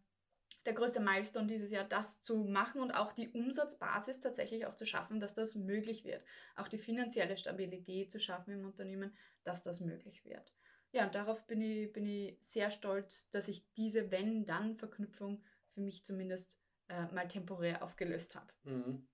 der 0.65 0.73
größte 0.73 0.99
Milestone 0.99 1.47
dieses 1.47 1.69
Jahr, 1.69 1.83
das 1.83 2.21
zu 2.23 2.37
machen 2.43 2.81
und 2.81 2.91
auch 2.91 3.11
die 3.11 3.29
Umsatzbasis 3.29 4.19
tatsächlich 4.19 4.65
auch 4.65 4.75
zu 4.75 4.87
schaffen, 4.87 5.19
dass 5.19 5.35
das 5.35 5.53
möglich 5.53 6.03
wird. 6.03 6.23
Auch 6.55 6.67
die 6.67 6.79
finanzielle 6.79 7.37
Stabilität 7.37 8.11
zu 8.11 8.19
schaffen 8.19 8.53
im 8.53 8.65
Unternehmen, 8.65 9.15
dass 9.43 9.61
das 9.61 9.81
möglich 9.81 10.25
wird. 10.25 10.51
Ja, 10.91 11.05
und 11.05 11.13
darauf 11.13 11.45
bin 11.45 11.61
ich, 11.61 11.93
bin 11.93 12.07
ich 12.07 12.39
sehr 12.41 12.71
stolz, 12.71 13.29
dass 13.29 13.47
ich 13.47 13.63
diese 13.73 14.09
Wenn-Dann-Verknüpfung 14.09 15.43
für 15.69 15.81
mich 15.81 16.03
zumindest 16.03 16.59
äh, 16.87 17.05
mal 17.13 17.27
temporär 17.27 17.83
aufgelöst 17.83 18.33
habe. 18.33 18.51
Mhm. 18.63 19.07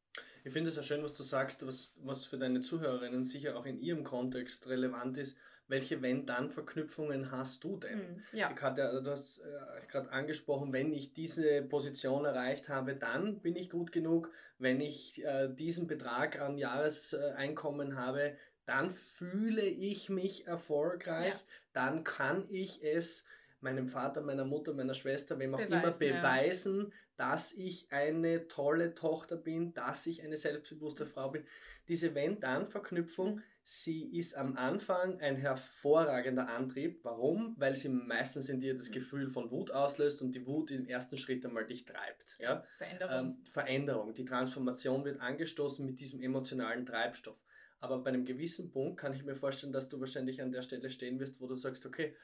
Ich 0.45 0.53
finde 0.53 0.69
es 0.69 0.75
ja 0.75 0.83
schön, 0.83 1.03
was 1.03 1.15
du 1.15 1.23
sagst, 1.23 1.65
was, 1.65 1.95
was 2.03 2.23
für 2.23 2.37
deine 2.37 2.61
Zuhörerinnen 2.61 3.23
sicher 3.23 3.57
auch 3.57 3.65
in 3.65 3.79
ihrem 3.79 4.03
Kontext 4.03 4.69
relevant 4.69 5.17
ist. 5.17 5.39
Welche 5.67 6.03
Wenn-Dann-Verknüpfungen 6.03 7.31
hast 7.31 7.63
du 7.63 7.77
denn? 7.77 7.97
Mm, 7.97 8.23
ja. 8.31 8.51
Ich 8.55 8.61
hatte, 8.61 9.01
du 9.03 9.09
hast 9.09 9.39
äh, 9.39 9.87
gerade 9.87 10.11
angesprochen, 10.11 10.71
wenn 10.71 10.93
ich 10.93 11.13
diese 11.13 11.63
Position 11.63 12.25
erreicht 12.25 12.69
habe, 12.69 12.95
dann 12.95 13.39
bin 13.39 13.55
ich 13.55 13.71
gut 13.71 13.91
genug. 13.91 14.31
Wenn 14.59 14.81
ich 14.81 15.25
äh, 15.25 15.49
diesen 15.49 15.87
Betrag 15.87 16.39
an 16.39 16.59
Jahreseinkommen 16.59 17.97
habe, 17.97 18.37
dann 18.67 18.91
fühle 18.91 19.63
ich 19.63 20.09
mich 20.09 20.45
erfolgreich. 20.45 21.33
Ja. 21.33 21.41
Dann 21.73 22.03
kann 22.03 22.45
ich 22.49 22.83
es 22.83 23.25
meinem 23.59 23.87
Vater, 23.87 24.21
meiner 24.21 24.45
Mutter, 24.45 24.73
meiner 24.73 24.93
Schwester, 24.93 25.39
wem 25.39 25.55
auch 25.55 25.59
beweisen, 25.59 25.81
immer 25.81 25.91
beweisen, 25.91 26.79
ja 26.89 26.95
dass 27.17 27.53
ich 27.53 27.91
eine 27.91 28.47
tolle 28.47 28.93
Tochter 28.93 29.37
bin, 29.37 29.73
dass 29.73 30.05
ich 30.05 30.23
eine 30.23 30.37
selbstbewusste 30.37 31.05
Frau 31.05 31.29
bin. 31.29 31.43
Diese 31.87 32.13
Wenn-Dann-Verknüpfung, 32.13 33.35
mhm. 33.35 33.43
sie 33.63 34.17
ist 34.17 34.35
am 34.35 34.57
Anfang 34.57 35.19
ein 35.21 35.37
hervorragender 35.37 36.49
Antrieb. 36.49 36.99
Warum? 37.03 37.55
Weil 37.57 37.75
sie 37.75 37.89
meistens 37.89 38.49
in 38.49 38.59
dir 38.59 38.75
das 38.75 38.89
mhm. 38.89 38.93
Gefühl 38.93 39.29
von 39.29 39.49
Wut 39.51 39.71
auslöst 39.71 40.21
und 40.21 40.33
die 40.33 40.45
Wut 40.45 40.71
im 40.71 40.85
ersten 40.85 41.17
Schritt 41.17 41.45
einmal 41.45 41.65
dich 41.65 41.85
treibt. 41.85 42.37
Ja? 42.39 42.63
Veränderung. 42.77 43.17
Ähm, 43.17 43.37
Veränderung. 43.49 44.13
Die 44.13 44.25
Transformation 44.25 45.05
wird 45.05 45.21
angestoßen 45.21 45.85
mit 45.85 45.99
diesem 45.99 46.21
emotionalen 46.21 46.85
Treibstoff. 46.85 47.37
Aber 47.79 47.99
bei 47.99 48.09
einem 48.09 48.25
gewissen 48.25 48.71
Punkt 48.71 48.99
kann 48.99 49.13
ich 49.13 49.23
mir 49.23 49.35
vorstellen, 49.35 49.71
dass 49.71 49.89
du 49.89 49.99
wahrscheinlich 49.99 50.41
an 50.41 50.51
der 50.51 50.63
Stelle 50.63 50.89
stehen 50.89 51.19
wirst, 51.19 51.39
wo 51.39 51.47
du 51.47 51.55
sagst, 51.55 51.85
okay, 51.85 52.15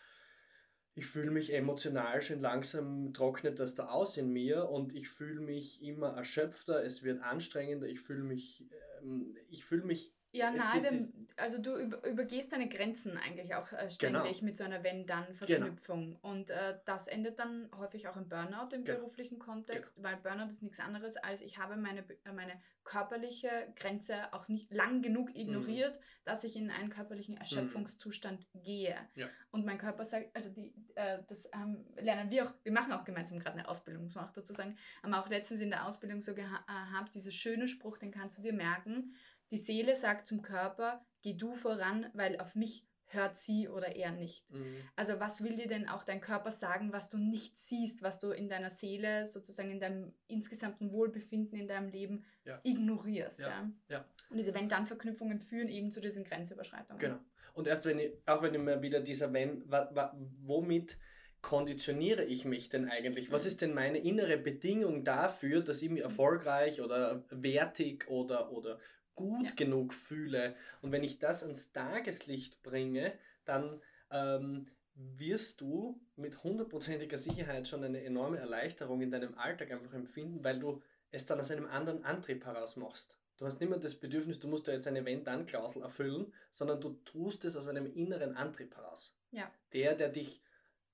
ich 1.02 1.08
fühle 1.08 1.32
mich 1.32 1.52
emotional 1.52 2.22
schon 2.22 2.42
langsam 2.42 3.12
trocknet 3.12 3.58
das 3.58 3.74
da 3.74 3.88
aus 3.88 4.18
in 4.18 4.32
mir 4.32 4.70
und 4.70 4.94
ich 4.94 5.10
fühle 5.10 5.42
mich 5.42 5.82
immer 5.82 6.10
erschöpfter, 6.10 6.84
es 6.86 7.02
wird 7.02 7.24
anstrengender, 7.24 7.88
ich 7.88 8.00
fühle 8.00 8.24
mich, 8.24 8.68
ähm, 9.02 9.36
ich 9.50 9.66
fühle 9.66 9.84
mich 9.84 10.14
ja, 10.32 10.50
äh, 10.50 10.58
nahe 10.58 10.82
dem, 10.82 11.28
also 11.38 11.58
du 11.58 11.76
übergehst 11.76 12.54
deine 12.54 12.70
Grenzen 12.70 13.18
eigentlich 13.18 13.56
auch 13.56 13.72
äh, 13.72 13.90
ständig 13.90 14.40
genau. 14.40 14.46
mit 14.46 14.58
so 14.58 14.64
einer 14.64 14.84
Wenn-Dann-Verknüpfung. 14.84 16.12
Genau. 16.16 16.20
Und 16.22 16.50
äh, 16.50 16.78
das 16.86 17.08
endet 17.08 17.40
dann 17.40 17.70
häufig 17.78 18.08
auch 18.08 18.16
im 18.16 18.30
Burnout 18.30 18.74
im 18.74 18.84
genau. 18.84 19.00
beruflichen 19.00 19.40
Kontext, 19.40 19.96
genau. 19.96 20.10
weil 20.10 20.18
Burnout 20.18 20.50
ist 20.50 20.64
nichts 20.64 20.80
anderes 20.80 21.18
als 21.18 21.42
ich 21.42 21.58
habe 21.58 21.76
meine, 21.76 22.02
äh, 22.24 22.32
meine 22.34 22.54
körperliche 22.84 23.50
Grenze 23.76 24.34
auch 24.34 24.48
nicht 24.48 24.72
lang 24.74 25.02
genug 25.02 25.36
ignoriert, 25.36 25.96
mhm. 25.96 26.04
dass 26.24 26.44
ich 26.44 26.56
in 26.56 26.72
einen 26.72 26.90
körperlichen 26.90 27.36
mhm. 27.36 27.42
Erschöpfungszustand 27.42 28.48
mhm. 28.54 28.62
gehe. 28.62 28.96
Ja. 29.16 29.28
Und 29.52 29.66
mein 29.66 29.78
Körper 29.78 30.04
sagt, 30.04 30.36
also 30.36 30.50
die, 30.50 30.74
äh, 30.96 31.20
das 31.28 31.50
ähm, 31.54 31.86
lernen 31.98 32.32
wir 32.32 32.46
auch, 32.46 32.54
wir 32.64 32.72
machen 32.72 32.92
auch 32.94 33.04
gemeinsam 33.04 33.40
gerade 33.40 33.60
eine 33.60 33.68
Ausbildung, 33.68 34.04
muss 34.04 34.16
man 34.16 34.26
auch 34.26 34.34
dazu 34.34 34.54
sagen, 34.54 34.78
haben 35.04 35.14
auch 35.14 35.30
letztens 35.30 35.62
in 35.62 35.70
der 35.70 35.86
Ausbildung 35.86 36.22
so 36.22 36.34
gehabt, 36.34 37.14
dieser 37.14 37.32
schöne 37.32 37.68
Spruch, 37.68 37.98
den 37.98 38.12
kannst 38.12 38.38
du 38.38 38.42
dir 38.42 38.54
merken, 38.54 39.14
die 39.52 39.58
Seele 39.58 39.96
sagt 39.96 40.28
zum 40.28 40.42
Körper, 40.42 41.06
geh 41.22 41.34
du 41.34 41.54
voran, 41.56 42.08
weil 42.14 42.40
auf 42.40 42.56
mich 42.56 42.86
hört 43.14 43.36
sie 43.36 43.68
oder 43.68 43.96
er 43.96 44.12
nicht. 44.12 44.50
Mhm. 44.52 44.78
Also 44.96 45.20
was 45.20 45.44
will 45.44 45.56
dir 45.56 45.68
denn 45.68 45.88
auch 45.88 46.04
dein 46.04 46.22
Körper 46.22 46.52
sagen, 46.52 46.94
was 46.94 47.10
du 47.10 47.18
nicht 47.18 47.58
siehst, 47.58 48.04
was 48.04 48.20
du 48.20 48.32
in 48.32 48.48
deiner 48.48 48.70
Seele, 48.70 49.26
sozusagen 49.26 49.72
in 49.72 49.80
deinem 49.80 50.14
insgesamten 50.28 50.92
Wohlbefinden 50.92 51.60
in 51.60 51.68
deinem 51.68 51.90
Leben 51.90 52.24
ja. 52.46 52.60
ignorierst. 52.64 53.42
Ja. 53.42 53.50
ja. 53.50 53.72
Ja. 53.90 54.06
Und 54.30 54.38
diese 54.38 54.54
Wenn-Dann-Verknüpfungen 54.54 55.42
führen 55.42 55.68
eben 55.68 55.92
zu 55.92 56.00
diesen 56.00 56.24
Grenzüberschreitungen. 56.24 57.00
Genau. 57.00 57.20
Und 57.54 57.68
erst 57.68 57.86
wenn 57.86 58.00
ich, 58.00 58.14
auch 58.26 58.42
wenn 58.42 58.54
ich 58.54 58.62
mir 58.62 58.82
wieder 58.82 59.02
dieser 59.02 59.34
Wenn, 59.34 59.64
womit 60.42 60.98
konditioniere 61.42 62.24
ich 62.24 62.46
mich 62.46 62.70
denn 62.70 62.88
eigentlich? 62.88 63.32
Was 63.32 63.44
mhm. 63.44 63.48
ist 63.48 63.62
denn 63.62 63.74
meine 63.74 63.98
innere 63.98 64.38
Bedingung 64.38 65.04
dafür, 65.04 65.62
dass 65.62 65.82
ich 65.82 65.90
mich 65.90 66.04
erfolgreich 66.04 66.82
oder 66.82 67.26
wertig 67.30 68.08
oder, 68.08 68.52
oder 68.52 68.80
gut 69.16 69.50
ja. 69.50 69.56
genug 69.56 69.94
fühle. 69.94 70.56
Und 70.82 70.92
wenn 70.92 71.04
ich 71.04 71.20
das 71.20 71.44
ans 71.44 71.72
Tageslicht 71.72 72.62
bringe, 72.64 73.14
dann 73.46 73.82
ähm, 74.10 74.68
wirst 74.96 75.62
du 75.62 76.00
mit 76.16 76.44
hundertprozentiger 76.44 77.18
Sicherheit 77.18 77.68
schon 77.68 77.84
eine 77.84 78.04
enorme 78.04 78.38
Erleichterung 78.38 79.02
in 79.02 79.12
deinem 79.12 79.38
Alltag 79.38 79.72
einfach 79.72 79.94
empfinden, 79.94 80.44
weil 80.44 80.60
du 80.60 80.82
es 81.12 81.26
dann 81.26 81.40
aus 81.40 81.52
einem 81.52 81.68
anderen 81.68 82.04
Antrieb 82.04 82.46
heraus 82.46 82.76
machst. 82.76 83.18
Du 83.38 83.46
hast 83.46 83.60
nicht 83.60 83.70
mehr 83.70 83.80
das 83.80 83.96
Bedürfnis, 83.96 84.40
du 84.40 84.48
musst 84.48 84.68
da 84.68 84.72
jetzt 84.72 84.88
eine 84.88 85.04
Wenn-Dann-Klausel 85.04 85.82
erfüllen, 85.82 86.32
sondern 86.52 86.80
du 86.80 86.92
tust 87.06 87.44
es 87.44 87.58
aus 87.58 87.68
einem 87.68 87.92
inneren 87.92 88.36
Antrieb 88.36 88.76
heraus. 88.76 89.18
Ja. 89.32 89.52
Der, 89.74 89.96
der 89.96 90.10
dich 90.10 90.44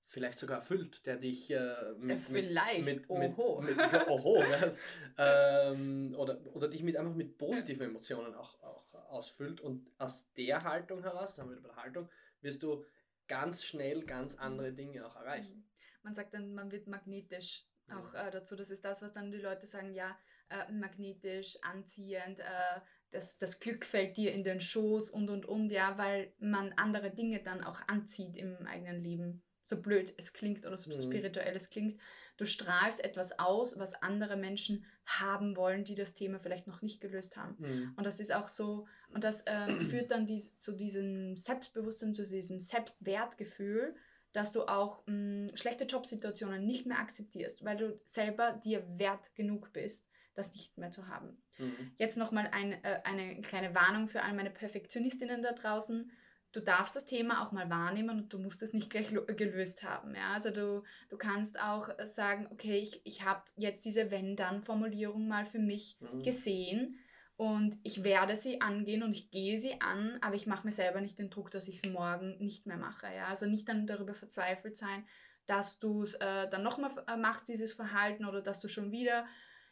vielleicht 0.08 0.38
sogar 0.38 0.58
erfüllt, 0.58 1.04
der 1.06 1.16
dich 1.16 1.50
äh, 1.50 1.74
mit, 1.98 2.22
vielleicht. 2.22 2.84
mit, 2.84 3.08
mit, 3.10 3.10
oho. 3.10 3.60
Mit, 3.60 3.76
mit, 3.76 4.08
oho 4.08 4.42
ja, 4.42 4.72
ähm, 5.70 6.14
oder, 6.16 6.40
oder 6.54 6.68
dich 6.68 6.82
mit 6.82 6.96
einfach 6.96 7.14
mit 7.14 7.36
positiven 7.36 7.88
Emotionen 7.88 8.34
auch, 8.34 8.60
auch 8.62 8.94
ausfüllt 9.10 9.60
und 9.60 9.90
aus 9.98 10.32
der 10.32 10.64
Haltung 10.64 11.02
heraus, 11.02 11.36
sagen 11.36 11.50
wir 11.50 11.60
der 11.60 11.76
Haltung, 11.76 12.08
wirst 12.40 12.62
du 12.62 12.84
ganz 13.26 13.64
schnell 13.64 14.04
ganz 14.04 14.36
andere 14.38 14.72
Dinge 14.72 15.06
auch 15.06 15.16
erreichen. 15.16 15.56
Mhm. 15.56 15.64
Man 16.02 16.14
sagt 16.14 16.32
dann, 16.32 16.54
man 16.54 16.72
wird 16.72 16.86
magnetisch 16.86 17.66
auch 17.90 18.14
äh, 18.14 18.30
dazu. 18.30 18.56
Das 18.56 18.70
ist 18.70 18.84
das, 18.84 19.02
was 19.02 19.12
dann 19.12 19.30
die 19.30 19.38
Leute 19.38 19.66
sagen, 19.66 19.92
ja, 19.92 20.16
äh, 20.48 20.72
magnetisch, 20.72 21.58
anziehend, 21.62 22.40
äh, 22.40 22.80
das, 23.10 23.38
das 23.38 23.60
Glück 23.60 23.84
fällt 23.84 24.16
dir 24.16 24.32
in 24.32 24.44
den 24.44 24.60
Schoß 24.60 25.10
und 25.10 25.28
und 25.28 25.44
und, 25.44 25.70
ja, 25.70 25.98
weil 25.98 26.32
man 26.38 26.72
andere 26.74 27.10
Dinge 27.10 27.42
dann 27.42 27.62
auch 27.62 27.80
anzieht 27.88 28.36
im 28.36 28.66
eigenen 28.66 29.02
Leben 29.02 29.42
so 29.68 29.80
blöd 29.80 30.14
es 30.16 30.32
klingt 30.32 30.66
oder 30.66 30.76
so 30.76 30.90
mhm. 30.90 31.00
spirituell 31.00 31.54
es 31.54 31.70
klingt, 31.70 32.00
du 32.36 32.46
strahlst 32.46 33.04
etwas 33.04 33.38
aus, 33.38 33.78
was 33.78 33.94
andere 34.02 34.36
Menschen 34.36 34.84
haben 35.04 35.56
wollen, 35.56 35.84
die 35.84 35.94
das 35.94 36.14
Thema 36.14 36.38
vielleicht 36.38 36.66
noch 36.66 36.82
nicht 36.82 37.00
gelöst 37.00 37.36
haben. 37.36 37.56
Mhm. 37.58 37.94
Und 37.96 38.06
das 38.06 38.20
ist 38.20 38.32
auch 38.32 38.48
so, 38.48 38.86
und 39.12 39.24
das 39.24 39.44
ähm, 39.46 39.80
führt 39.90 40.10
dann 40.10 40.26
dies, 40.26 40.56
zu 40.58 40.72
diesem 40.72 41.36
Selbstbewusstsein, 41.36 42.14
zu 42.14 42.26
diesem 42.26 42.60
Selbstwertgefühl, 42.60 43.94
dass 44.32 44.52
du 44.52 44.62
auch 44.64 45.02
mh, 45.06 45.56
schlechte 45.56 45.84
Jobsituationen 45.84 46.64
nicht 46.64 46.86
mehr 46.86 46.98
akzeptierst, 46.98 47.64
weil 47.64 47.76
du 47.76 48.00
selber 48.04 48.52
dir 48.52 48.84
wert 48.98 49.34
genug 49.34 49.72
bist, 49.72 50.08
das 50.34 50.52
nicht 50.52 50.78
mehr 50.78 50.90
zu 50.90 51.08
haben. 51.08 51.42
Mhm. 51.58 51.92
Jetzt 51.98 52.16
nochmal 52.16 52.48
ein, 52.52 52.72
äh, 52.84 53.00
eine 53.04 53.40
kleine 53.40 53.74
Warnung 53.74 54.06
für 54.08 54.22
all 54.22 54.34
meine 54.34 54.50
Perfektionistinnen 54.50 55.42
da 55.42 55.52
draußen. 55.52 56.10
Du 56.52 56.60
darfst 56.60 56.96
das 56.96 57.04
Thema 57.04 57.44
auch 57.44 57.52
mal 57.52 57.68
wahrnehmen 57.68 58.18
und 58.18 58.32
du 58.32 58.38
musst 58.38 58.62
es 58.62 58.72
nicht 58.72 58.90
gleich 58.90 59.08
gelöst 59.36 59.82
haben. 59.82 60.14
Ja? 60.14 60.32
Also 60.32 60.50
du, 60.50 60.82
du 61.10 61.16
kannst 61.18 61.60
auch 61.60 61.90
sagen, 62.04 62.48
okay, 62.50 62.78
ich, 62.78 63.00
ich 63.04 63.24
habe 63.24 63.42
jetzt 63.56 63.84
diese 63.84 64.10
Wenn-Dann-Formulierung 64.10 65.28
mal 65.28 65.44
für 65.44 65.58
mich 65.58 65.98
mhm. 66.00 66.22
gesehen 66.22 66.98
und 67.36 67.76
ich 67.82 68.02
werde 68.02 68.34
sie 68.34 68.60
angehen 68.60 69.02
und 69.02 69.12
ich 69.12 69.30
gehe 69.30 69.58
sie 69.58 69.80
an, 69.80 70.18
aber 70.22 70.34
ich 70.34 70.46
mache 70.46 70.66
mir 70.66 70.72
selber 70.72 71.00
nicht 71.00 71.18
den 71.18 71.30
Druck, 71.30 71.50
dass 71.50 71.68
ich 71.68 71.76
es 71.76 71.92
morgen 71.92 72.36
nicht 72.38 72.66
mehr 72.66 72.78
mache. 72.78 73.06
Ja? 73.14 73.28
Also 73.28 73.46
nicht 73.46 73.68
dann 73.68 73.86
darüber 73.86 74.14
verzweifelt 74.14 74.76
sein, 74.76 75.06
dass 75.46 75.78
du 75.78 76.02
es 76.02 76.14
äh, 76.14 76.48
dann 76.48 76.62
nochmal 76.62 76.90
äh, 77.06 77.16
machst, 77.16 77.48
dieses 77.48 77.72
Verhalten, 77.72 78.24
oder 78.24 78.42
dass 78.42 78.60
du 78.60 78.68
schon 78.68 78.90
wieder 78.90 79.26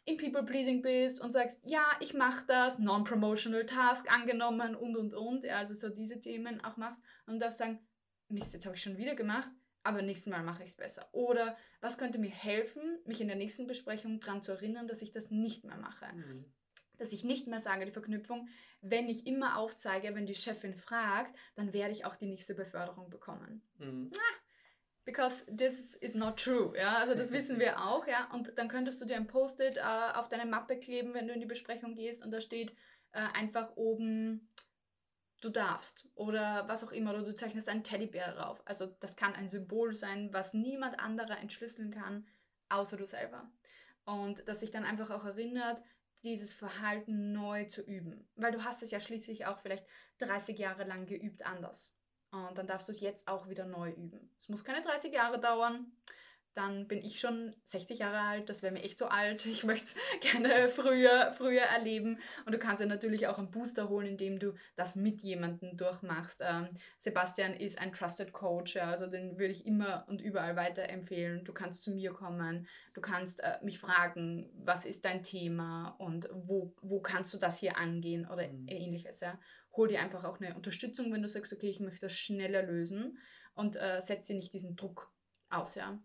in 0.07 0.17
People-Pleasing 0.17 0.83
bist 0.83 1.21
und 1.21 1.31
sagst, 1.31 1.59
ja, 1.65 1.85
ich 2.01 2.15
mache 2.15 2.45
das, 2.47 2.79
Non-Promotional 2.79 3.67
Task 3.67 4.11
angenommen 4.11 4.77
und, 4.77 4.97
und, 4.97 5.15
und, 5.15 5.45
ja, 5.45 5.59
also 5.59 5.75
so 5.75 5.89
diese 5.89 6.21
Themen 6.21 6.65
auch 6.65 6.77
machst 6.77 7.03
und 7.27 7.41
darfst 7.41 7.59
sagen, 7.59 7.81
Mist, 8.29 8.55
jetzt 8.55 8.67
habe 8.67 8.77
ich 8.77 8.83
schon 8.83 8.97
wieder 8.97 9.17
gemacht, 9.17 9.51
aber 9.83 10.03
nächstes 10.03 10.31
Mal 10.33 10.43
mache 10.43 10.63
ich 10.63 10.71
es 10.71 10.77
besser. 10.77 11.09
Oder 11.13 11.57
was 11.81 11.99
könnte 11.99 12.19
mir 12.19 12.31
helfen, 12.31 12.99
mich 13.05 13.21
in 13.21 13.29
der 13.29 13.37
nächsten 13.37 13.67
Besprechung 13.67 14.21
daran 14.21 14.43
zu 14.43 14.53
erinnern, 14.53 14.87
dass 14.87 15.03
ich 15.03 15.11
das 15.11 15.31
nicht 15.31 15.65
mehr 15.65 15.77
mache. 15.77 16.07
Mhm. 16.13 16.45
Dass 16.99 17.13
ich 17.13 17.25
nicht 17.25 17.47
mehr 17.47 17.61
sage, 17.61 17.85
die 17.85 17.93
Verknüpfung, 17.93 18.49
wenn 18.81 19.09
ich 19.09 19.27
immer 19.27 19.59
aufzeige, 19.59 20.15
wenn 20.15 20.27
die 20.27 20.35
Chefin 20.35 20.75
fragt, 20.75 21.37
dann 21.57 21.73
werde 21.73 21.93
ich 21.93 22.05
auch 22.05 22.17
die 22.17 22.27
nächste 22.27 22.55
Beförderung 22.55 23.11
bekommen. 23.11 23.63
Mhm. 23.79 24.11
Ah, 24.15 24.46
because 25.07 25.45
this 25.47 25.95
is 25.95 26.15
not 26.15 26.37
true. 26.37 26.75
Ja, 26.77 26.97
also 26.99 27.15
das 27.15 27.33
wissen 27.33 27.59
wir 27.59 27.81
auch, 27.81 28.07
ja. 28.07 28.29
Und 28.33 28.59
dann 28.59 28.69
könntest 28.69 29.01
du 29.01 29.07
dir 29.07 29.17
ein 29.17 29.29
Post-it 29.29 29.79
äh, 29.79 30.13
auf 30.15 30.29
deine 30.29 30.45
Mappe 30.45 30.79
kleben, 30.79 31.15
wenn 31.15 31.29
du 31.29 31.33
in 31.33 31.41
die 31.41 31.47
Besprechung 31.47 31.95
gehst 31.95 32.23
und 32.25 32.33
da 32.33 32.41
steht 32.41 32.73
äh, 33.13 33.21
einfach 33.33 33.77
oben, 33.77 34.53
du 35.41 35.49
darfst 35.49 36.09
oder 36.17 36.69
was 36.69 36.83
auch 36.83 36.93
immer, 36.93 37.13
oder 37.13 37.23
du 37.23 37.35
zeichnest 37.35 37.69
einen 37.69 37.85
Teddybär 37.85 38.33
drauf. 38.35 38.61
Also 38.67 38.87
das 39.01 39.17
kann 39.17 39.35
ein 39.35 39.49
Symbol 39.49 39.95
sein, 39.95 40.33
was 40.33 40.53
niemand 40.53 40.99
anderer 40.99 41.39
entschlüsseln 41.39 41.93
kann, 41.93 42.27
außer 42.69 42.97
du 42.97 43.07
selber. 43.07 43.49
Und 44.05 44.47
dass 44.49 44.61
sich 44.61 44.73
dann 44.73 44.85
einfach 44.85 45.11
auch 45.11 45.25
erinnert, 45.25 45.83
dieses 46.25 46.53
Verhalten 46.53 47.33
neu 47.33 47.67
zu 47.67 47.83
üben. 47.83 48.29
Weil 48.35 48.51
du 48.51 48.65
hast 48.65 48.83
es 48.83 48.91
ja 48.91 48.99
schließlich 48.99 49.47
auch 49.47 49.59
vielleicht 49.61 49.87
30 50.19 50.59
Jahre 50.59 50.83
lang 50.85 51.07
geübt 51.07 51.47
anders. 51.47 51.97
Und 52.31 52.59
dann 52.59 52.67
darfst 52.67 52.89
du 52.89 52.93
es 52.93 53.01
jetzt 53.01 53.29
auch 53.29 53.49
wieder 53.49 53.67
neu 53.67 53.91
üben. 53.91 54.31
Es 54.39 54.49
muss 54.49 54.65
keine 54.65 54.83
30 54.83 55.13
Jahre 55.13 55.41
dauern. 55.41 55.93
Dann 56.57 56.89
bin 56.89 57.05
ich 57.05 57.21
schon 57.21 57.55
60 57.65 57.99
Jahre 57.99 58.19
alt, 58.19 58.49
das 58.49 58.63
wäre 58.63 58.73
mir 58.73 58.83
echt 58.83 58.97
so 58.97 59.09
alt. 59.09 59.45
Ich 59.45 59.63
möchte 59.65 59.89
es 59.89 59.95
gerne 60.33 60.71
früher, 60.71 61.35
früher 61.37 61.61
erleben. 61.61 62.19
Und 62.47 62.55
du 62.55 62.59
kannst 62.59 62.81
ja 62.81 62.87
natürlich 62.87 63.27
auch 63.27 63.37
einen 63.37 63.51
Booster 63.51 63.91
holen, 63.91 64.07
indem 64.07 64.39
du 64.39 64.55
das 64.75 64.97
mit 64.97 65.21
jemandem 65.21 65.77
durchmachst. 65.77 66.41
Ähm, 66.43 66.69
Sebastian 66.99 67.53
ist 67.53 67.79
ein 67.79 67.93
Trusted 67.93 68.33
Coach, 68.33 68.77
ja, 68.77 68.89
also 68.89 69.07
den 69.07 69.39
würde 69.39 69.53
ich 69.53 69.67
immer 69.67 70.07
und 70.09 70.23
überall 70.23 70.57
weiterempfehlen. 70.57 71.45
Du 71.45 71.53
kannst 71.53 71.83
zu 71.83 71.91
mir 71.91 72.15
kommen, 72.15 72.67
du 72.95 73.03
kannst 73.03 73.41
äh, 73.41 73.59
mich 73.63 73.79
fragen, 73.79 74.51
was 74.57 74.87
ist 74.87 75.05
dein 75.05 75.23
Thema 75.23 75.95
und 75.99 76.27
wo, 76.33 76.75
wo 76.81 77.01
kannst 77.03 77.35
du 77.35 77.39
das 77.39 77.59
hier 77.59 77.77
angehen 77.77 78.27
oder 78.27 78.49
mhm. 78.49 78.65
ähnliches. 78.67 79.21
Ja 79.21 79.39
hol 79.77 79.89
dir 79.89 80.01
einfach 80.01 80.25
auch 80.25 80.41
eine 80.41 80.55
Unterstützung, 80.55 81.13
wenn 81.13 81.23
du 81.23 81.29
sagst, 81.29 81.53
okay, 81.53 81.69
ich 81.69 81.81
möchte 81.81 82.01
das 82.01 82.13
schneller 82.13 82.63
lösen 82.63 83.19
und 83.55 83.77
äh, 83.77 84.01
setze 84.01 84.35
nicht 84.35 84.53
diesen 84.53 84.77
Druck 84.77 85.13
aus, 85.49 85.75
ja. 85.75 85.99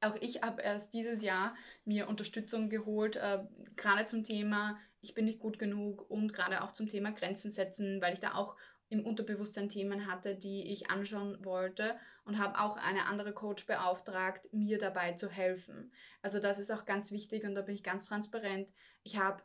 Auch 0.00 0.14
ich 0.20 0.42
habe 0.42 0.62
erst 0.62 0.94
dieses 0.94 1.22
Jahr 1.22 1.56
mir 1.84 2.08
Unterstützung 2.08 2.70
geholt, 2.70 3.16
äh, 3.16 3.40
gerade 3.74 4.06
zum 4.06 4.22
Thema, 4.22 4.78
ich 5.00 5.14
bin 5.14 5.24
nicht 5.24 5.40
gut 5.40 5.58
genug 5.58 6.08
und 6.08 6.32
gerade 6.32 6.62
auch 6.62 6.72
zum 6.72 6.88
Thema 6.88 7.10
Grenzen 7.12 7.50
setzen, 7.50 8.00
weil 8.00 8.14
ich 8.14 8.20
da 8.20 8.34
auch 8.34 8.56
im 8.90 9.04
Unterbewusstsein 9.04 9.68
Themen 9.68 10.06
hatte, 10.06 10.34
die 10.34 10.72
ich 10.72 10.90
anschauen 10.90 11.44
wollte 11.44 11.96
und 12.24 12.38
habe 12.38 12.58
auch 12.58 12.76
eine 12.76 13.06
andere 13.06 13.32
Coach 13.32 13.66
beauftragt, 13.66 14.48
mir 14.52 14.78
dabei 14.78 15.12
zu 15.12 15.28
helfen. 15.28 15.92
Also 16.22 16.40
das 16.40 16.58
ist 16.58 16.70
auch 16.70 16.84
ganz 16.86 17.12
wichtig 17.12 17.44
und 17.44 17.54
da 17.54 17.62
bin 17.62 17.74
ich 17.74 17.82
ganz 17.82 18.06
transparent. 18.06 18.68
Ich 19.02 19.18
habe 19.18 19.42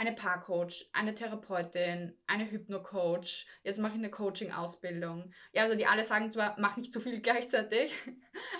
eine 0.00 0.12
Paarcoach, 0.12 0.88
eine 0.94 1.14
Therapeutin, 1.14 2.16
eine 2.26 2.50
Hypno-Coach. 2.50 3.46
Jetzt 3.62 3.80
mache 3.80 3.92
ich 3.92 3.98
eine 3.98 4.10
Coaching-Ausbildung. 4.10 5.30
Ja, 5.52 5.64
also 5.64 5.76
die 5.76 5.84
alle 5.84 6.04
sagen 6.04 6.30
zwar, 6.30 6.58
mach 6.58 6.78
nicht 6.78 6.90
zu 6.90 7.02
viel 7.02 7.20
gleichzeitig, 7.20 7.92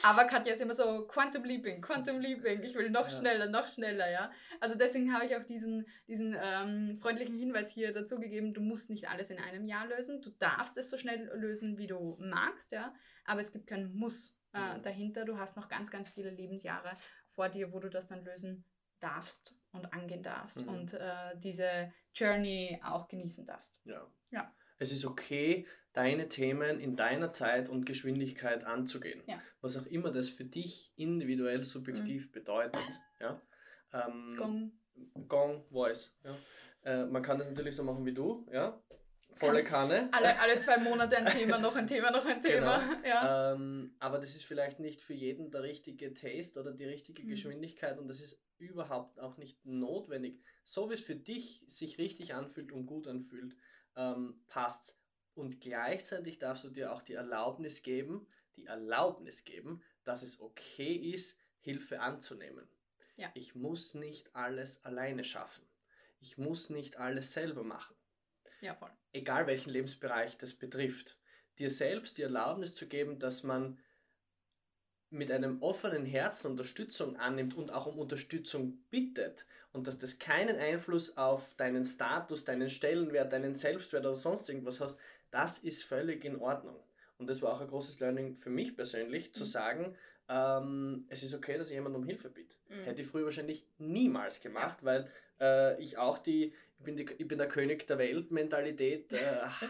aber 0.02 0.24
Katja 0.24 0.52
ist 0.52 0.60
immer 0.60 0.74
so, 0.74 1.06
Quantum 1.06 1.44
Leaping, 1.44 1.80
Quantum 1.80 2.20
Leaping, 2.20 2.62
ich 2.62 2.74
will 2.74 2.90
noch 2.90 3.06
ja. 3.06 3.10
schneller, 3.10 3.46
noch 3.46 3.68
schneller, 3.68 4.10
ja. 4.10 4.30
Also 4.60 4.74
deswegen 4.74 5.14
habe 5.14 5.24
ich 5.24 5.34
auch 5.34 5.42
diesen, 5.42 5.86
diesen 6.06 6.36
ähm, 6.38 6.98
freundlichen 7.00 7.38
Hinweis 7.38 7.70
hier 7.70 7.90
dazu 7.94 8.20
gegeben, 8.20 8.52
du 8.52 8.60
musst 8.60 8.90
nicht 8.90 9.08
alles 9.08 9.30
in 9.30 9.38
einem 9.38 9.64
Jahr 9.64 9.86
lösen, 9.86 10.20
du 10.20 10.28
darfst 10.38 10.76
es 10.76 10.90
so 10.90 10.98
schnell 10.98 11.30
lösen, 11.36 11.78
wie 11.78 11.86
du 11.86 12.18
magst, 12.20 12.72
ja, 12.72 12.92
aber 13.24 13.40
es 13.40 13.50
gibt 13.50 13.66
kein 13.66 13.94
Muss 13.94 14.38
äh, 14.52 14.78
dahinter, 14.82 15.24
du 15.24 15.38
hast 15.38 15.56
noch 15.56 15.70
ganz, 15.70 15.90
ganz 15.90 16.10
viele 16.10 16.28
Lebensjahre 16.28 16.98
vor 17.30 17.48
dir, 17.48 17.72
wo 17.72 17.78
du 17.78 17.88
das 17.88 18.08
dann 18.08 18.26
lösen 18.26 18.66
darfst 19.00 19.56
und 19.72 19.92
angehen 19.92 20.22
darfst 20.22 20.62
mhm. 20.62 20.68
und 20.68 20.94
äh, 20.94 21.36
diese 21.36 21.92
Journey 22.14 22.80
auch 22.84 23.08
genießen 23.08 23.46
darfst. 23.46 23.80
Ja. 23.84 24.06
ja. 24.30 24.52
Es 24.78 24.92
ist 24.92 25.04
okay, 25.04 25.66
deine 25.92 26.28
Themen 26.28 26.80
in 26.80 26.96
deiner 26.96 27.30
Zeit 27.30 27.68
und 27.68 27.84
Geschwindigkeit 27.84 28.64
anzugehen. 28.64 29.22
Ja. 29.26 29.40
Was 29.60 29.76
auch 29.76 29.86
immer 29.86 30.10
das 30.10 30.28
für 30.28 30.44
dich 30.44 30.92
individuell 30.96 31.64
subjektiv 31.64 32.28
mhm. 32.28 32.32
bedeutet. 32.32 32.88
Ja? 33.20 33.40
Ähm, 33.92 34.36
Gong. 34.36 34.72
Gong, 35.28 35.64
Voice. 35.70 36.16
Ja? 36.24 36.36
Äh, 36.82 37.06
man 37.06 37.22
kann 37.22 37.38
das 37.38 37.48
natürlich 37.48 37.76
so 37.76 37.84
machen 37.84 38.04
wie 38.06 38.14
du, 38.14 38.46
ja? 38.50 38.80
Volle 39.34 39.64
Kanne. 39.64 40.08
Alle, 40.12 40.38
alle 40.40 40.58
zwei 40.58 40.78
Monate 40.78 41.16
ein 41.16 41.26
Thema, 41.26 41.58
noch 41.58 41.76
ein 41.76 41.86
Thema, 41.86 42.10
noch 42.10 42.24
ein 42.26 42.40
Thema. 42.42 42.78
Genau. 42.78 43.08
Ja. 43.08 43.52
Ähm, 43.52 43.94
aber 43.98 44.18
das 44.18 44.36
ist 44.36 44.44
vielleicht 44.44 44.80
nicht 44.80 45.02
für 45.02 45.14
jeden 45.14 45.50
der 45.50 45.62
richtige 45.62 46.12
Taste 46.14 46.60
oder 46.60 46.72
die 46.72 46.84
richtige 46.84 47.22
mhm. 47.22 47.28
Geschwindigkeit 47.28 47.98
und 47.98 48.08
das 48.08 48.20
ist 48.20 48.42
überhaupt 48.58 49.18
auch 49.18 49.36
nicht 49.36 49.64
notwendig. 49.64 50.40
So 50.64 50.90
wie 50.90 50.94
es 50.94 51.00
für 51.00 51.16
dich 51.16 51.64
sich 51.66 51.98
richtig 51.98 52.34
anfühlt 52.34 52.72
und 52.72 52.86
gut 52.86 53.08
anfühlt, 53.08 53.56
ähm, 53.96 54.40
passt 54.46 55.00
Und 55.34 55.60
gleichzeitig 55.60 56.38
darfst 56.38 56.64
du 56.64 56.70
dir 56.70 56.92
auch 56.92 57.02
die 57.02 57.14
Erlaubnis 57.14 57.82
geben, 57.82 58.26
die 58.56 58.66
Erlaubnis 58.66 59.44
geben, 59.44 59.82
dass 60.04 60.22
es 60.22 60.40
okay 60.40 60.94
ist, 60.94 61.38
Hilfe 61.60 62.00
anzunehmen. 62.00 62.68
Ja. 63.16 63.30
Ich 63.34 63.54
muss 63.54 63.94
nicht 63.94 64.34
alles 64.34 64.84
alleine 64.84 65.24
schaffen. 65.24 65.64
Ich 66.20 66.36
muss 66.38 66.70
nicht 66.70 66.96
alles 66.96 67.32
selber 67.32 67.62
machen. 67.62 67.94
Ja, 68.60 68.74
voll. 68.74 68.90
Egal 69.12 69.46
welchen 69.46 69.70
Lebensbereich 69.70 70.36
das 70.36 70.54
betrifft. 70.54 71.16
Dir 71.58 71.70
selbst 71.70 72.18
die 72.18 72.22
Erlaubnis 72.22 72.74
zu 72.74 72.86
geben, 72.86 73.18
dass 73.18 73.42
man 73.42 73.78
mit 75.10 75.32
einem 75.32 75.60
offenen 75.60 76.06
Herzen 76.06 76.52
Unterstützung 76.52 77.16
annimmt 77.16 77.54
und 77.56 77.72
auch 77.72 77.86
um 77.86 77.98
Unterstützung 77.98 78.78
bittet 78.90 79.44
und 79.72 79.86
dass 79.86 79.98
das 79.98 80.18
keinen 80.18 80.56
Einfluss 80.56 81.16
auf 81.16 81.54
deinen 81.56 81.84
Status, 81.84 82.44
deinen 82.44 82.70
Stellenwert, 82.70 83.32
deinen 83.32 83.54
Selbstwert 83.54 84.06
oder 84.06 84.14
sonst 84.14 84.48
irgendwas 84.48 84.80
hast, 84.80 84.98
das 85.30 85.58
ist 85.58 85.82
völlig 85.82 86.24
in 86.24 86.36
Ordnung. 86.36 86.76
Und 87.18 87.28
das 87.28 87.42
war 87.42 87.52
auch 87.52 87.60
ein 87.60 87.68
großes 87.68 88.00
Learning 88.00 88.34
für 88.34 88.50
mich 88.50 88.76
persönlich, 88.76 89.34
zu 89.34 89.44
mhm. 89.44 89.48
sagen, 89.48 89.96
ähm, 90.28 91.06
es 91.08 91.22
ist 91.22 91.34
okay, 91.34 91.58
dass 91.58 91.68
ich 91.68 91.74
jemanden 91.74 91.98
um 91.98 92.04
Hilfe 92.04 92.30
bitte. 92.30 92.54
Mhm. 92.68 92.84
Hätte 92.84 93.02
ich 93.02 93.08
früher 93.08 93.24
wahrscheinlich 93.24 93.66
niemals 93.78 94.40
gemacht, 94.40 94.78
ja. 94.80 94.86
weil 94.86 95.10
äh, 95.40 95.82
ich 95.82 95.98
auch 95.98 96.18
die 96.18 96.54
ich, 96.80 96.84
bin 96.84 96.96
die, 96.96 97.06
ich 97.18 97.28
bin 97.28 97.38
der 97.38 97.48
König 97.48 97.86
der 97.86 97.98
Welt 97.98 98.30
Mentalität 98.30 99.12
äh, 99.12 99.18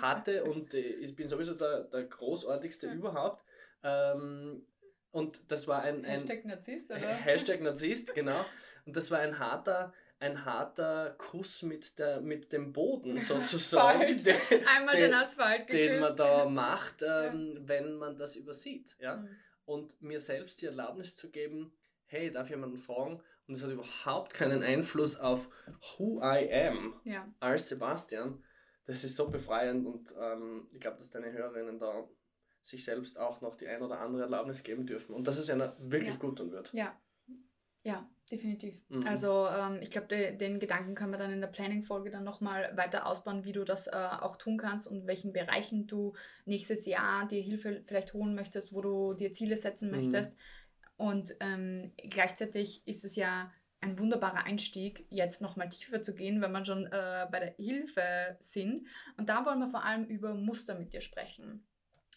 hatte 0.00 0.44
und 0.50 0.74
äh, 0.74 0.78
ich 0.78 1.14
bin 1.16 1.26
sowieso 1.26 1.54
der, 1.54 1.82
der 1.84 2.04
großartigste 2.04 2.86
ja. 2.86 2.94
überhaupt. 2.94 3.44
Ähm, 3.82 4.64
und 5.10 5.50
das 5.50 5.66
war 5.66 5.82
ein, 5.82 6.04
ein 6.04 6.12
Hashtag 6.12 6.44
Narzisst, 6.44 6.90
oder? 6.90 7.00
Hashtag 7.00 7.60
Narzisst, 7.62 8.14
genau. 8.14 8.44
Und 8.86 8.96
das 8.96 9.10
war 9.10 9.18
ein 9.18 9.38
harter, 9.40 9.92
ein 10.20 10.44
harter 10.44 11.16
Kuss 11.18 11.62
mit, 11.62 11.98
der, 11.98 12.20
mit 12.20 12.52
dem 12.52 12.72
Boden 12.72 13.18
sozusagen. 13.20 14.22
den, 14.22 14.36
Einmal 14.66 14.94
den, 14.94 15.10
den 15.10 15.14
Asphalt 15.14 15.66
geküsst. 15.66 15.90
Den 15.90 16.00
man 16.00 16.16
da 16.16 16.44
macht, 16.44 17.02
ähm, 17.02 17.54
ja. 17.56 17.68
wenn 17.68 17.94
man 17.96 18.16
das 18.16 18.36
übersieht. 18.36 18.96
Ja? 19.00 19.16
Mhm. 19.16 19.28
Und 19.64 20.00
mir 20.00 20.20
selbst 20.20 20.62
die 20.62 20.66
Erlaubnis 20.66 21.16
zu 21.16 21.30
geben, 21.30 21.72
hey, 22.06 22.30
darf 22.30 22.50
jemanden 22.50 22.78
fragen? 22.78 23.20
Und 23.50 23.56
es 23.56 23.64
hat 23.64 23.72
überhaupt 23.72 24.32
keinen 24.32 24.62
Einfluss 24.62 25.18
auf 25.18 25.48
who 25.98 26.20
I 26.22 26.48
am 26.52 26.94
ja. 27.02 27.26
als 27.40 27.68
Sebastian. 27.68 28.44
Das 28.86 29.02
ist 29.02 29.16
so 29.16 29.28
befreiend 29.28 29.84
und 29.86 30.14
ähm, 30.20 30.68
ich 30.72 30.78
glaube, 30.78 30.98
dass 30.98 31.10
deine 31.10 31.32
Hörerinnen 31.32 31.80
da 31.80 32.08
sich 32.62 32.84
selbst 32.84 33.18
auch 33.18 33.40
noch 33.40 33.56
die 33.56 33.66
ein 33.66 33.82
oder 33.82 33.98
andere 33.98 34.22
Erlaubnis 34.22 34.62
geben 34.62 34.86
dürfen 34.86 35.16
und 35.16 35.26
dass 35.26 35.36
es 35.36 35.50
einer 35.50 35.74
wirklich 35.80 36.14
ja. 36.14 36.20
gut 36.20 36.38
tun 36.38 36.52
wird. 36.52 36.72
Ja, 36.72 36.96
Ja, 37.82 38.08
definitiv. 38.30 38.74
Mhm. 38.88 39.04
Also 39.06 39.48
ähm, 39.48 39.78
ich 39.80 39.90
glaube, 39.90 40.06
de, 40.06 40.36
den 40.36 40.60
Gedanken 40.60 40.94
können 40.94 41.12
wir 41.12 41.18
dann 41.18 41.32
in 41.32 41.40
der 41.40 41.48
Planning-Folge 41.48 42.10
dann 42.10 42.22
nochmal 42.22 42.72
weiter 42.76 43.06
ausbauen, 43.06 43.44
wie 43.44 43.52
du 43.52 43.64
das 43.64 43.88
äh, 43.88 44.08
auch 44.20 44.36
tun 44.36 44.58
kannst 44.58 44.86
und 44.86 45.08
welchen 45.08 45.32
Bereichen 45.32 45.88
du 45.88 46.14
nächstes 46.44 46.86
Jahr 46.86 47.26
dir 47.26 47.42
Hilfe 47.42 47.82
vielleicht 47.84 48.12
holen 48.12 48.36
möchtest, 48.36 48.72
wo 48.72 48.80
du 48.80 49.14
dir 49.14 49.32
Ziele 49.32 49.56
setzen 49.56 49.90
mhm. 49.90 49.96
möchtest. 49.96 50.36
Und 51.00 51.34
ähm, 51.40 51.92
gleichzeitig 51.96 52.86
ist 52.86 53.06
es 53.06 53.16
ja 53.16 53.50
ein 53.80 53.98
wunderbarer 53.98 54.44
Einstieg, 54.44 55.06
jetzt 55.08 55.40
nochmal 55.40 55.70
tiefer 55.70 56.02
zu 56.02 56.14
gehen, 56.14 56.42
wenn 56.42 56.52
man 56.52 56.66
schon 56.66 56.84
äh, 56.88 57.26
bei 57.32 57.40
der 57.40 57.54
Hilfe 57.56 58.36
sind. 58.38 58.86
Und 59.16 59.30
da 59.30 59.46
wollen 59.46 59.60
wir 59.60 59.68
vor 59.68 59.82
allem 59.82 60.04
über 60.04 60.34
Muster 60.34 60.74
mit 60.74 60.92
dir 60.92 61.00
sprechen. 61.00 61.66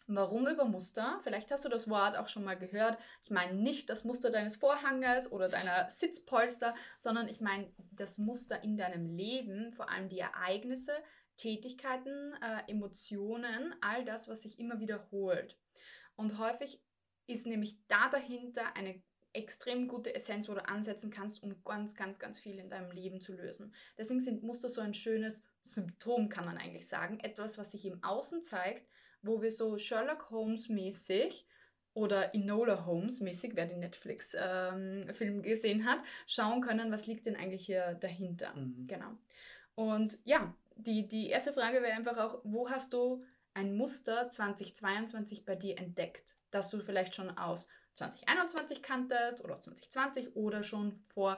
Warum 0.08 0.50
über 0.50 0.66
Muster? 0.66 1.22
Vielleicht 1.24 1.50
hast 1.50 1.64
du 1.64 1.70
das 1.70 1.90
Wort 1.90 2.18
auch 2.18 2.28
schon 2.28 2.44
mal 2.44 2.58
gehört. 2.58 2.98
Ich 3.24 3.32
meine 3.32 3.54
nicht 3.54 3.90
das 3.90 4.04
Muster 4.04 4.32
deines 4.32 4.58
Vorhanges 4.58 5.32
oder 5.32 5.48
deiner 5.48 5.88
Sitzpolster, 5.88 6.76
sondern 7.00 7.30
ich 7.30 7.40
meine 7.40 7.72
das 7.92 8.18
Muster 8.18 8.66
in 8.66 8.76
deinem 8.76 9.06
Leben, 9.06 9.72
vor 9.72 9.90
allem 9.90 10.10
die 10.10 10.20
Ereignisse, 10.20 10.92
Tätigkeiten, 11.38 12.34
äh, 12.42 12.70
Emotionen, 12.70 13.74
all 13.80 14.04
das, 14.04 14.28
was 14.28 14.42
sich 14.42 14.60
immer 14.60 14.82
wiederholt. 14.82 15.58
Und 16.18 16.38
häufig 16.38 16.82
ist 17.28 17.46
nämlich 17.46 17.78
da 17.88 18.10
dahinter 18.10 18.76
eine 18.76 19.02
extrem 19.34 19.88
gute 19.88 20.14
Essenz, 20.14 20.48
wo 20.48 20.54
du 20.54 20.68
ansetzen 20.68 21.10
kannst, 21.10 21.42
um 21.44 21.64
ganz, 21.64 21.96
ganz, 21.96 22.20
ganz 22.20 22.40
viel 22.40 22.60
in 22.60 22.70
deinem 22.70 22.92
Leben 22.92 23.20
zu 23.20 23.34
lösen. 23.34 23.74
Deswegen 23.98 24.20
sind 24.20 24.44
Muster 24.44 24.70
so 24.70 24.82
ein 24.82 24.94
schönes 24.94 25.44
Symptom, 25.64 26.30
kann 26.30 26.46
man 26.46 26.58
eigentlich 26.58 26.88
sagen. 26.88 27.20
Etwas, 27.20 27.58
was 27.58 27.72
sich 27.72 27.86
im 27.86 28.04
Außen 28.04 28.44
zeigt, 28.44 28.88
wo 29.22 29.42
wir 29.42 29.52
so 29.52 29.78
Sherlock 29.78 30.30
Holmes 30.30 30.70
mäßig 30.70 31.48
oder 31.96 32.34
Enola 32.36 32.86
Holmes 32.86 33.22
mäßig, 33.22 33.56
wer 33.56 33.66
den 33.66 33.80
Netflix-Film 33.80 35.12
ähm, 35.20 35.42
gesehen 35.42 35.86
hat, 35.86 36.00
schauen 36.28 36.62
können, 36.62 36.92
was 36.92 37.08
liegt 37.08 37.26
denn 37.26 37.36
eigentlich 37.36 37.66
hier 37.66 37.96
dahinter. 37.96 38.54
Mhm. 38.54 38.88
Genau. 38.88 39.18
Und 39.76 40.20
ja, 40.26 40.56
die, 40.76 41.08
die 41.08 41.30
erste 41.30 41.54
Frage 41.54 41.82
wäre 41.82 41.94
einfach 41.94 42.18
auch, 42.18 42.42
wo 42.44 42.70
hast 42.70 42.94
du 42.94 43.24
ein 43.54 43.76
Muster 43.76 44.30
2022 44.30 45.46
bei 45.46 45.56
dir 45.56 45.78
entdeckt, 45.78 46.36
das 46.54 46.70
du 46.70 46.80
vielleicht 46.80 47.16
schon 47.16 47.38
aus 47.38 47.68
2021 47.96 48.82
kanntest 48.82 49.42
oder 49.42 49.54
aus 49.54 49.62
2020 49.62 50.36
oder 50.36 50.64
schon 50.64 51.04
vor 51.14 51.38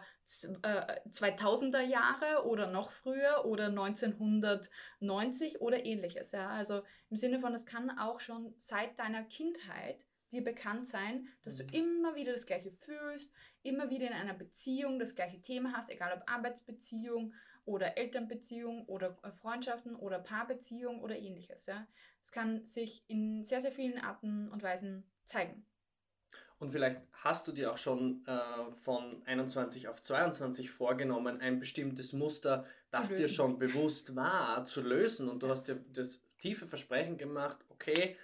äh, 0.64 1.02
2000er 1.10 1.82
Jahre 1.82 2.46
oder 2.46 2.68
noch 2.68 2.92
früher 2.92 3.46
oder 3.46 3.66
1990 3.66 5.60
oder 5.62 5.86
ähnliches. 5.86 6.32
Ja? 6.32 6.50
Also 6.50 6.84
im 7.10 7.18
Sinne 7.18 7.40
von, 7.40 7.54
es 7.54 7.66
kann 7.66 7.98
auch 8.00 8.20
schon 8.20 8.54
seit 8.58 8.98
deiner 9.00 9.24
Kindheit 9.24 10.06
dir 10.32 10.44
bekannt 10.44 10.88
sein, 10.88 11.28
dass 11.44 11.58
du 11.58 11.64
mhm. 11.64 11.70
immer 11.74 12.16
wieder 12.16 12.32
das 12.34 12.46
Gleiche 12.46 12.72
fühlst, 12.72 13.32
immer 13.64 13.90
wieder 13.90 14.08
in 14.08 14.14
einer 14.14 14.34
Beziehung 14.34 14.98
das 15.00 15.16
gleiche 15.16 15.42
Thema 15.42 15.74
hast, 15.74 15.90
egal 15.90 16.14
ob 16.14 16.30
Arbeitsbeziehung 16.30 17.34
oder 17.66 17.98
Elternbeziehung 17.98 18.86
oder 18.86 19.18
äh, 19.24 19.32
Freundschaften 19.32 19.96
oder 19.96 20.20
Paarbeziehung 20.20 21.02
oder 21.02 21.18
ähnliches. 21.18 21.66
Ja? 21.66 21.88
Es 22.22 22.32
kann 22.32 22.66
sich 22.66 23.04
in 23.08 23.44
sehr, 23.44 23.62
sehr 23.62 23.72
vielen 23.72 23.98
Arten 24.00 24.50
und 24.50 24.64
Weisen 24.64 25.04
zeigen. 25.26 25.66
Und 26.58 26.72
vielleicht 26.72 27.02
hast 27.12 27.48
du 27.48 27.52
dir 27.52 27.72
auch 27.72 27.78
schon 27.78 28.24
äh, 28.28 28.76
von 28.78 29.22
21 29.26 29.90
auf 29.90 30.02
22 30.02 30.72
vorgenommen, 30.72 31.42
ein 31.42 31.60
bestimmtes 31.60 32.14
Muster, 32.14 32.66
das 32.92 33.14
dir 33.14 33.28
schon 33.28 33.60
bewusst 33.60 34.16
war, 34.16 34.64
zu 34.64 34.82
lösen. 34.82 35.28
Und 35.28 35.44
du 35.44 35.50
hast 35.50 35.68
dir 35.68 35.84
das 35.92 36.22
tiefe 36.40 36.66
Versprechen 36.66 37.18
gemacht, 37.18 37.58
okay, 37.70 38.16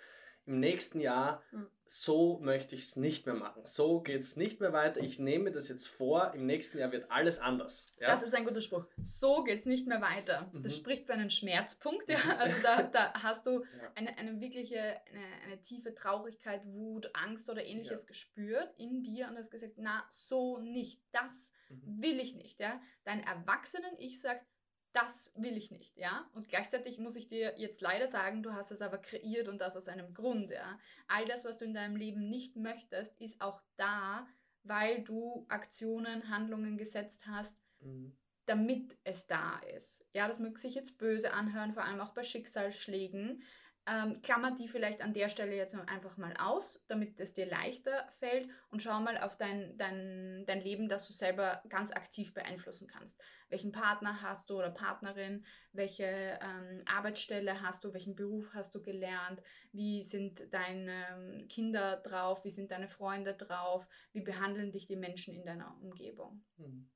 im 0.46 0.60
nächsten 0.60 1.00
Jahr, 1.00 1.44
mhm. 1.52 1.68
so 1.86 2.40
möchte 2.40 2.76
ich 2.76 2.84
es 2.84 2.96
nicht 2.96 3.26
mehr 3.26 3.36
machen. 3.36 3.62
So 3.66 4.02
geht 4.02 4.22
es 4.22 4.36
nicht 4.36 4.60
mehr 4.60 4.74
weiter. 4.74 5.02
Ich 5.02 5.20
nehme 5.20 5.52
das 5.52 5.70
jetzt 5.70 5.88
vor, 5.88 6.34
im 6.34 6.46
nächsten 6.46 6.80
Jahr 6.80 6.92
wird 6.92 7.12
alles 7.12 7.40
anders. 7.40 7.94
Ja? 8.00 8.08
Das 8.08 8.24
ist 8.24 8.34
ein 8.34 8.46
guter 8.46 8.62
Spruch. 8.62 8.86
So 9.02 9.44
geht 9.44 9.60
es 9.60 9.66
nicht 9.66 9.88
mehr 9.88 10.02
weiter. 10.02 10.50
Mhm. 10.52 10.64
Das 10.64 10.76
spricht 10.76 11.06
für 11.06 11.14
einen 11.14 11.30
Schmerzpunkt. 11.30 12.10
Ja? 12.10 12.20
Also 12.38 12.56
da, 12.64 12.82
da 12.92 13.14
hast 13.14 13.46
du 13.46 13.62
ja. 13.62 13.92
eine, 13.96 14.18
eine 14.18 14.42
wirkliche, 14.42 14.80
eine, 14.80 15.26
eine 15.46 15.62
tiefe 15.62 15.94
Traurigkeit, 15.94 16.62
Wut, 16.66 17.12
Angst 17.14 17.50
oder 17.50 17.64
ähnliches 17.64 18.08
gespürt 18.08 18.74
in 18.78 19.04
dir 19.04 19.28
und 19.28 19.38
hast 19.38 19.52
gesagt, 19.52 19.74
na, 19.78 20.04
so 20.10 20.58
nicht. 20.58 21.02
Das 21.12 21.52
mhm. 21.70 22.02
will 22.02 22.20
ich 22.20 22.36
nicht. 22.36 22.60
Ja? 22.60 22.82
Dein 23.04 23.22
Erwachsenen-Ich 23.24 24.20
sagt, 24.22 24.46
das 24.94 25.32
will 25.36 25.56
ich 25.56 25.72
nicht, 25.72 25.98
ja. 25.98 26.30
Und 26.34 26.48
gleichzeitig 26.48 27.00
muss 27.00 27.16
ich 27.16 27.28
dir 27.28 27.54
jetzt 27.58 27.82
leider 27.82 28.08
sagen, 28.08 28.44
du 28.44 28.54
hast 28.54 28.72
es 28.72 28.82
aber 28.82 28.98
kreiert 28.98 29.48
und 29.48 29.60
das 29.60 29.78
aus 29.78 29.88
einem 29.88 30.14
Grund, 30.14 30.52
ja. 30.52 30.80
All 31.08 31.26
das, 31.26 31.46
was 31.46 31.58
du 31.58 31.66
in 31.66 31.74
deinem 31.74 31.96
Leben 31.96 32.30
nicht 32.30 32.56
möchtest, 32.56 33.20
ist 33.22 33.42
auch 33.42 33.62
da, 33.78 34.28
weil 34.64 35.04
du 35.04 35.46
Aktionen, 35.50 36.30
Handlungen 36.30 36.78
gesetzt 36.78 37.26
hast, 37.28 37.62
mhm. 37.80 38.16
damit 38.46 38.98
es 39.04 39.28
da 39.28 39.60
ist. 39.76 40.06
Ja, 40.14 40.28
das 40.28 40.40
möge 40.40 40.60
sich 40.60 40.76
jetzt 40.76 40.98
böse 40.98 41.34
anhören, 41.34 41.74
vor 41.74 41.84
allem 41.84 42.02
auch 42.02 42.14
bei 42.14 42.24
Schicksalsschlägen. 42.24 43.44
Ähm, 43.88 44.22
klammer 44.22 44.54
die 44.54 44.68
vielleicht 44.68 45.02
an 45.02 45.14
der 45.14 45.28
Stelle 45.28 45.56
jetzt 45.56 45.74
einfach 45.74 46.16
mal 46.16 46.36
aus, 46.38 46.86
damit 46.88 47.20
es 47.20 47.34
dir 47.34 47.48
leichter 47.48 48.08
fällt 48.20 48.48
und 48.70 48.84
schau 48.84 49.00
mal 49.00 49.18
auf 49.18 49.38
dein, 49.38 49.76
dein, 49.78 50.44
dein 50.46 50.62
Leben, 50.62 50.88
das 50.88 51.08
du 51.08 51.14
selber 51.14 51.64
ganz 51.68 51.92
aktiv 51.92 52.32
beeinflussen 52.36 52.88
kannst. 52.88 53.20
Welchen 53.50 53.72
Partner 53.72 54.22
hast 54.22 54.52
du 54.52 54.60
oder 54.60 54.70
Partnerin? 54.70 55.44
Welche 55.72 56.06
ähm, 56.06 56.84
Arbeitsstelle 56.86 57.60
hast 57.62 57.84
du? 57.84 57.92
Welchen 57.92 58.16
Beruf 58.16 58.54
hast 58.54 58.76
du 58.76 58.84
gelernt? 58.84 59.42
Wie 59.72 60.04
sind 60.04 60.54
deine 60.54 61.48
Kinder 61.50 61.98
drauf? 61.98 62.46
Wie 62.46 62.52
sind 62.52 62.70
deine 62.70 62.88
Freunde 62.88 63.34
drauf? 63.34 63.88
Wie 64.14 64.22
behandeln 64.22 64.72
dich 64.72 64.86
die 64.86 64.96
Menschen 64.96 65.34
in 65.34 65.44
deiner 65.44 65.76
Umgebung? 65.82 66.46
Mhm. 66.58 66.88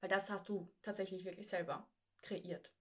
Weil 0.00 0.08
das 0.08 0.28
hast 0.28 0.48
du 0.48 0.68
tatsächlich 0.82 1.24
wirklich 1.24 1.48
selber 1.48 1.88
kreiert. 2.20 2.72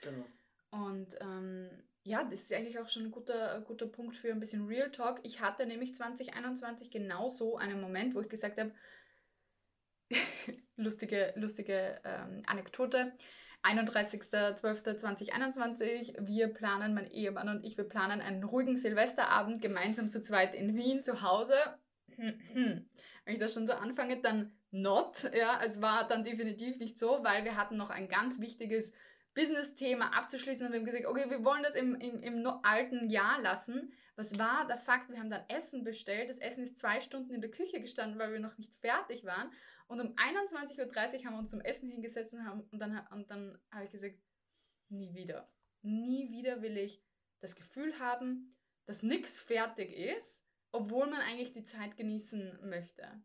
Genau. 0.00 0.26
Und 0.70 1.16
ähm, 1.20 1.70
ja, 2.04 2.24
das 2.24 2.42
ist 2.42 2.52
eigentlich 2.52 2.78
auch 2.78 2.88
schon 2.88 3.04
ein 3.04 3.10
guter, 3.10 3.60
guter 3.60 3.86
Punkt 3.86 4.16
für 4.16 4.30
ein 4.30 4.40
bisschen 4.40 4.66
Real 4.66 4.90
Talk. 4.90 5.20
Ich 5.22 5.40
hatte 5.40 5.66
nämlich 5.66 5.94
2021 5.94 6.90
genau 6.90 7.28
so 7.28 7.56
einen 7.56 7.80
Moment, 7.80 8.14
wo 8.14 8.20
ich 8.20 8.28
gesagt 8.28 8.58
habe, 8.58 8.72
lustige, 10.76 11.32
lustige 11.36 12.00
ähm, 12.04 12.42
Anekdote. 12.46 13.12
31.12.2021, 13.62 16.26
wir 16.26 16.48
planen, 16.48 16.94
mein 16.94 17.08
Ehemann 17.08 17.48
und 17.48 17.64
ich, 17.64 17.76
wir 17.76 17.88
planen 17.88 18.20
einen 18.20 18.42
ruhigen 18.42 18.76
Silvesterabend 18.76 19.62
gemeinsam 19.62 20.10
zu 20.10 20.20
zweit 20.20 20.56
in 20.56 20.74
Wien 20.74 21.04
zu 21.04 21.22
Hause. 21.22 21.54
Wenn 22.16 22.88
ich 23.26 23.38
das 23.38 23.54
schon 23.54 23.68
so 23.68 23.74
anfange, 23.74 24.20
dann 24.20 24.50
not, 24.72 25.30
ja, 25.32 25.60
es 25.64 25.80
war 25.80 26.08
dann 26.08 26.24
definitiv 26.24 26.78
nicht 26.78 26.98
so, 26.98 27.20
weil 27.22 27.44
wir 27.44 27.56
hatten 27.56 27.76
noch 27.76 27.90
ein 27.90 28.08
ganz 28.08 28.40
wichtiges 28.40 28.92
Business-Thema 29.34 30.16
abzuschließen 30.16 30.66
und 30.66 30.72
wir 30.72 30.80
haben 30.80 30.86
gesagt, 30.86 31.06
okay, 31.06 31.30
wir 31.30 31.44
wollen 31.44 31.62
das 31.62 31.74
im, 31.74 31.94
im, 31.94 32.22
im 32.22 32.46
alten 32.62 33.08
Jahr 33.08 33.40
lassen. 33.40 33.92
Was 34.16 34.38
war 34.38 34.66
der 34.66 34.78
Fakt? 34.78 35.08
Wir 35.10 35.18
haben 35.18 35.30
dann 35.30 35.48
Essen 35.48 35.84
bestellt. 35.84 36.28
Das 36.28 36.38
Essen 36.38 36.62
ist 36.62 36.76
zwei 36.76 37.00
Stunden 37.00 37.32
in 37.32 37.40
der 37.40 37.50
Küche 37.50 37.80
gestanden, 37.80 38.18
weil 38.18 38.32
wir 38.32 38.40
noch 38.40 38.58
nicht 38.58 38.74
fertig 38.80 39.24
waren. 39.24 39.50
Und 39.86 40.00
um 40.00 40.14
21.30 40.16 40.78
Uhr 40.78 41.24
haben 41.24 41.34
wir 41.34 41.38
uns 41.38 41.50
zum 41.50 41.60
Essen 41.60 41.88
hingesetzt 41.88 42.34
und, 42.34 42.46
haben, 42.46 42.60
und 42.70 42.78
dann, 42.78 43.06
und 43.10 43.30
dann 43.30 43.58
habe 43.70 43.84
ich 43.84 43.90
gesagt, 43.90 44.16
nie 44.90 45.14
wieder. 45.14 45.50
Nie 45.80 46.30
wieder 46.30 46.62
will 46.62 46.76
ich 46.76 47.02
das 47.40 47.56
Gefühl 47.56 47.98
haben, 47.98 48.54
dass 48.86 49.02
nichts 49.02 49.40
fertig 49.40 49.92
ist, 49.92 50.44
obwohl 50.70 51.06
man 51.06 51.20
eigentlich 51.20 51.52
die 51.52 51.64
Zeit 51.64 51.96
genießen 51.96 52.68
möchte. 52.68 53.22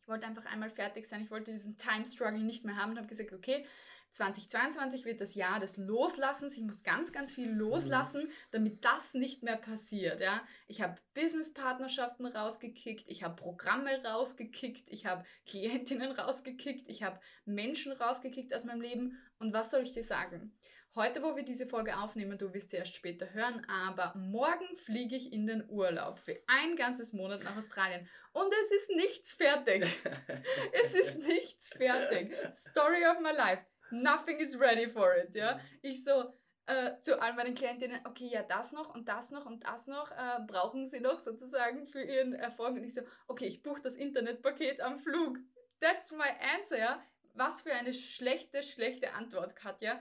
Ich 0.00 0.08
wollte 0.08 0.26
einfach 0.26 0.46
einmal 0.46 0.70
fertig 0.70 1.06
sein. 1.06 1.22
Ich 1.22 1.30
wollte 1.30 1.52
diesen 1.52 1.76
Time 1.76 2.06
Struggle 2.06 2.42
nicht 2.42 2.64
mehr 2.64 2.76
haben 2.76 2.92
und 2.92 2.98
habe 2.98 3.08
gesagt, 3.08 3.32
okay, 3.32 3.66
2022 4.10 5.04
wird 5.04 5.20
das 5.20 5.34
Jahr 5.34 5.60
des 5.60 5.76
Loslassens. 5.76 6.56
Ich 6.56 6.62
muss 6.62 6.82
ganz, 6.82 7.12
ganz 7.12 7.32
viel 7.32 7.50
loslassen, 7.50 8.24
mhm. 8.24 8.32
damit 8.50 8.84
das 8.84 9.14
nicht 9.14 9.42
mehr 9.42 9.56
passiert. 9.56 10.20
Ja? 10.20 10.42
Ich 10.66 10.82
habe 10.82 10.96
Businesspartnerschaften 11.14 12.26
rausgekickt, 12.26 13.04
ich 13.08 13.22
habe 13.22 13.36
Programme 13.36 14.02
rausgekickt, 14.04 14.88
ich 14.88 15.06
habe 15.06 15.24
Klientinnen 15.46 16.12
rausgekickt, 16.12 16.88
ich 16.88 17.02
habe 17.02 17.20
Menschen 17.44 17.92
rausgekickt 17.92 18.54
aus 18.54 18.64
meinem 18.64 18.80
Leben. 18.80 19.18
Und 19.38 19.52
was 19.52 19.70
soll 19.70 19.82
ich 19.82 19.92
dir 19.92 20.04
sagen? 20.04 20.52
Heute, 20.98 21.22
wo 21.22 21.36
wir 21.36 21.44
diese 21.44 21.66
Folge 21.66 21.96
aufnehmen, 21.96 22.38
du 22.38 22.52
wirst 22.52 22.70
sie 22.70 22.76
erst 22.76 22.96
später 22.96 23.32
hören, 23.32 23.64
aber 23.68 24.14
morgen 24.16 24.76
fliege 24.78 25.14
ich 25.14 25.32
in 25.32 25.46
den 25.46 25.68
Urlaub 25.68 26.18
für 26.18 26.36
ein 26.48 26.74
ganzes 26.74 27.12
Monat 27.12 27.44
nach 27.44 27.56
Australien. 27.56 28.08
Und 28.32 28.52
es 28.62 28.72
ist 28.72 28.90
nichts 28.96 29.32
fertig. 29.32 29.86
es 30.72 30.94
ist 30.94 31.18
nichts 31.18 31.68
fertig. 31.68 32.34
Story 32.52 33.06
of 33.06 33.20
my 33.20 33.30
life 33.30 33.62
nothing 33.90 34.38
is 34.38 34.58
ready 34.58 34.88
for 34.88 35.14
it, 35.16 35.34
ja. 35.34 35.54
Mhm. 35.54 35.60
Ich 35.82 36.04
so, 36.04 36.32
äh, 36.68 37.00
zu 37.00 37.20
all 37.20 37.32
meinen 37.34 37.54
Klientinnen, 37.54 38.00
okay, 38.04 38.28
ja, 38.28 38.42
das 38.42 38.72
noch 38.72 38.94
und 38.94 39.08
das 39.08 39.30
noch 39.30 39.46
und 39.46 39.64
das 39.64 39.86
noch 39.86 40.10
äh, 40.10 40.40
brauchen 40.46 40.86
sie 40.86 41.00
noch 41.00 41.18
sozusagen 41.18 41.86
für 41.86 42.02
ihren 42.02 42.34
Erfolg. 42.34 42.76
Und 42.76 42.84
ich 42.84 42.94
so, 42.94 43.00
okay, 43.26 43.46
ich 43.46 43.62
buche 43.62 43.82
das 43.82 43.96
Internetpaket 43.96 44.80
am 44.80 44.98
Flug. 44.98 45.38
That's 45.80 46.12
my 46.12 46.28
answer, 46.56 46.78
ja. 46.78 47.02
Was 47.34 47.62
für 47.62 47.72
eine 47.72 47.94
schlechte, 47.94 48.62
schlechte 48.62 49.14
Antwort, 49.14 49.56
Katja. 49.56 50.00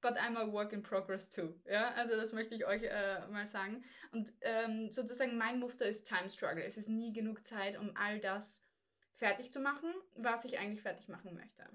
But 0.00 0.16
I'm 0.16 0.36
a 0.36 0.50
work 0.50 0.72
in 0.72 0.82
progress 0.82 1.28
too. 1.28 1.54
Ja, 1.66 1.92
also 1.92 2.16
das 2.16 2.32
möchte 2.32 2.54
ich 2.54 2.66
euch 2.66 2.82
äh, 2.84 3.26
mal 3.28 3.46
sagen. 3.46 3.84
Und 4.12 4.32
ähm, 4.40 4.90
sozusagen 4.90 5.36
mein 5.36 5.60
Muster 5.60 5.86
ist 5.86 6.08
Time 6.08 6.30
Struggle. 6.30 6.64
Es 6.64 6.78
ist 6.78 6.88
nie 6.88 7.12
genug 7.12 7.44
Zeit, 7.44 7.78
um 7.78 7.94
all 7.96 8.18
das 8.18 8.64
fertig 9.14 9.52
zu 9.52 9.60
machen, 9.60 9.92
was 10.14 10.46
ich 10.46 10.58
eigentlich 10.58 10.80
fertig 10.80 11.08
machen 11.08 11.34
möchte. 11.34 11.68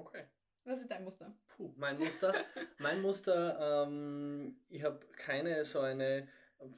Okay. 0.00 0.24
Was 0.64 0.80
ist 0.80 0.90
dein 0.90 1.04
Muster? 1.04 1.34
Puh, 1.48 1.72
mein 1.76 1.98
Muster, 1.98 2.34
mein 2.78 3.00
Muster, 3.00 3.86
ähm, 3.86 4.56
ich 4.68 4.82
habe 4.82 5.00
keine 5.16 5.64
so 5.64 5.80
eine 5.80 6.28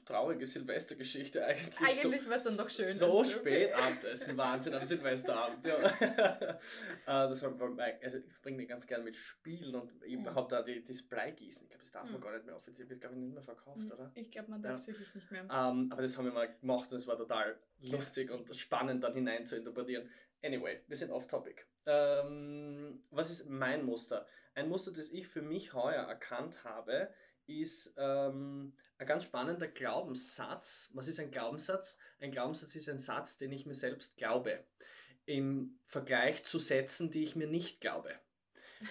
traurige 0.04 0.46
Silvestergeschichte 0.46 1.44
eigentlich. 1.44 1.78
Eigentlich 1.80 2.22
so, 2.22 2.28
war 2.28 2.36
es 2.36 2.44
dann 2.44 2.56
doch 2.56 2.70
schön. 2.70 2.84
So 2.86 3.18
also, 3.18 3.24
spät 3.24 3.72
okay. 3.72 3.82
Abendessen, 3.82 4.36
Wahnsinn 4.36 4.74
am 4.74 4.84
Silvesterabend. 4.84 5.66
Ja. 5.66 6.58
Äh, 7.04 7.28
das 7.28 7.42
also 7.42 8.18
ich 8.18 8.42
bringe 8.42 8.58
die 8.58 8.66
ganz 8.66 8.86
gerne 8.86 9.02
mit 9.02 9.16
Spielen 9.16 9.74
und 9.74 9.90
ich 10.04 10.16
mhm. 10.16 10.32
habe 10.32 10.48
da 10.48 10.62
die, 10.62 10.84
das 10.84 11.02
Bleigießen. 11.02 11.64
Ich 11.64 11.70
glaube, 11.70 11.82
das 11.82 11.92
darf 11.92 12.04
man 12.04 12.14
mhm. 12.14 12.20
gar 12.20 12.32
nicht 12.34 12.46
mehr 12.46 12.54
offiziell, 12.54 12.88
wird 12.88 13.00
glaube 13.00 13.16
ich 13.16 13.22
nicht 13.22 13.34
mehr 13.34 13.42
verkauft, 13.42 13.78
mhm. 13.78 13.90
oder? 13.90 14.12
Ich 14.14 14.30
glaube, 14.30 14.50
man 14.50 14.62
darf 14.62 14.76
es 14.76 14.86
ja. 14.86 14.92
wirklich 14.92 15.14
nicht 15.14 15.30
mehr. 15.32 15.42
Ähm, 15.42 15.88
aber 15.90 16.02
das 16.02 16.16
haben 16.16 16.26
wir 16.26 16.32
mal 16.32 16.54
gemacht 16.60 16.92
und 16.92 16.98
es 16.98 17.06
war 17.08 17.16
total 17.16 17.58
lustig 17.80 18.30
und 18.30 18.54
spannend 18.54 19.02
dann 19.02 19.14
hinein 19.14 19.44
zu 19.44 19.56
interpretieren. 19.56 20.08
Anyway, 20.42 20.80
wir 20.88 20.96
sind 20.96 21.10
off 21.10 21.26
topic. 21.26 21.64
Ähm, 21.86 23.04
was 23.10 23.30
ist 23.30 23.48
mein 23.48 23.84
Muster? 23.84 24.26
Ein 24.54 24.68
Muster, 24.68 24.92
das 24.92 25.10
ich 25.10 25.28
für 25.28 25.42
mich 25.42 25.72
heuer 25.72 26.02
erkannt 26.04 26.64
habe, 26.64 27.12
ist 27.46 27.94
ähm, 27.96 28.74
ein 28.98 29.06
ganz 29.06 29.24
spannender 29.24 29.68
Glaubenssatz. 29.68 30.90
Was 30.94 31.08
ist 31.08 31.20
ein 31.20 31.30
Glaubenssatz? 31.30 31.98
Ein 32.20 32.30
Glaubenssatz 32.30 32.74
ist 32.74 32.88
ein 32.88 32.98
Satz, 32.98 33.38
den 33.38 33.52
ich 33.52 33.66
mir 33.66 33.74
selbst 33.74 34.16
glaube, 34.16 34.64
im 35.26 35.78
Vergleich 35.86 36.44
zu 36.44 36.58
Sätzen, 36.58 37.10
die 37.10 37.22
ich 37.22 37.36
mir 37.36 37.46
nicht 37.46 37.80
glaube. 37.80 38.10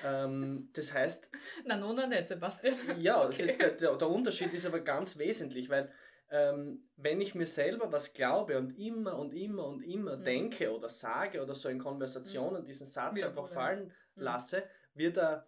ähm, 0.06 0.70
das 0.74 0.94
heißt. 0.94 1.30
Na, 1.66 1.76
nun 1.76 2.10
nicht, 2.10 2.28
Sebastian. 2.28 2.76
Ja, 3.00 3.26
okay. 3.26 3.58
der, 3.58 3.72
der, 3.72 3.98
der, 3.98 4.10
Unterschied 4.10 4.54
ist 4.54 4.66
aber 4.66 4.80
ganz 4.80 5.18
wesentlich, 5.18 5.70
weil 5.70 5.92
ähm, 6.32 6.88
wenn 6.96 7.20
ich 7.20 7.36
mir 7.36 7.46
selber 7.46 7.92
was 7.92 8.14
glaube 8.14 8.58
und 8.58 8.80
immer 8.80 9.20
und 9.20 9.34
immer 9.34 9.68
und 9.68 9.84
immer 9.84 10.16
mhm. 10.16 10.24
denke 10.24 10.74
oder 10.74 10.88
sage 10.88 11.44
oder 11.44 11.54
so 11.54 11.68
in 11.68 11.78
Konversationen 11.78 12.62
mhm. 12.62 12.66
diesen 12.66 12.88
Satz 12.88 13.20
ja, 13.20 13.28
einfach 13.28 13.50
fallen 13.50 13.94
mhm. 14.16 14.24
lasse, 14.24 14.64
wird 14.94 15.18
er, 15.18 15.48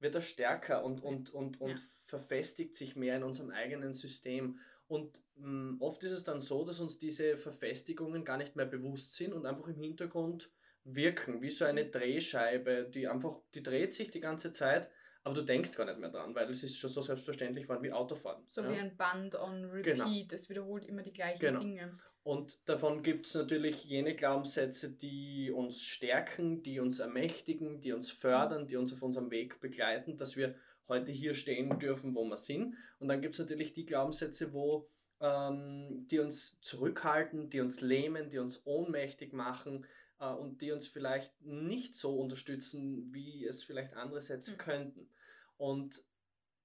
wird 0.00 0.16
er 0.16 0.20
stärker 0.20 0.84
und, 0.84 1.02
und, 1.02 1.30
und, 1.30 1.60
und 1.60 1.70
ja. 1.70 1.76
verfestigt 2.06 2.74
sich 2.74 2.96
mehr 2.96 3.16
in 3.16 3.22
unserem 3.22 3.50
eigenen 3.50 3.92
System. 3.92 4.58
Und 4.88 5.22
mh, 5.36 5.48
mm, 5.48 5.76
oft 5.80 6.02
ist 6.02 6.12
es 6.12 6.24
dann 6.24 6.40
so, 6.40 6.64
dass 6.64 6.80
uns 6.80 6.98
diese 6.98 7.36
Verfestigungen 7.36 8.24
gar 8.24 8.36
nicht 8.36 8.56
mehr 8.56 8.66
bewusst 8.66 9.14
sind 9.14 9.32
und 9.32 9.46
einfach 9.46 9.68
im 9.68 9.78
Hintergrund 9.78 10.50
wirken, 10.82 11.40
wie 11.40 11.50
so 11.50 11.64
eine 11.64 11.84
mhm. 11.84 11.92
Drehscheibe, 11.92 12.90
die 12.92 13.06
einfach, 13.06 13.40
die 13.54 13.62
dreht 13.62 13.94
sich 13.94 14.10
die 14.10 14.20
ganze 14.20 14.50
Zeit 14.50 14.90
aber 15.26 15.34
du 15.34 15.42
denkst 15.42 15.74
gar 15.74 15.86
nicht 15.86 15.98
mehr 15.98 16.10
dran, 16.10 16.36
weil 16.36 16.48
es 16.50 16.62
ist 16.62 16.78
schon 16.78 16.88
so 16.88 17.02
selbstverständlich 17.02 17.64
geworden 17.64 17.82
wie 17.82 17.90
Autofahren. 17.90 18.44
So 18.46 18.62
ja? 18.62 18.70
wie 18.70 18.78
ein 18.78 18.96
Band 18.96 19.34
on 19.34 19.64
repeat, 19.64 19.96
genau. 19.96 20.08
es 20.30 20.48
wiederholt 20.48 20.84
immer 20.84 21.02
die 21.02 21.12
gleichen 21.12 21.40
genau. 21.40 21.58
Dinge. 21.58 21.98
Und 22.22 22.68
davon 22.68 23.02
gibt 23.02 23.26
es 23.26 23.34
natürlich 23.34 23.84
jene 23.86 24.14
Glaubenssätze, 24.14 24.88
die 24.88 25.50
uns 25.50 25.82
stärken, 25.82 26.62
die 26.62 26.78
uns 26.78 27.00
ermächtigen, 27.00 27.80
die 27.80 27.92
uns 27.92 28.12
fördern, 28.12 28.68
die 28.68 28.76
uns 28.76 28.92
auf 28.92 29.02
unserem 29.02 29.32
Weg 29.32 29.58
begleiten, 29.60 30.16
dass 30.16 30.36
wir 30.36 30.54
heute 30.86 31.10
hier 31.10 31.34
stehen 31.34 31.76
dürfen, 31.80 32.14
wo 32.14 32.24
wir 32.24 32.36
sind. 32.36 32.76
Und 33.00 33.08
dann 33.08 33.20
gibt 33.20 33.34
es 33.34 33.40
natürlich 33.40 33.72
die 33.72 33.84
Glaubenssätze, 33.84 34.52
wo 34.52 34.88
ähm, 35.18 36.06
die 36.08 36.20
uns 36.20 36.60
zurückhalten, 36.60 37.50
die 37.50 37.60
uns 37.60 37.80
lähmen, 37.80 38.30
die 38.30 38.38
uns 38.38 38.64
ohnmächtig 38.64 39.32
machen, 39.32 39.84
äh, 40.20 40.26
und 40.26 40.60
die 40.60 40.72
uns 40.72 40.86
vielleicht 40.86 41.40
nicht 41.42 41.94
so 41.94 42.18
unterstützen, 42.18 43.12
wie 43.12 43.44
es 43.44 43.64
vielleicht 43.64 43.94
andere 43.94 44.20
Sätze 44.20 44.52
mhm. 44.52 44.58
könnten. 44.58 45.08
Und 45.56 46.02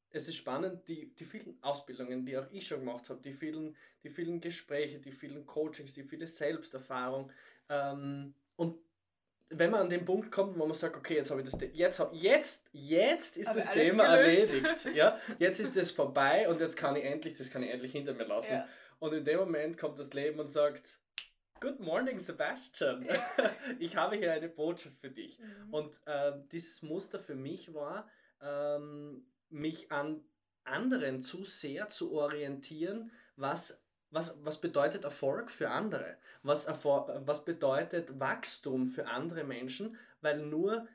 es 0.10 0.28
ist 0.28 0.36
spannend, 0.36 0.88
die, 0.88 1.14
die 1.16 1.26
vielen 1.26 1.58
Ausbildungen, 1.62 2.26
die 2.26 2.38
auch 2.38 2.48
ich 2.52 2.68
schon 2.68 2.80
gemacht 2.80 3.10
habe, 3.10 3.22
die 3.22 3.34
vielen, 3.34 3.76
die 4.04 4.10
vielen 4.10 4.42
Gespräche, 4.42 5.00
die 5.00 5.12
vielen 5.12 5.46
Coachings, 5.46 5.94
die 5.94 6.04
viele 6.04 6.28
Selbsterfahrung. 6.28 7.32
Ähm, 7.70 8.34
und 8.58 8.78
wenn 9.50 9.72
man 9.72 9.82
an 9.82 9.90
den 9.90 10.06
Punkt 10.06 10.32
kommt, 10.32 10.58
wo 10.58 10.66
man 10.66 10.74
sagt, 10.74 10.96
okay, 10.96 11.16
jetzt 11.16 11.30
habe 11.32 11.42
ich 11.42 11.50
das, 11.50 11.60
jetzt, 11.74 12.00
jetzt, 12.12 12.70
jetzt 12.74 13.38
ist 13.38 13.48
Aber 13.48 13.60
das 13.60 13.72
Thema 13.72 14.18
gelöst. 14.18 14.54
erledigt, 14.54 14.96
ja, 14.96 15.18
jetzt 15.40 15.60
ist 15.60 15.76
es 15.78 15.92
vorbei 15.92 16.48
und 16.50 16.60
jetzt 16.60 16.78
kann 16.78 16.96
ich 16.96 17.04
endlich, 17.04 17.36
das 17.36 17.50
kann 17.50 17.64
ich 17.64 17.70
endlich 17.70 17.92
hinter 17.92 18.14
mir 18.14 18.26
lassen. 18.26 18.54
Ja. 18.54 18.68
Und 19.00 19.14
in 19.14 19.26
dem 19.26 19.40
Moment 19.40 19.78
kommt 19.78 19.98
das 20.00 20.14
Leben 20.14 20.40
und 20.40 20.48
sagt, 20.48 21.00
Good 21.60 21.80
morning, 21.80 22.18
Sebastian. 22.18 23.08
ich 23.80 23.96
habe 23.96 24.16
hier 24.16 24.34
eine 24.34 24.50
Botschaft 24.50 25.00
für 25.00 25.12
dich. 25.12 25.38
Mhm. 25.38 25.74
Und 25.74 26.02
äh, 26.08 26.32
dieses 26.52 26.82
Muster 26.82 27.20
für 27.20 27.36
mich 27.36 27.72
war, 27.72 28.10
ähm, 28.42 29.26
mich 29.50 29.92
an 29.92 30.24
anderen 30.64 31.22
zu 31.22 31.44
sehr 31.44 31.90
zu 31.90 32.14
orientieren, 32.14 33.12
was, 33.36 33.84
was, 34.10 34.38
was 34.44 34.62
bedeutet 34.62 35.04
Erfolg 35.04 35.52
für 35.52 35.70
andere, 35.70 36.18
was, 36.44 36.66
Erfolg, 36.66 37.10
was 37.26 37.44
bedeutet 37.46 38.20
Wachstum 38.20 38.88
für 38.88 39.08
andere 39.08 39.44
Menschen, 39.44 39.98
weil 40.22 40.46
nur 40.46 40.88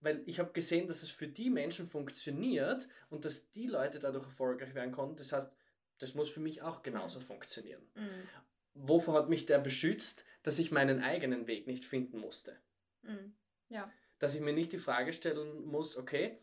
weil 0.00 0.22
ich 0.26 0.38
habe 0.38 0.52
gesehen, 0.52 0.86
dass 0.86 1.02
es 1.02 1.08
für 1.08 1.28
die 1.28 1.48
Menschen 1.48 1.86
funktioniert 1.86 2.88
und 3.08 3.24
dass 3.24 3.50
die 3.52 3.66
Leute 3.66 3.98
dadurch 3.98 4.26
erfolgreich 4.26 4.74
werden 4.74 4.92
konnten. 4.92 5.16
Das 5.16 5.32
heißt, 5.32 5.50
das 5.96 6.14
muss 6.14 6.28
für 6.28 6.40
mich 6.40 6.60
auch 6.60 6.82
genauso 6.82 7.20
mhm. 7.20 7.24
funktionieren. 7.24 7.80
Mhm 7.94 8.28
wovor 8.74 9.14
hat 9.14 9.28
mich 9.28 9.46
der 9.46 9.58
beschützt, 9.58 10.24
dass 10.42 10.58
ich 10.58 10.70
meinen 10.70 11.02
eigenen 11.02 11.46
Weg 11.46 11.66
nicht 11.66 11.84
finden 11.84 12.18
musste? 12.18 12.56
Mhm. 13.02 13.34
Ja. 13.68 13.90
Dass 14.18 14.34
ich 14.34 14.40
mir 14.40 14.52
nicht 14.52 14.72
die 14.72 14.78
Frage 14.78 15.12
stellen 15.12 15.64
muss, 15.64 15.96
okay, 15.96 16.38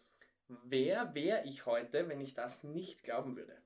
wer 0.64 1.14
wäre 1.14 1.46
ich 1.46 1.66
heute, 1.66 2.08
wenn 2.10 2.22
ich 2.22 2.34
das 2.34 2.64
nicht 2.64 3.04
glauben 3.04 3.36
würde? 3.36 3.58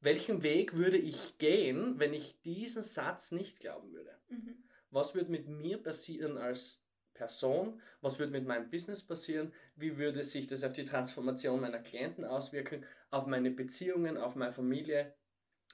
Welchen 0.00 0.42
Weg 0.42 0.74
würde 0.74 0.98
ich 0.98 1.38
gehen, 1.38 1.98
wenn 1.98 2.12
ich 2.12 2.40
diesen 2.42 2.82
Satz 2.82 3.32
nicht 3.32 3.60
glauben 3.60 3.92
würde? 3.92 4.18
Mhm. 4.28 4.64
Was 4.90 5.14
würde 5.14 5.30
mit 5.30 5.48
mir 5.48 5.82
passieren 5.82 6.36
als 6.36 6.84
Person? 7.14 7.80
Was 8.00 8.18
würde 8.18 8.32
mit 8.32 8.46
meinem 8.46 8.70
Business 8.70 9.02
passieren? 9.02 9.52
Wie 9.74 9.96
würde 9.96 10.22
sich 10.22 10.46
das 10.46 10.64
auf 10.64 10.74
die 10.74 10.84
Transformation 10.84 11.60
meiner 11.60 11.80
Klienten 11.80 12.24
auswirken? 12.24 12.84
Auf 13.10 13.26
meine 13.26 13.50
Beziehungen, 13.50 14.16
auf 14.16 14.36
meine 14.36 14.52
Familie? 14.52 15.14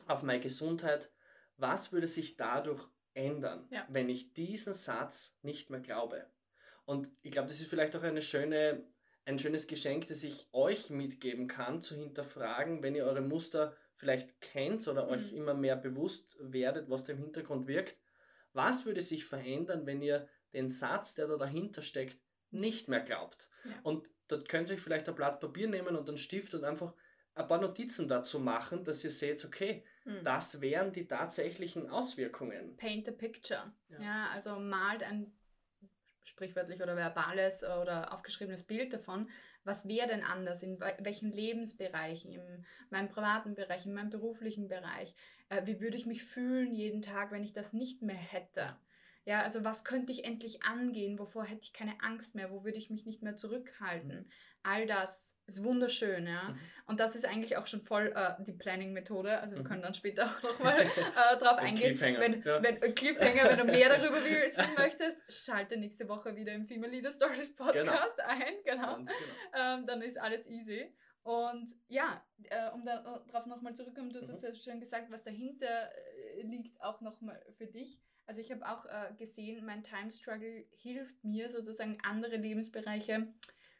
auf 0.06 0.22
meine 0.22 0.40
Gesundheit. 0.40 1.10
Was 1.56 1.92
würde 1.92 2.08
sich 2.08 2.36
dadurch 2.36 2.86
ändern, 3.14 3.66
ja. 3.70 3.86
wenn 3.88 4.08
ich 4.08 4.32
diesen 4.32 4.72
Satz 4.72 5.38
nicht 5.42 5.70
mehr 5.70 5.80
glaube? 5.80 6.26
Und 6.84 7.08
ich 7.22 7.32
glaube, 7.32 7.48
das 7.48 7.60
ist 7.60 7.68
vielleicht 7.68 7.94
auch 7.94 8.02
eine 8.02 8.22
schöne, 8.22 8.84
ein 9.24 9.38
schönes 9.38 9.66
Geschenk, 9.66 10.06
das 10.08 10.24
ich 10.24 10.48
euch 10.52 10.90
mitgeben 10.90 11.46
kann, 11.46 11.80
zu 11.80 11.94
hinterfragen, 11.94 12.82
wenn 12.82 12.94
ihr 12.94 13.04
eure 13.04 13.20
Muster 13.20 13.76
vielleicht 13.96 14.40
kennt 14.40 14.86
oder 14.88 15.06
mhm. 15.06 15.12
euch 15.12 15.32
immer 15.32 15.54
mehr 15.54 15.76
bewusst 15.76 16.36
werdet, 16.40 16.90
was 16.90 17.04
da 17.04 17.12
im 17.12 17.20
Hintergrund 17.20 17.66
wirkt. 17.66 17.96
Was 18.52 18.84
würde 18.84 19.00
sich 19.00 19.24
verändern, 19.24 19.86
wenn 19.86 20.02
ihr 20.02 20.28
den 20.52 20.68
Satz, 20.68 21.14
der 21.14 21.28
da 21.28 21.36
dahinter 21.36 21.82
steckt, 21.82 22.18
nicht 22.50 22.88
mehr 22.88 23.00
glaubt? 23.00 23.48
Ja. 23.64 23.70
Und 23.84 24.08
dort 24.28 24.48
könnt 24.48 24.68
ihr 24.68 24.74
euch 24.74 24.82
vielleicht 24.82 25.08
ein 25.08 25.14
Blatt 25.14 25.40
Papier 25.40 25.68
nehmen 25.68 25.96
und 25.96 26.08
einen 26.08 26.18
Stift 26.18 26.52
und 26.54 26.64
einfach 26.64 26.92
ein 27.34 27.48
paar 27.48 27.60
Notizen 27.60 28.08
dazu 28.08 28.40
machen, 28.40 28.84
dass 28.84 29.04
ihr 29.04 29.10
seht, 29.10 29.42
okay, 29.44 29.84
hm. 30.02 30.22
das 30.24 30.60
wären 30.60 30.92
die 30.92 31.06
tatsächlichen 31.06 31.88
Auswirkungen. 31.88 32.76
Paint 32.76 33.08
a 33.08 33.12
picture. 33.12 33.72
Ja, 33.88 34.00
ja 34.00 34.30
also 34.32 34.58
malt 34.58 35.02
ein 35.02 35.32
sprichwörtlich 36.24 36.82
oder 36.82 36.96
verbales 36.96 37.64
oder 37.64 38.12
aufgeschriebenes 38.12 38.62
Bild 38.64 38.92
davon, 38.92 39.28
was 39.64 39.86
wäre 39.86 40.08
denn 40.08 40.22
anders, 40.22 40.62
in 40.62 40.80
welchen 40.80 41.32
Lebensbereichen, 41.32 42.32
in 42.32 42.64
meinem 42.90 43.08
privaten 43.08 43.54
Bereich, 43.54 43.86
in 43.86 43.94
meinem 43.94 44.10
beruflichen 44.10 44.68
Bereich, 44.68 45.14
äh, 45.48 45.62
wie 45.64 45.80
würde 45.80 45.96
ich 45.96 46.06
mich 46.06 46.24
fühlen 46.24 46.74
jeden 46.74 47.02
Tag, 47.02 47.30
wenn 47.30 47.44
ich 47.44 47.52
das 47.52 47.72
nicht 47.72 48.02
mehr 48.02 48.16
hätte. 48.16 48.76
Ja, 49.24 49.42
also 49.42 49.62
was 49.62 49.84
könnte 49.84 50.10
ich 50.10 50.24
endlich 50.24 50.64
angehen? 50.64 51.18
Wovor 51.18 51.44
hätte 51.44 51.62
ich 51.62 51.72
keine 51.72 52.00
Angst 52.02 52.34
mehr? 52.34 52.50
Wo 52.50 52.64
würde 52.64 52.78
ich 52.78 52.90
mich 52.90 53.06
nicht 53.06 53.22
mehr 53.22 53.36
zurückhalten? 53.36 54.08
Mhm. 54.08 54.30
All 54.64 54.86
das 54.86 55.38
ist 55.46 55.62
wunderschön, 55.62 56.26
ja. 56.26 56.50
Mhm. 56.50 56.58
Und 56.86 57.00
das 57.00 57.14
ist 57.14 57.24
eigentlich 57.24 57.56
auch 57.56 57.66
schon 57.66 57.82
voll 57.82 58.12
äh, 58.16 58.42
die 58.44 58.52
Planning-Methode. 58.52 59.38
Also 59.38 59.56
wir 59.56 59.62
mhm. 59.62 59.66
können 59.66 59.82
dann 59.82 59.94
später 59.94 60.26
auch 60.26 60.42
nochmal 60.42 60.80
äh, 60.86 61.36
drauf 61.38 61.58
eingehen. 61.58 61.96
Cliffhanger. 61.96 62.20
Wenn, 62.20 62.42
ja. 62.42 62.62
wenn, 62.62 62.82
äh, 62.82 62.92
Cliffhanger, 62.92 63.50
wenn 63.50 63.58
du 63.58 63.64
mehr 63.64 63.88
darüber 63.96 64.24
wissen 64.24 64.64
möchtest, 64.76 65.20
schalte 65.28 65.76
nächste 65.76 66.08
Woche 66.08 66.34
wieder 66.34 66.52
im 66.52 66.66
Female 66.66 66.92
Leader 66.92 67.12
Stories 67.12 67.56
genau. 67.56 67.70
Podcast 67.70 68.16
genau. 68.16 68.28
ein. 68.28 68.54
Genau. 68.64 68.96
genau. 68.96 69.10
Ähm, 69.54 69.86
dann 69.86 70.02
ist 70.02 70.18
alles 70.18 70.48
easy. 70.48 70.92
Und 71.22 71.70
ja, 71.86 72.24
äh, 72.50 72.70
um 72.70 72.84
darauf 72.84 73.46
nochmal 73.46 73.74
zurückzukommen, 73.74 74.12
du 74.12 74.18
hast 74.18 74.28
mhm. 74.28 74.34
es 74.34 74.42
ja 74.42 74.72
schon 74.72 74.80
gesagt, 74.80 75.10
was 75.12 75.22
dahinter 75.22 75.90
äh, 76.36 76.42
liegt, 76.42 76.80
auch 76.82 77.00
nochmal 77.00 77.40
für 77.56 77.66
dich 77.66 78.00
also 78.26 78.40
ich 78.40 78.50
habe 78.50 78.66
auch 78.68 78.84
äh, 78.86 79.14
gesehen, 79.18 79.64
mein 79.64 79.82
Time 79.82 80.10
Struggle 80.10 80.64
hilft 80.76 81.24
mir 81.24 81.48
sozusagen 81.48 81.98
andere 82.02 82.36
Lebensbereiche 82.36 83.32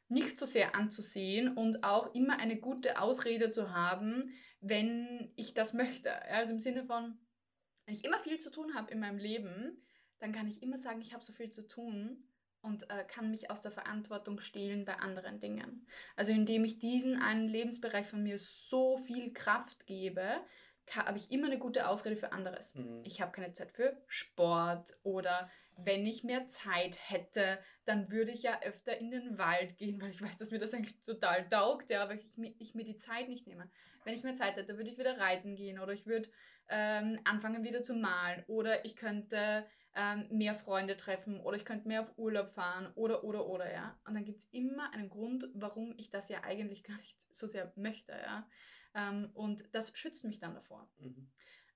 nicht 0.08 0.38
so 0.38 0.46
sehr 0.46 0.74
anzusehen 0.74 1.56
und 1.56 1.84
auch 1.84 2.14
immer 2.14 2.38
eine 2.38 2.56
gute 2.56 3.00
Ausrede 3.00 3.50
zu 3.50 3.72
haben, 3.72 4.34
wenn 4.60 5.32
ich 5.36 5.54
das 5.54 5.72
möchte. 5.72 6.14
Also 6.26 6.52
im 6.52 6.58
Sinne 6.58 6.84
von, 6.84 7.18
wenn 7.86 7.94
ich 7.94 8.04
immer 8.04 8.18
viel 8.18 8.38
zu 8.38 8.50
tun 8.50 8.74
habe 8.74 8.90
in 8.90 9.00
meinem 9.00 9.18
Leben, 9.18 9.82
dann 10.18 10.32
kann 10.32 10.46
ich 10.46 10.62
immer 10.62 10.76
sagen, 10.76 11.00
ich 11.00 11.14
habe 11.14 11.24
so 11.24 11.32
viel 11.32 11.50
zu 11.50 11.66
tun 11.66 12.28
und 12.60 12.88
äh, 12.90 13.04
kann 13.08 13.30
mich 13.30 13.50
aus 13.50 13.60
der 13.60 13.72
Verantwortung 13.72 14.38
stehlen 14.38 14.84
bei 14.84 14.94
anderen 14.96 15.40
Dingen. 15.40 15.86
Also 16.14 16.30
indem 16.30 16.64
ich 16.64 16.78
diesen 16.78 17.20
einen 17.20 17.48
Lebensbereich 17.48 18.06
von 18.06 18.22
mir 18.22 18.38
so 18.38 18.96
viel 18.96 19.32
Kraft 19.32 19.86
gebe, 19.86 20.42
habe 20.90 21.16
ich 21.16 21.30
immer 21.30 21.46
eine 21.46 21.58
gute 21.58 21.88
Ausrede 21.88 22.16
für 22.16 22.32
anderes. 22.32 22.74
Mhm. 22.74 23.02
Ich 23.04 23.20
habe 23.20 23.32
keine 23.32 23.52
Zeit 23.52 23.72
für 23.72 23.96
Sport 24.06 24.96
oder 25.02 25.50
wenn 25.76 26.06
ich 26.06 26.22
mehr 26.24 26.46
Zeit 26.48 26.98
hätte, 27.08 27.58
dann 27.84 28.10
würde 28.10 28.32
ich 28.32 28.42
ja 28.42 28.60
öfter 28.62 28.96
in 28.98 29.10
den 29.10 29.38
Wald 29.38 29.78
gehen, 29.78 30.00
weil 30.02 30.10
ich 30.10 30.22
weiß, 30.22 30.36
dass 30.36 30.50
mir 30.50 30.58
das 30.58 30.74
eigentlich 30.74 31.00
total 31.04 31.48
taugt, 31.48 31.90
ja, 31.90 32.02
aber 32.02 32.14
ich, 32.14 32.36
ich 32.58 32.74
mir 32.74 32.84
die 32.84 32.96
Zeit 32.96 33.28
nicht 33.28 33.46
nehme. 33.46 33.70
Wenn 34.04 34.14
ich 34.14 34.24
mehr 34.24 34.34
Zeit 34.34 34.56
hätte, 34.56 34.76
würde 34.76 34.90
ich 34.90 34.98
wieder 34.98 35.18
reiten 35.18 35.54
gehen 35.54 35.78
oder 35.78 35.92
ich 35.92 36.06
würde 36.06 36.28
ähm, 36.68 37.20
anfangen 37.24 37.64
wieder 37.64 37.82
zu 37.82 37.94
malen 37.94 38.44
oder 38.48 38.84
ich 38.84 38.96
könnte 38.96 39.64
ähm, 39.94 40.26
mehr 40.30 40.54
Freunde 40.54 40.96
treffen 40.96 41.40
oder 41.40 41.56
ich 41.56 41.64
könnte 41.64 41.86
mehr 41.86 42.02
auf 42.02 42.16
Urlaub 42.16 42.48
fahren 42.48 42.90
oder, 42.94 43.24
oder, 43.24 43.46
oder, 43.46 43.72
ja. 43.72 43.98
Und 44.06 44.14
dann 44.14 44.24
gibt 44.24 44.38
es 44.38 44.44
immer 44.46 44.92
einen 44.92 45.08
Grund, 45.08 45.48
warum 45.54 45.94
ich 45.98 46.10
das 46.10 46.28
ja 46.28 46.42
eigentlich 46.42 46.82
gar 46.82 46.96
nicht 46.96 47.20
so 47.34 47.46
sehr 47.46 47.72
möchte, 47.76 48.12
ja. 48.12 48.48
Ähm, 48.94 49.30
und 49.34 49.64
das 49.74 49.96
schützt 49.96 50.24
mich 50.24 50.38
dann 50.38 50.54
davor. 50.54 50.88
Mhm. 50.98 51.28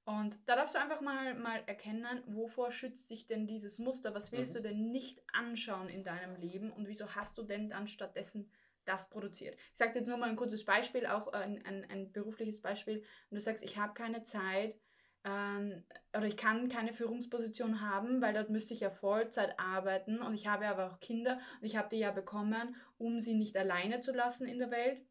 Und 0.05 0.39
da 0.47 0.55
darfst 0.55 0.77
du 0.77 0.79
einfach 0.79 1.01
mal, 1.01 1.35
mal 1.35 1.65
erkennen, 1.67 2.23
wovor 2.29 2.71
schützt 2.71 3.11
dich 3.11 3.27
denn 3.27 3.47
dieses 3.49 3.79
Muster? 3.81 4.15
Was 4.15 4.31
willst 4.31 4.55
Mhm. 4.55 4.59
du 4.59 4.63
denn 4.69 4.91
nicht 4.93 5.21
anschauen 5.33 5.89
in 5.89 6.05
deinem 6.05 6.37
Leben 6.37 6.71
und 6.71 6.87
wieso 6.87 7.15
hast 7.17 7.37
du 7.39 7.43
denn 7.43 7.71
dann 7.71 7.89
stattdessen 7.89 8.49
das 8.85 9.11
produziert? 9.11 9.57
Ich 9.73 9.79
sage 9.79 9.99
jetzt 9.99 10.07
nur 10.07 10.17
mal 10.17 10.29
ein 10.29 10.37
kurzes 10.37 10.65
Beispiel, 10.65 11.07
auch 11.07 11.33
ein, 11.33 11.65
ein, 11.67 11.85
ein 11.91 12.13
berufliches 12.13 12.63
Beispiel. 12.63 13.03
Wenn 13.31 13.37
du 13.39 13.41
sagst, 13.41 13.65
ich 13.65 13.79
habe 13.79 13.95
keine 13.95 14.23
Zeit 14.23 14.79
ähm, 15.25 15.83
oder 16.17 16.27
ich 16.27 16.37
kann 16.37 16.69
keine 16.69 16.93
Führungsposition 16.93 17.81
haben, 17.81 18.23
weil 18.23 18.33
dort 18.33 18.49
müsste 18.49 18.75
ich 18.75 18.81
ja 18.81 18.91
Vollzeit 18.91 19.59
arbeiten 19.59 20.23
und 20.23 20.35
ich 20.35 20.47
habe 20.47 20.69
aber 20.69 20.93
auch 20.93 21.01
Kinder 21.01 21.41
und 21.61 21.67
ich 21.67 21.77
habe 21.77 21.89
die 21.89 21.99
ja 21.99 22.13
bekommen, 22.13 22.77
um 22.97 23.19
sie 23.19 23.35
nicht 23.35 23.57
alleine 23.57 23.99
zu 23.99 24.13
lassen 24.13 24.47
in 24.47 24.61
der 24.61 24.71
Welt 24.71 25.03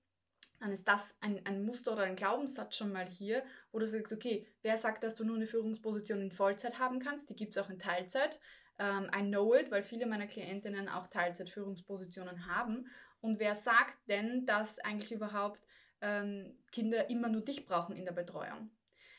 dann 0.66 0.74
ist 0.74 0.88
das 0.88 1.16
ein, 1.22 1.46
ein 1.46 1.64
Muster 1.64 1.94
oder 1.94 2.06
ein 2.06 2.16
Glaubenssatz 2.16 2.76
schon 2.76 2.92
mal 2.92 3.06
hier, 3.06 3.44
wo 3.72 3.78
du 3.78 3.86
sagst, 3.86 4.12
okay, 4.12 4.48
wer 4.64 4.78
sagt, 4.78 5.04
dass 5.04 5.14
du 5.14 5.24
nur 5.24 5.36
eine 5.36 5.46
Führungsposition 5.46 6.20
in 6.20 6.32
Vollzeit 6.32 6.80
haben 6.80 6.98
kannst? 7.00 7.30
Die 7.30 7.36
gibt 7.36 7.56
es 7.56 7.64
auch 7.64 7.70
in 7.70 7.78
Teilzeit. 7.78 8.40
Ähm, 8.80 9.08
I 9.16 9.22
know 9.22 9.54
it, 9.54 9.70
weil 9.70 9.84
viele 9.84 10.08
meiner 10.08 10.26
Klientinnen 10.26 10.90
auch 10.90 11.06
Teilzeit-Führungspositionen 11.06 12.48
haben. 12.48 12.88
Und 13.22 13.40
wer 13.40 13.54
sagt 13.54 13.96
denn, 14.10 14.48
dass 14.48 14.80
eigentlich 14.80 15.12
überhaupt 15.12 15.64
ähm, 16.02 16.58
Kinder 16.72 17.12
immer 17.12 17.30
nur 17.30 17.42
dich 17.42 17.68
brauchen 17.68 17.96
in 17.96 18.06
der 18.06 18.14
Betreuung? 18.14 18.72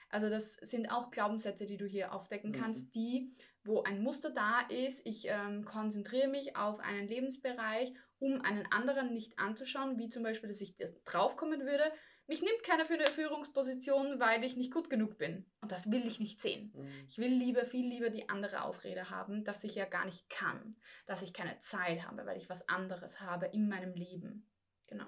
Also 0.08 0.28
das 0.28 0.54
sind 0.54 0.90
auch 0.90 1.12
Glaubenssätze, 1.12 1.66
die 1.66 1.76
du 1.76 1.86
hier 1.86 2.12
aufdecken 2.12 2.50
Mhm. 2.50 2.54
kannst, 2.54 2.92
die, 2.96 3.32
wo 3.62 3.84
ein 3.84 4.02
Muster 4.02 4.30
da 4.30 4.62
ist, 4.68 5.06
ich 5.06 5.28
ähm, 5.28 5.64
konzentriere 5.64 6.26
mich 6.26 6.56
auf 6.56 6.80
einen 6.80 7.06
Lebensbereich, 7.06 7.92
um 8.18 8.40
einen 8.42 8.66
anderen 8.72 9.12
nicht 9.12 9.38
anzuschauen, 9.38 9.98
wie 9.98 10.08
zum 10.08 10.22
Beispiel, 10.22 10.48
dass 10.48 10.60
ich 10.60 10.76
draufkommen 11.04 11.60
würde, 11.60 11.92
mich 12.28 12.42
nimmt 12.42 12.64
keiner 12.64 12.84
für 12.84 12.94
eine 12.94 13.06
Führungsposition, 13.06 14.18
weil 14.18 14.42
ich 14.42 14.56
nicht 14.56 14.72
gut 14.72 14.90
genug 14.90 15.16
bin. 15.16 15.46
Und 15.60 15.70
das 15.70 15.92
will 15.92 16.04
ich 16.06 16.18
nicht 16.18 16.40
sehen. 16.40 16.72
Mhm. 16.74 17.06
Ich 17.08 17.18
will 17.18 17.32
lieber, 17.32 17.64
viel 17.64 17.86
lieber 17.86 18.10
die 18.10 18.28
andere 18.28 18.62
Ausrede 18.62 19.10
haben, 19.10 19.44
dass 19.44 19.62
ich 19.62 19.76
ja 19.76 19.84
gar 19.84 20.04
nicht 20.04 20.28
kann, 20.28 20.76
dass 21.06 21.22
ich 21.22 21.32
keine 21.32 21.58
Zeit 21.60 22.04
habe, 22.04 22.26
weil 22.26 22.36
ich 22.36 22.50
was 22.50 22.68
anderes 22.68 23.20
habe 23.20 23.46
in 23.46 23.68
meinem 23.68 23.94
Leben. 23.94 24.48
Genau. 24.88 25.06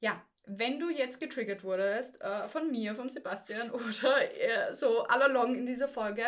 Ja, 0.00 0.22
wenn 0.44 0.78
du 0.78 0.90
jetzt 0.90 1.20
getriggert 1.20 1.64
wurdest 1.64 2.20
äh, 2.20 2.48
von 2.48 2.70
mir, 2.70 2.94
vom 2.94 3.08
Sebastian 3.08 3.70
oder 3.70 4.34
äh, 4.38 4.72
so 4.74 5.04
all 5.04 5.22
along 5.22 5.54
in 5.54 5.64
dieser 5.64 5.88
Folge, 5.88 6.26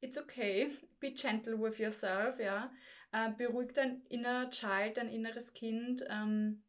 it's 0.00 0.18
okay, 0.18 0.70
be 1.00 1.12
gentle 1.12 1.60
with 1.60 1.78
yourself, 1.78 2.38
ja. 2.38 2.70
Äh, 3.12 3.30
beruhig 3.36 3.72
dein 3.74 4.02
inner 4.08 4.50
Child, 4.50 4.96
dein 4.96 5.08
inneres 5.08 5.52
Kind, 5.52 6.04
ähm, 6.08 6.62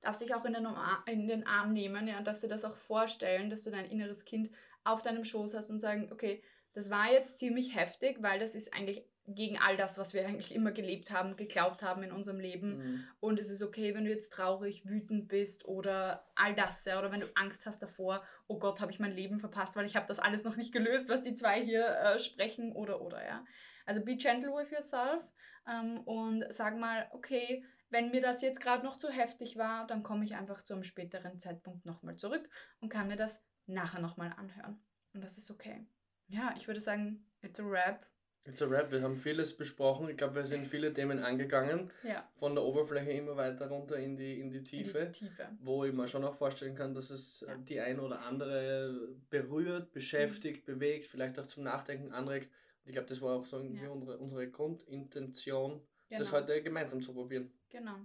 darfst 0.00 0.20
dich 0.20 0.34
auch 0.34 0.44
in 0.44 0.54
den, 0.54 0.66
Arm, 0.66 1.02
in 1.06 1.28
den 1.28 1.46
Arm 1.46 1.72
nehmen, 1.72 2.06
ja, 2.08 2.18
und 2.18 2.26
darfst 2.26 2.42
dir 2.42 2.48
das 2.48 2.64
auch 2.64 2.76
vorstellen, 2.76 3.48
dass 3.48 3.62
du 3.62 3.70
dein 3.70 3.86
inneres 3.86 4.24
Kind 4.24 4.50
auf 4.82 5.02
deinem 5.02 5.24
Schoß 5.24 5.54
hast 5.54 5.70
und 5.70 5.78
sagen, 5.78 6.10
okay, 6.12 6.42
das 6.72 6.90
war 6.90 7.10
jetzt 7.10 7.38
ziemlich 7.38 7.74
heftig, 7.74 8.18
weil 8.20 8.40
das 8.40 8.54
ist 8.54 8.74
eigentlich 8.74 9.04
gegen 9.26 9.56
all 9.58 9.76
das, 9.76 9.96
was 9.96 10.12
wir 10.12 10.26
eigentlich 10.26 10.54
immer 10.54 10.72
gelebt 10.72 11.10
haben, 11.10 11.36
geglaubt 11.36 11.82
haben 11.82 12.02
in 12.02 12.12
unserem 12.12 12.40
Leben. 12.40 12.76
Mhm. 12.76 13.04
Und 13.20 13.38
es 13.38 13.50
ist 13.50 13.62
okay, 13.62 13.94
wenn 13.94 14.04
du 14.04 14.10
jetzt 14.10 14.32
traurig, 14.32 14.88
wütend 14.88 15.28
bist 15.28 15.64
oder 15.64 16.26
all 16.34 16.54
das, 16.54 16.84
ja, 16.84 16.98
oder 16.98 17.12
wenn 17.12 17.20
du 17.20 17.30
Angst 17.34 17.66
hast 17.66 17.82
davor, 17.82 18.22
oh 18.48 18.58
Gott, 18.58 18.80
habe 18.80 18.92
ich 18.92 19.00
mein 19.00 19.14
Leben 19.14 19.38
verpasst, 19.38 19.76
weil 19.76 19.86
ich 19.86 19.96
habe 19.96 20.06
das 20.06 20.18
alles 20.18 20.44
noch 20.44 20.56
nicht 20.56 20.72
gelöst, 20.72 21.08
was 21.08 21.22
die 21.22 21.34
zwei 21.34 21.62
hier 21.62 21.86
äh, 21.86 22.18
sprechen 22.18 22.72
oder 22.72 23.00
oder, 23.00 23.24
ja. 23.24 23.44
Also 23.86 24.04
be 24.04 24.16
gentle 24.16 24.50
with 24.50 24.70
yourself 24.70 25.32
ähm, 25.68 26.00
und 26.00 26.44
sag 26.50 26.78
mal, 26.78 27.08
okay, 27.12 27.64
wenn 27.90 28.10
mir 28.10 28.20
das 28.20 28.42
jetzt 28.42 28.60
gerade 28.60 28.84
noch 28.84 28.96
zu 28.98 29.08
heftig 29.10 29.56
war, 29.56 29.86
dann 29.86 30.02
komme 30.02 30.24
ich 30.24 30.34
einfach 30.34 30.62
zu 30.62 30.74
einem 30.74 30.84
späteren 30.84 31.38
Zeitpunkt 31.38 31.84
nochmal 31.86 32.16
zurück 32.16 32.48
und 32.80 32.88
kann 32.88 33.08
mir 33.08 33.16
das 33.16 33.42
nachher 33.66 34.00
nochmal 34.00 34.32
anhören. 34.36 34.82
Und 35.12 35.22
das 35.22 35.38
ist 35.38 35.50
okay. 35.50 35.86
Ja, 36.28 36.54
ich 36.56 36.66
würde 36.66 36.80
sagen, 36.80 37.26
it's 37.42 37.60
a 37.60 37.64
wrap. 37.64 38.06
It's 38.46 38.60
a 38.60 38.66
Rap, 38.66 38.92
wir 38.92 39.00
haben 39.00 39.16
vieles 39.16 39.56
besprochen. 39.56 40.06
Ich 40.10 40.18
glaube, 40.18 40.34
wir 40.34 40.44
sind 40.44 40.66
viele 40.66 40.92
Themen 40.92 41.18
angegangen. 41.18 41.90
Ja, 42.02 42.28
Von 42.38 42.54
der 42.54 42.62
Oberfläche 42.62 43.12
immer 43.12 43.36
weiter 43.36 43.68
runter 43.68 43.96
in 43.96 44.18
die, 44.18 44.38
in 44.38 44.50
die 44.50 44.58
in 44.58 44.64
Tiefe. 44.64 45.06
Die 45.06 45.12
Tiefe. 45.20 45.48
Wo 45.60 45.82
ich 45.84 45.94
mir 45.94 46.06
schon 46.06 46.24
auch 46.24 46.34
vorstellen 46.34 46.74
kann, 46.74 46.92
dass 46.92 47.08
es 47.08 47.40
äh, 47.40 47.52
Ja. 47.52 47.56
die 47.56 47.80
ein 47.80 48.00
oder 48.00 48.20
andere 48.20 49.16
berührt, 49.30 49.92
beschäftigt, 49.92 50.66
bewegt, 50.66 51.06
vielleicht 51.06 51.38
auch 51.38 51.46
zum 51.46 51.62
Nachdenken 51.64 52.12
anregt. 52.12 52.52
Ich 52.84 52.92
glaube, 52.92 53.08
das 53.08 53.20
war 53.22 53.36
auch 53.36 53.44
so 53.44 53.58
irgendwie 53.58 53.84
Ja. 53.84 53.90
unsere, 53.90 54.18
unsere 54.18 54.50
Grundintention, 54.50 55.80
Genau. 56.08 56.18
das 56.18 56.32
heute 56.32 56.62
gemeinsam 56.62 57.00
zu 57.02 57.14
probieren. 57.14 57.52
Genau. 57.70 57.96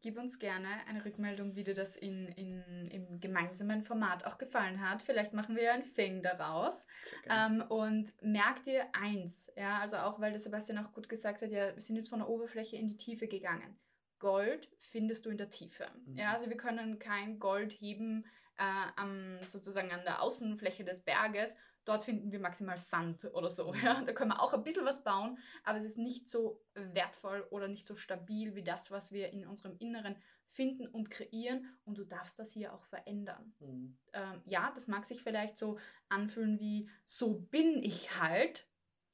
Gib 0.00 0.16
uns 0.16 0.38
gerne 0.38 0.68
eine 0.86 1.04
Rückmeldung, 1.04 1.56
wie 1.56 1.64
dir 1.64 1.74
das 1.74 1.96
in, 1.96 2.28
in, 2.28 2.62
im 2.92 3.18
gemeinsamen 3.18 3.82
Format 3.82 4.24
auch 4.24 4.38
gefallen 4.38 4.80
hat. 4.88 5.02
Vielleicht 5.02 5.32
machen 5.32 5.56
wir 5.56 5.64
ja 5.64 5.72
ein 5.72 5.82
Thing 5.82 6.22
daraus. 6.22 6.86
Ähm, 7.28 7.62
und 7.68 8.12
merk 8.22 8.62
dir 8.62 8.86
eins, 8.92 9.52
ja, 9.56 9.80
also 9.80 9.96
auch 9.96 10.20
weil 10.20 10.30
der 10.30 10.38
Sebastian 10.38 10.78
auch 10.78 10.92
gut 10.92 11.08
gesagt 11.08 11.42
hat, 11.42 11.50
ja, 11.50 11.74
wir 11.74 11.80
sind 11.80 11.96
jetzt 11.96 12.10
von 12.10 12.20
der 12.20 12.28
Oberfläche 12.28 12.76
in 12.76 12.88
die 12.88 12.96
Tiefe 12.96 13.26
gegangen. 13.26 13.76
Gold 14.20 14.68
findest 14.78 15.26
du 15.26 15.30
in 15.30 15.36
der 15.38 15.50
Tiefe. 15.50 15.86
Mhm. 16.06 16.16
Ja, 16.16 16.32
also 16.32 16.48
wir 16.48 16.56
können 16.56 17.00
kein 17.00 17.40
Gold 17.40 17.72
heben 17.72 18.24
äh, 18.56 18.90
am, 18.96 19.36
sozusagen 19.46 19.90
an 19.90 20.04
der 20.04 20.22
Außenfläche 20.22 20.84
des 20.84 21.00
Berges. 21.04 21.56
Dort 21.88 22.04
finden 22.04 22.30
wir 22.30 22.38
maximal 22.38 22.76
Sand 22.76 23.24
oder 23.32 23.48
so. 23.48 23.72
Mhm. 23.72 23.80
Ja? 23.82 24.02
Da 24.02 24.12
können 24.12 24.32
wir 24.32 24.42
auch 24.42 24.52
ein 24.52 24.62
bisschen 24.62 24.84
was 24.84 25.02
bauen, 25.02 25.38
aber 25.64 25.78
es 25.78 25.84
ist 25.84 25.96
nicht 25.96 26.28
so 26.28 26.60
wertvoll 26.74 27.46
oder 27.50 27.66
nicht 27.66 27.86
so 27.86 27.96
stabil 27.96 28.54
wie 28.54 28.62
das, 28.62 28.90
was 28.90 29.10
wir 29.10 29.32
in 29.32 29.46
unserem 29.46 29.74
Inneren 29.78 30.16
finden 30.48 30.86
und 30.86 31.08
kreieren. 31.08 31.64
Und 31.86 31.96
du 31.96 32.04
darfst 32.04 32.38
das 32.38 32.52
hier 32.52 32.74
auch 32.74 32.84
verändern 32.84 33.54
Mhm. 33.60 33.96
ähm, 34.12 34.42
ja, 34.44 34.70
das 34.74 34.86
mag 34.86 35.06
sich 35.06 35.22
vielleicht 35.22 35.56
so 35.56 35.78
anfühlen 36.10 36.60
wie, 36.60 36.90
so 37.06 37.38
bin 37.38 37.82
ich 37.82 38.20
halt, 38.20 38.68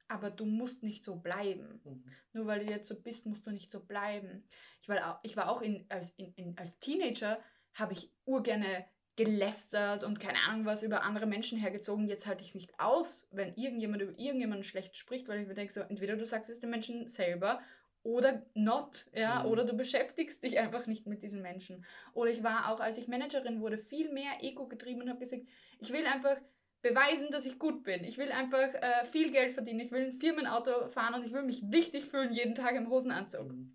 aber 0.09 0.31
du 0.31 0.45
musst 0.45 0.83
nicht 0.83 1.05
so 1.05 1.15
bleiben. 1.15 1.81
Mhm. 1.85 2.05
Nur 2.33 2.47
weil 2.47 2.67
du 2.67 2.73
jetzt 2.73 2.89
so 2.89 3.01
bist, 3.01 3.27
musst 3.27 3.47
du 3.47 3.53
nicht 3.53 3.71
so 3.71 3.85
bleiben. 3.85 4.49
Ich 4.83 4.89
war 4.89 5.15
auch, 5.15 5.21
ich 5.23 5.37
war 5.37 5.49
auch 5.49 5.63
in, 5.63 5.87
als, 5.89 6.11
in, 6.17 6.35
in, 6.35 6.59
als 6.59 6.81
Teenager, 6.81 7.41
habe 7.75 7.93
ich 7.93 8.13
urgerne 8.25 8.85
gelästert 9.17 10.03
und 10.05 10.19
keine 10.21 10.39
Ahnung 10.49 10.67
was 10.67 10.83
über 10.83 11.03
andere 11.03 11.27
Menschen 11.27 11.59
hergezogen. 11.59 12.07
Jetzt 12.07 12.27
halte 12.27 12.43
ich 12.43 12.49
es 12.49 12.55
nicht 12.55 12.79
aus, 12.81 13.27
wenn 13.31 13.55
irgendjemand 13.55 14.03
über 14.03 14.19
irgendjemanden 14.19 14.65
schlecht 14.65 14.97
spricht, 14.97 15.29
weil 15.29 15.41
ich 15.41 15.47
mir 15.47 15.55
denke, 15.55 15.73
so, 15.73 15.81
entweder 15.81 16.17
du 16.17 16.27
sagst 16.27 16.51
es 16.51 16.61
den 16.61 16.71
Menschen 16.71 17.07
selber 17.07 17.61
oder 18.03 18.43
not, 18.55 19.07
ja, 19.15 19.45
Mhm. 19.45 19.51
oder 19.51 19.65
du 19.65 19.75
beschäftigst 19.75 20.43
dich 20.43 20.59
einfach 20.59 20.87
nicht 20.87 21.07
mit 21.07 21.23
diesen 21.23 21.41
Menschen. 21.43 21.85
Oder 22.13 22.31
ich 22.31 22.43
war 22.43 22.71
auch, 22.71 22.81
als 22.81 22.99
ich 22.99 23.09
Managerin 23.09 23.61
wurde, 23.61 23.79
viel 23.79 24.13
mehr 24.13 24.43
Ego 24.43 24.67
getrieben 24.67 25.01
und 25.03 25.09
habe 25.09 25.21
gesagt, 25.21 25.43
ich 25.81 25.91
will 25.93 26.05
einfach 26.07 26.37
beweisen, 26.83 27.31
dass 27.31 27.47
ich 27.47 27.59
gut 27.59 27.83
bin. 27.83 28.05
Ich 28.05 28.19
will 28.19 28.31
einfach 28.31 28.75
äh, 28.75 29.05
viel 29.07 29.31
Geld 29.33 29.55
verdienen. 29.55 29.81
Ich 29.81 29.91
will 29.91 30.05
ein 30.05 30.13
Firmenauto 30.13 30.89
fahren 30.89 31.15
und 31.15 31.25
ich 31.25 31.33
will 31.33 31.45
mich 31.45 31.63
wichtig 31.71 32.05
fühlen 32.05 32.33
jeden 32.33 32.55
Tag 32.55 32.75
im 32.75 32.91
Hosenanzug. 32.91 33.53
Mhm. 33.53 33.75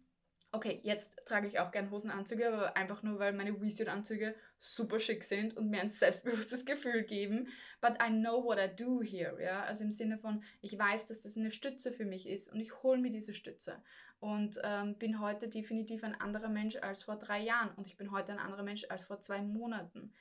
Okay, 0.51 0.79
jetzt 0.83 1.21
trage 1.27 1.45
ich 1.45 1.59
auch 1.59 1.69
gern 1.71 1.91
Hosenanzüge, 1.91 2.47
aber 2.47 2.75
einfach 2.75 3.03
nur, 3.03 3.19
weil 3.19 3.33
meine 3.33 3.61
WeSuit-Anzüge 3.61 4.33
super 4.57 4.99
schick 4.99 5.23
sind 5.23 5.55
und 5.55 5.69
mir 5.69 5.79
ein 5.81 5.89
selbstbewusstes 5.89 6.65
Gefühl 6.65 7.03
geben. 7.03 7.49
But 7.81 7.97
I 8.01 8.09
know 8.09 8.43
what 8.43 8.57
I 8.57 8.67
do 8.75 9.03
here, 9.03 9.39
ja. 9.43 9.61
Also 9.63 9.83
im 9.83 9.91
Sinne 9.91 10.17
von, 10.17 10.43
ich 10.61 10.75
weiß, 10.77 11.05
dass 11.05 11.21
das 11.21 11.37
eine 11.37 11.51
Stütze 11.51 11.91
für 11.91 12.05
mich 12.05 12.27
ist 12.27 12.51
und 12.51 12.59
ich 12.59 12.81
hole 12.81 12.99
mir 12.99 13.11
diese 13.11 13.33
Stütze. 13.33 13.83
Und 14.19 14.59
ähm, 14.63 14.97
bin 14.97 15.19
heute 15.19 15.47
definitiv 15.49 16.03
ein 16.03 16.15
anderer 16.15 16.49
Mensch 16.49 16.77
als 16.77 17.03
vor 17.03 17.17
drei 17.17 17.39
Jahren 17.41 17.69
und 17.75 17.85
ich 17.85 17.95
bin 17.95 18.11
heute 18.11 18.31
ein 18.31 18.39
anderer 18.39 18.63
Mensch 18.63 18.85
als 18.89 19.03
vor 19.03 19.21
zwei 19.21 19.41
Monaten. 19.43 20.13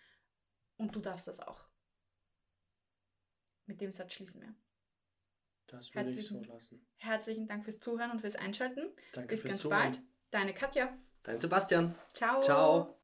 Und 0.77 0.95
du 0.95 1.01
darfst 1.01 1.27
das 1.27 1.41
auch. 1.41 1.65
Mit 3.65 3.81
dem 3.81 3.91
Satz 3.91 4.13
schließen 4.13 4.43
wir. 4.43 4.55
Das 5.67 5.95
würde 5.95 6.11
ich 6.11 6.27
so 6.27 6.35
Herzlichen- 6.37 6.45
lassen. 6.53 6.87
Herzlichen 6.97 7.47
Dank 7.47 7.65
fürs 7.65 7.81
Zuhören 7.81 8.11
und 8.11 8.21
fürs 8.21 8.37
Einschalten. 8.37 8.91
Danke 9.13 9.29
Bis 9.31 9.41
fürs 9.41 9.53
ganz 9.53 9.61
Zuhören. 9.63 9.93
bald. 9.93 10.03
Deine 10.31 10.53
Katja. 10.53 10.91
Dein 11.23 11.39
Sebastian. 11.39 11.95
Ciao. 12.13 12.41
Ciao. 12.41 12.95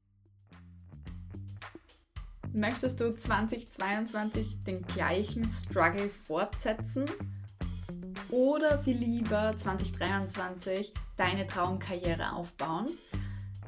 Möchtest 2.53 3.01
du 3.01 3.17
2022 3.17 4.63
den 4.65 4.83
gleichen 4.83 5.49
Struggle 5.49 6.09
fortsetzen? 6.09 7.11
Oder 8.31 8.83
viel 8.83 8.99
lieber 8.99 9.57
2023 9.57 10.93
deine 11.17 11.47
Traumkarriere 11.47 12.33
aufbauen? 12.33 12.89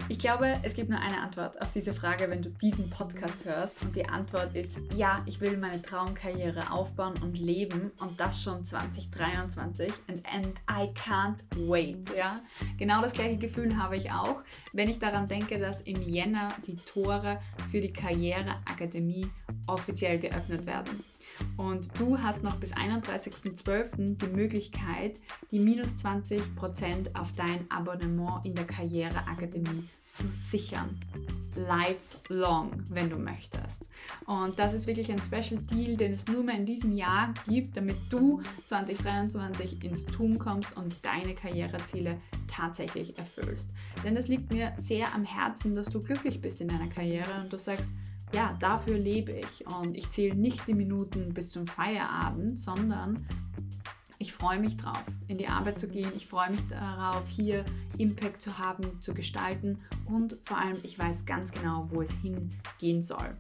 Ich 0.09 0.21
glaube, 0.21 0.55
es 0.63 0.75
gibt 0.75 0.89
nur 0.89 1.01
eine 1.01 1.21
Antwort 1.21 1.61
auf 1.61 1.73
diese 1.73 1.93
Frage, 1.93 2.31
wenn 2.31 2.41
du 2.41 2.51
diesen 2.51 2.89
Podcast 2.91 3.45
hörst. 3.45 3.83
Und 3.83 3.97
die 3.97 4.09
Antwort 4.09 4.55
ist, 4.55 4.79
ja, 4.95 5.21
ich 5.27 5.41
will 5.41 5.57
meine 5.57 5.83
Traumkarriere 5.83 6.71
aufbauen 6.71 7.15
und 7.23 7.37
leben 7.41 7.91
und 7.99 8.21
das 8.21 8.41
schon 8.41 8.65
2023. 8.65 9.93
And, 10.07 10.23
and 10.33 10.55
I 10.71 10.93
can't 10.95 11.39
wait. 11.69 12.09
Ja? 12.17 12.41
Genau 12.79 13.03
das 13.03 13.15
gleiche 13.15 13.37
Gefühl 13.37 13.77
habe 13.77 13.97
ich 13.97 14.13
auch, 14.13 14.43
wenn 14.73 14.89
ich 14.89 15.01
daran 15.01 15.27
denke, 15.27 15.59
dass 15.59 15.81
im 15.83 16.01
Jänner 16.03 16.55
die 16.69 16.77
Tore 16.77 17.41
für 17.73 17.81
die 17.81 17.93
Karriereakademie 17.93 19.29
offiziell 19.67 20.21
geöffnet 20.21 20.67
werden. 20.67 21.03
Und 21.57 21.99
du 21.99 22.19
hast 22.19 22.43
noch 22.43 22.57
bis 22.57 22.75
31.12. 22.75 24.17
die 24.17 24.27
Möglichkeit, 24.27 25.21
die 25.51 25.59
minus 25.59 25.95
20% 25.95 27.15
auf 27.15 27.33
dein 27.33 27.71
Abonnement 27.71 28.45
in 28.45 28.55
der 28.55 28.67
Karriereakademie 28.67 29.89
zu 30.13 30.27
sichern. 30.27 30.99
Lifelong, 31.55 32.85
wenn 32.91 33.09
du 33.09 33.17
möchtest. 33.17 33.89
Und 34.27 34.59
das 34.59 34.75
ist 34.75 34.87
wirklich 34.87 35.11
ein 35.11 35.23
Special 35.23 35.61
Deal, 35.63 35.97
den 35.97 36.13
es 36.13 36.27
nur 36.27 36.43
mehr 36.43 36.57
in 36.57 36.67
diesem 36.67 36.93
Jahr 36.93 37.33
gibt, 37.49 37.77
damit 37.77 37.97
du 38.11 38.43
2023 38.67 39.83
ins 39.83 40.05
Tun 40.05 40.39
kommst 40.39 40.77
und 40.77 41.03
deine 41.05 41.35
Karriereziele 41.35 42.21
tatsächlich 42.47 43.17
erfüllst. 43.19 43.71
Denn 44.05 44.17
es 44.17 44.29
liegt 44.29 44.53
mir 44.53 44.73
sehr 44.77 45.15
am 45.15 45.25
Herzen, 45.25 45.75
dass 45.75 45.87
du 45.87 46.03
glücklich 46.03 46.41
bist 46.41 46.61
in 46.61 46.69
deiner 46.69 46.89
Karriere 46.89 47.41
und 47.43 47.53
du 47.53 47.59
sagst, 47.59 47.91
ja, 48.33 48.57
dafür 48.61 48.99
lebe 48.99 49.33
ich 49.33 49.67
und 49.81 49.97
ich 49.97 50.11
zähle 50.11 50.35
nicht 50.35 50.67
die 50.67 50.75
Minuten 50.75 51.33
bis 51.33 51.51
zum 51.51 51.67
Feierabend, 51.67 52.59
sondern 52.59 53.27
ich 54.19 54.33
freue 54.33 54.59
mich 54.59 54.77
drauf, 54.77 55.03
in 55.29 55.37
die 55.37 55.47
Arbeit 55.47 55.79
zu 55.79 55.89
gehen. 55.89 56.11
Ich 56.17 56.27
freue 56.27 56.51
mich 56.51 56.67
darauf, 56.69 57.29
hier 57.29 57.65
Impact 57.99 58.41
zu 58.41 58.59
haben, 58.59 59.01
zu 59.01 59.13
gestalten 59.13 59.79
und 60.07 60.39
vor 60.43 60.59
allem, 60.59 60.79
ich 60.83 60.99
weiß 60.99 61.27
ganz 61.27 61.53
genau, 61.53 61.87
wo 61.91 62.01
es 62.01 62.13
hingehen 62.13 63.03
soll. 63.03 63.37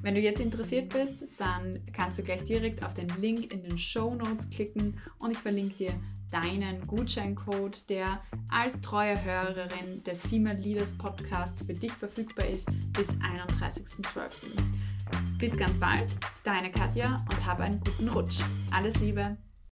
Wenn 0.00 0.14
du 0.14 0.20
jetzt 0.20 0.40
interessiert 0.40 0.92
bist, 0.92 1.26
dann 1.38 1.80
kannst 1.92 2.18
du 2.18 2.22
gleich 2.22 2.44
direkt 2.44 2.82
auf 2.82 2.94
den 2.94 3.08
Link 3.20 3.52
in 3.52 3.62
den 3.62 3.78
Show 3.78 4.14
Notes 4.14 4.48
klicken 4.48 4.98
und 5.18 5.30
ich 5.30 5.38
verlinke 5.38 5.74
dir 5.76 5.94
deinen 6.34 6.84
Gutscheincode, 6.88 7.88
der 7.88 8.20
als 8.50 8.80
treue 8.80 9.22
Hörerin 9.24 10.02
des 10.04 10.20
Female 10.22 10.58
Leaders 10.58 10.98
Podcasts 10.98 11.64
für 11.64 11.74
dich 11.74 11.92
verfügbar 11.92 12.46
ist 12.46 12.68
bis 12.92 13.10
31.12. 13.10 14.46
Bis 15.38 15.56
ganz 15.56 15.78
bald, 15.78 16.16
deine 16.42 16.72
Katja 16.72 17.16
und 17.30 17.46
habe 17.46 17.62
einen 17.62 17.78
guten 17.78 18.08
Rutsch. 18.08 18.40
Alles 18.72 18.98
Liebe! 18.98 19.36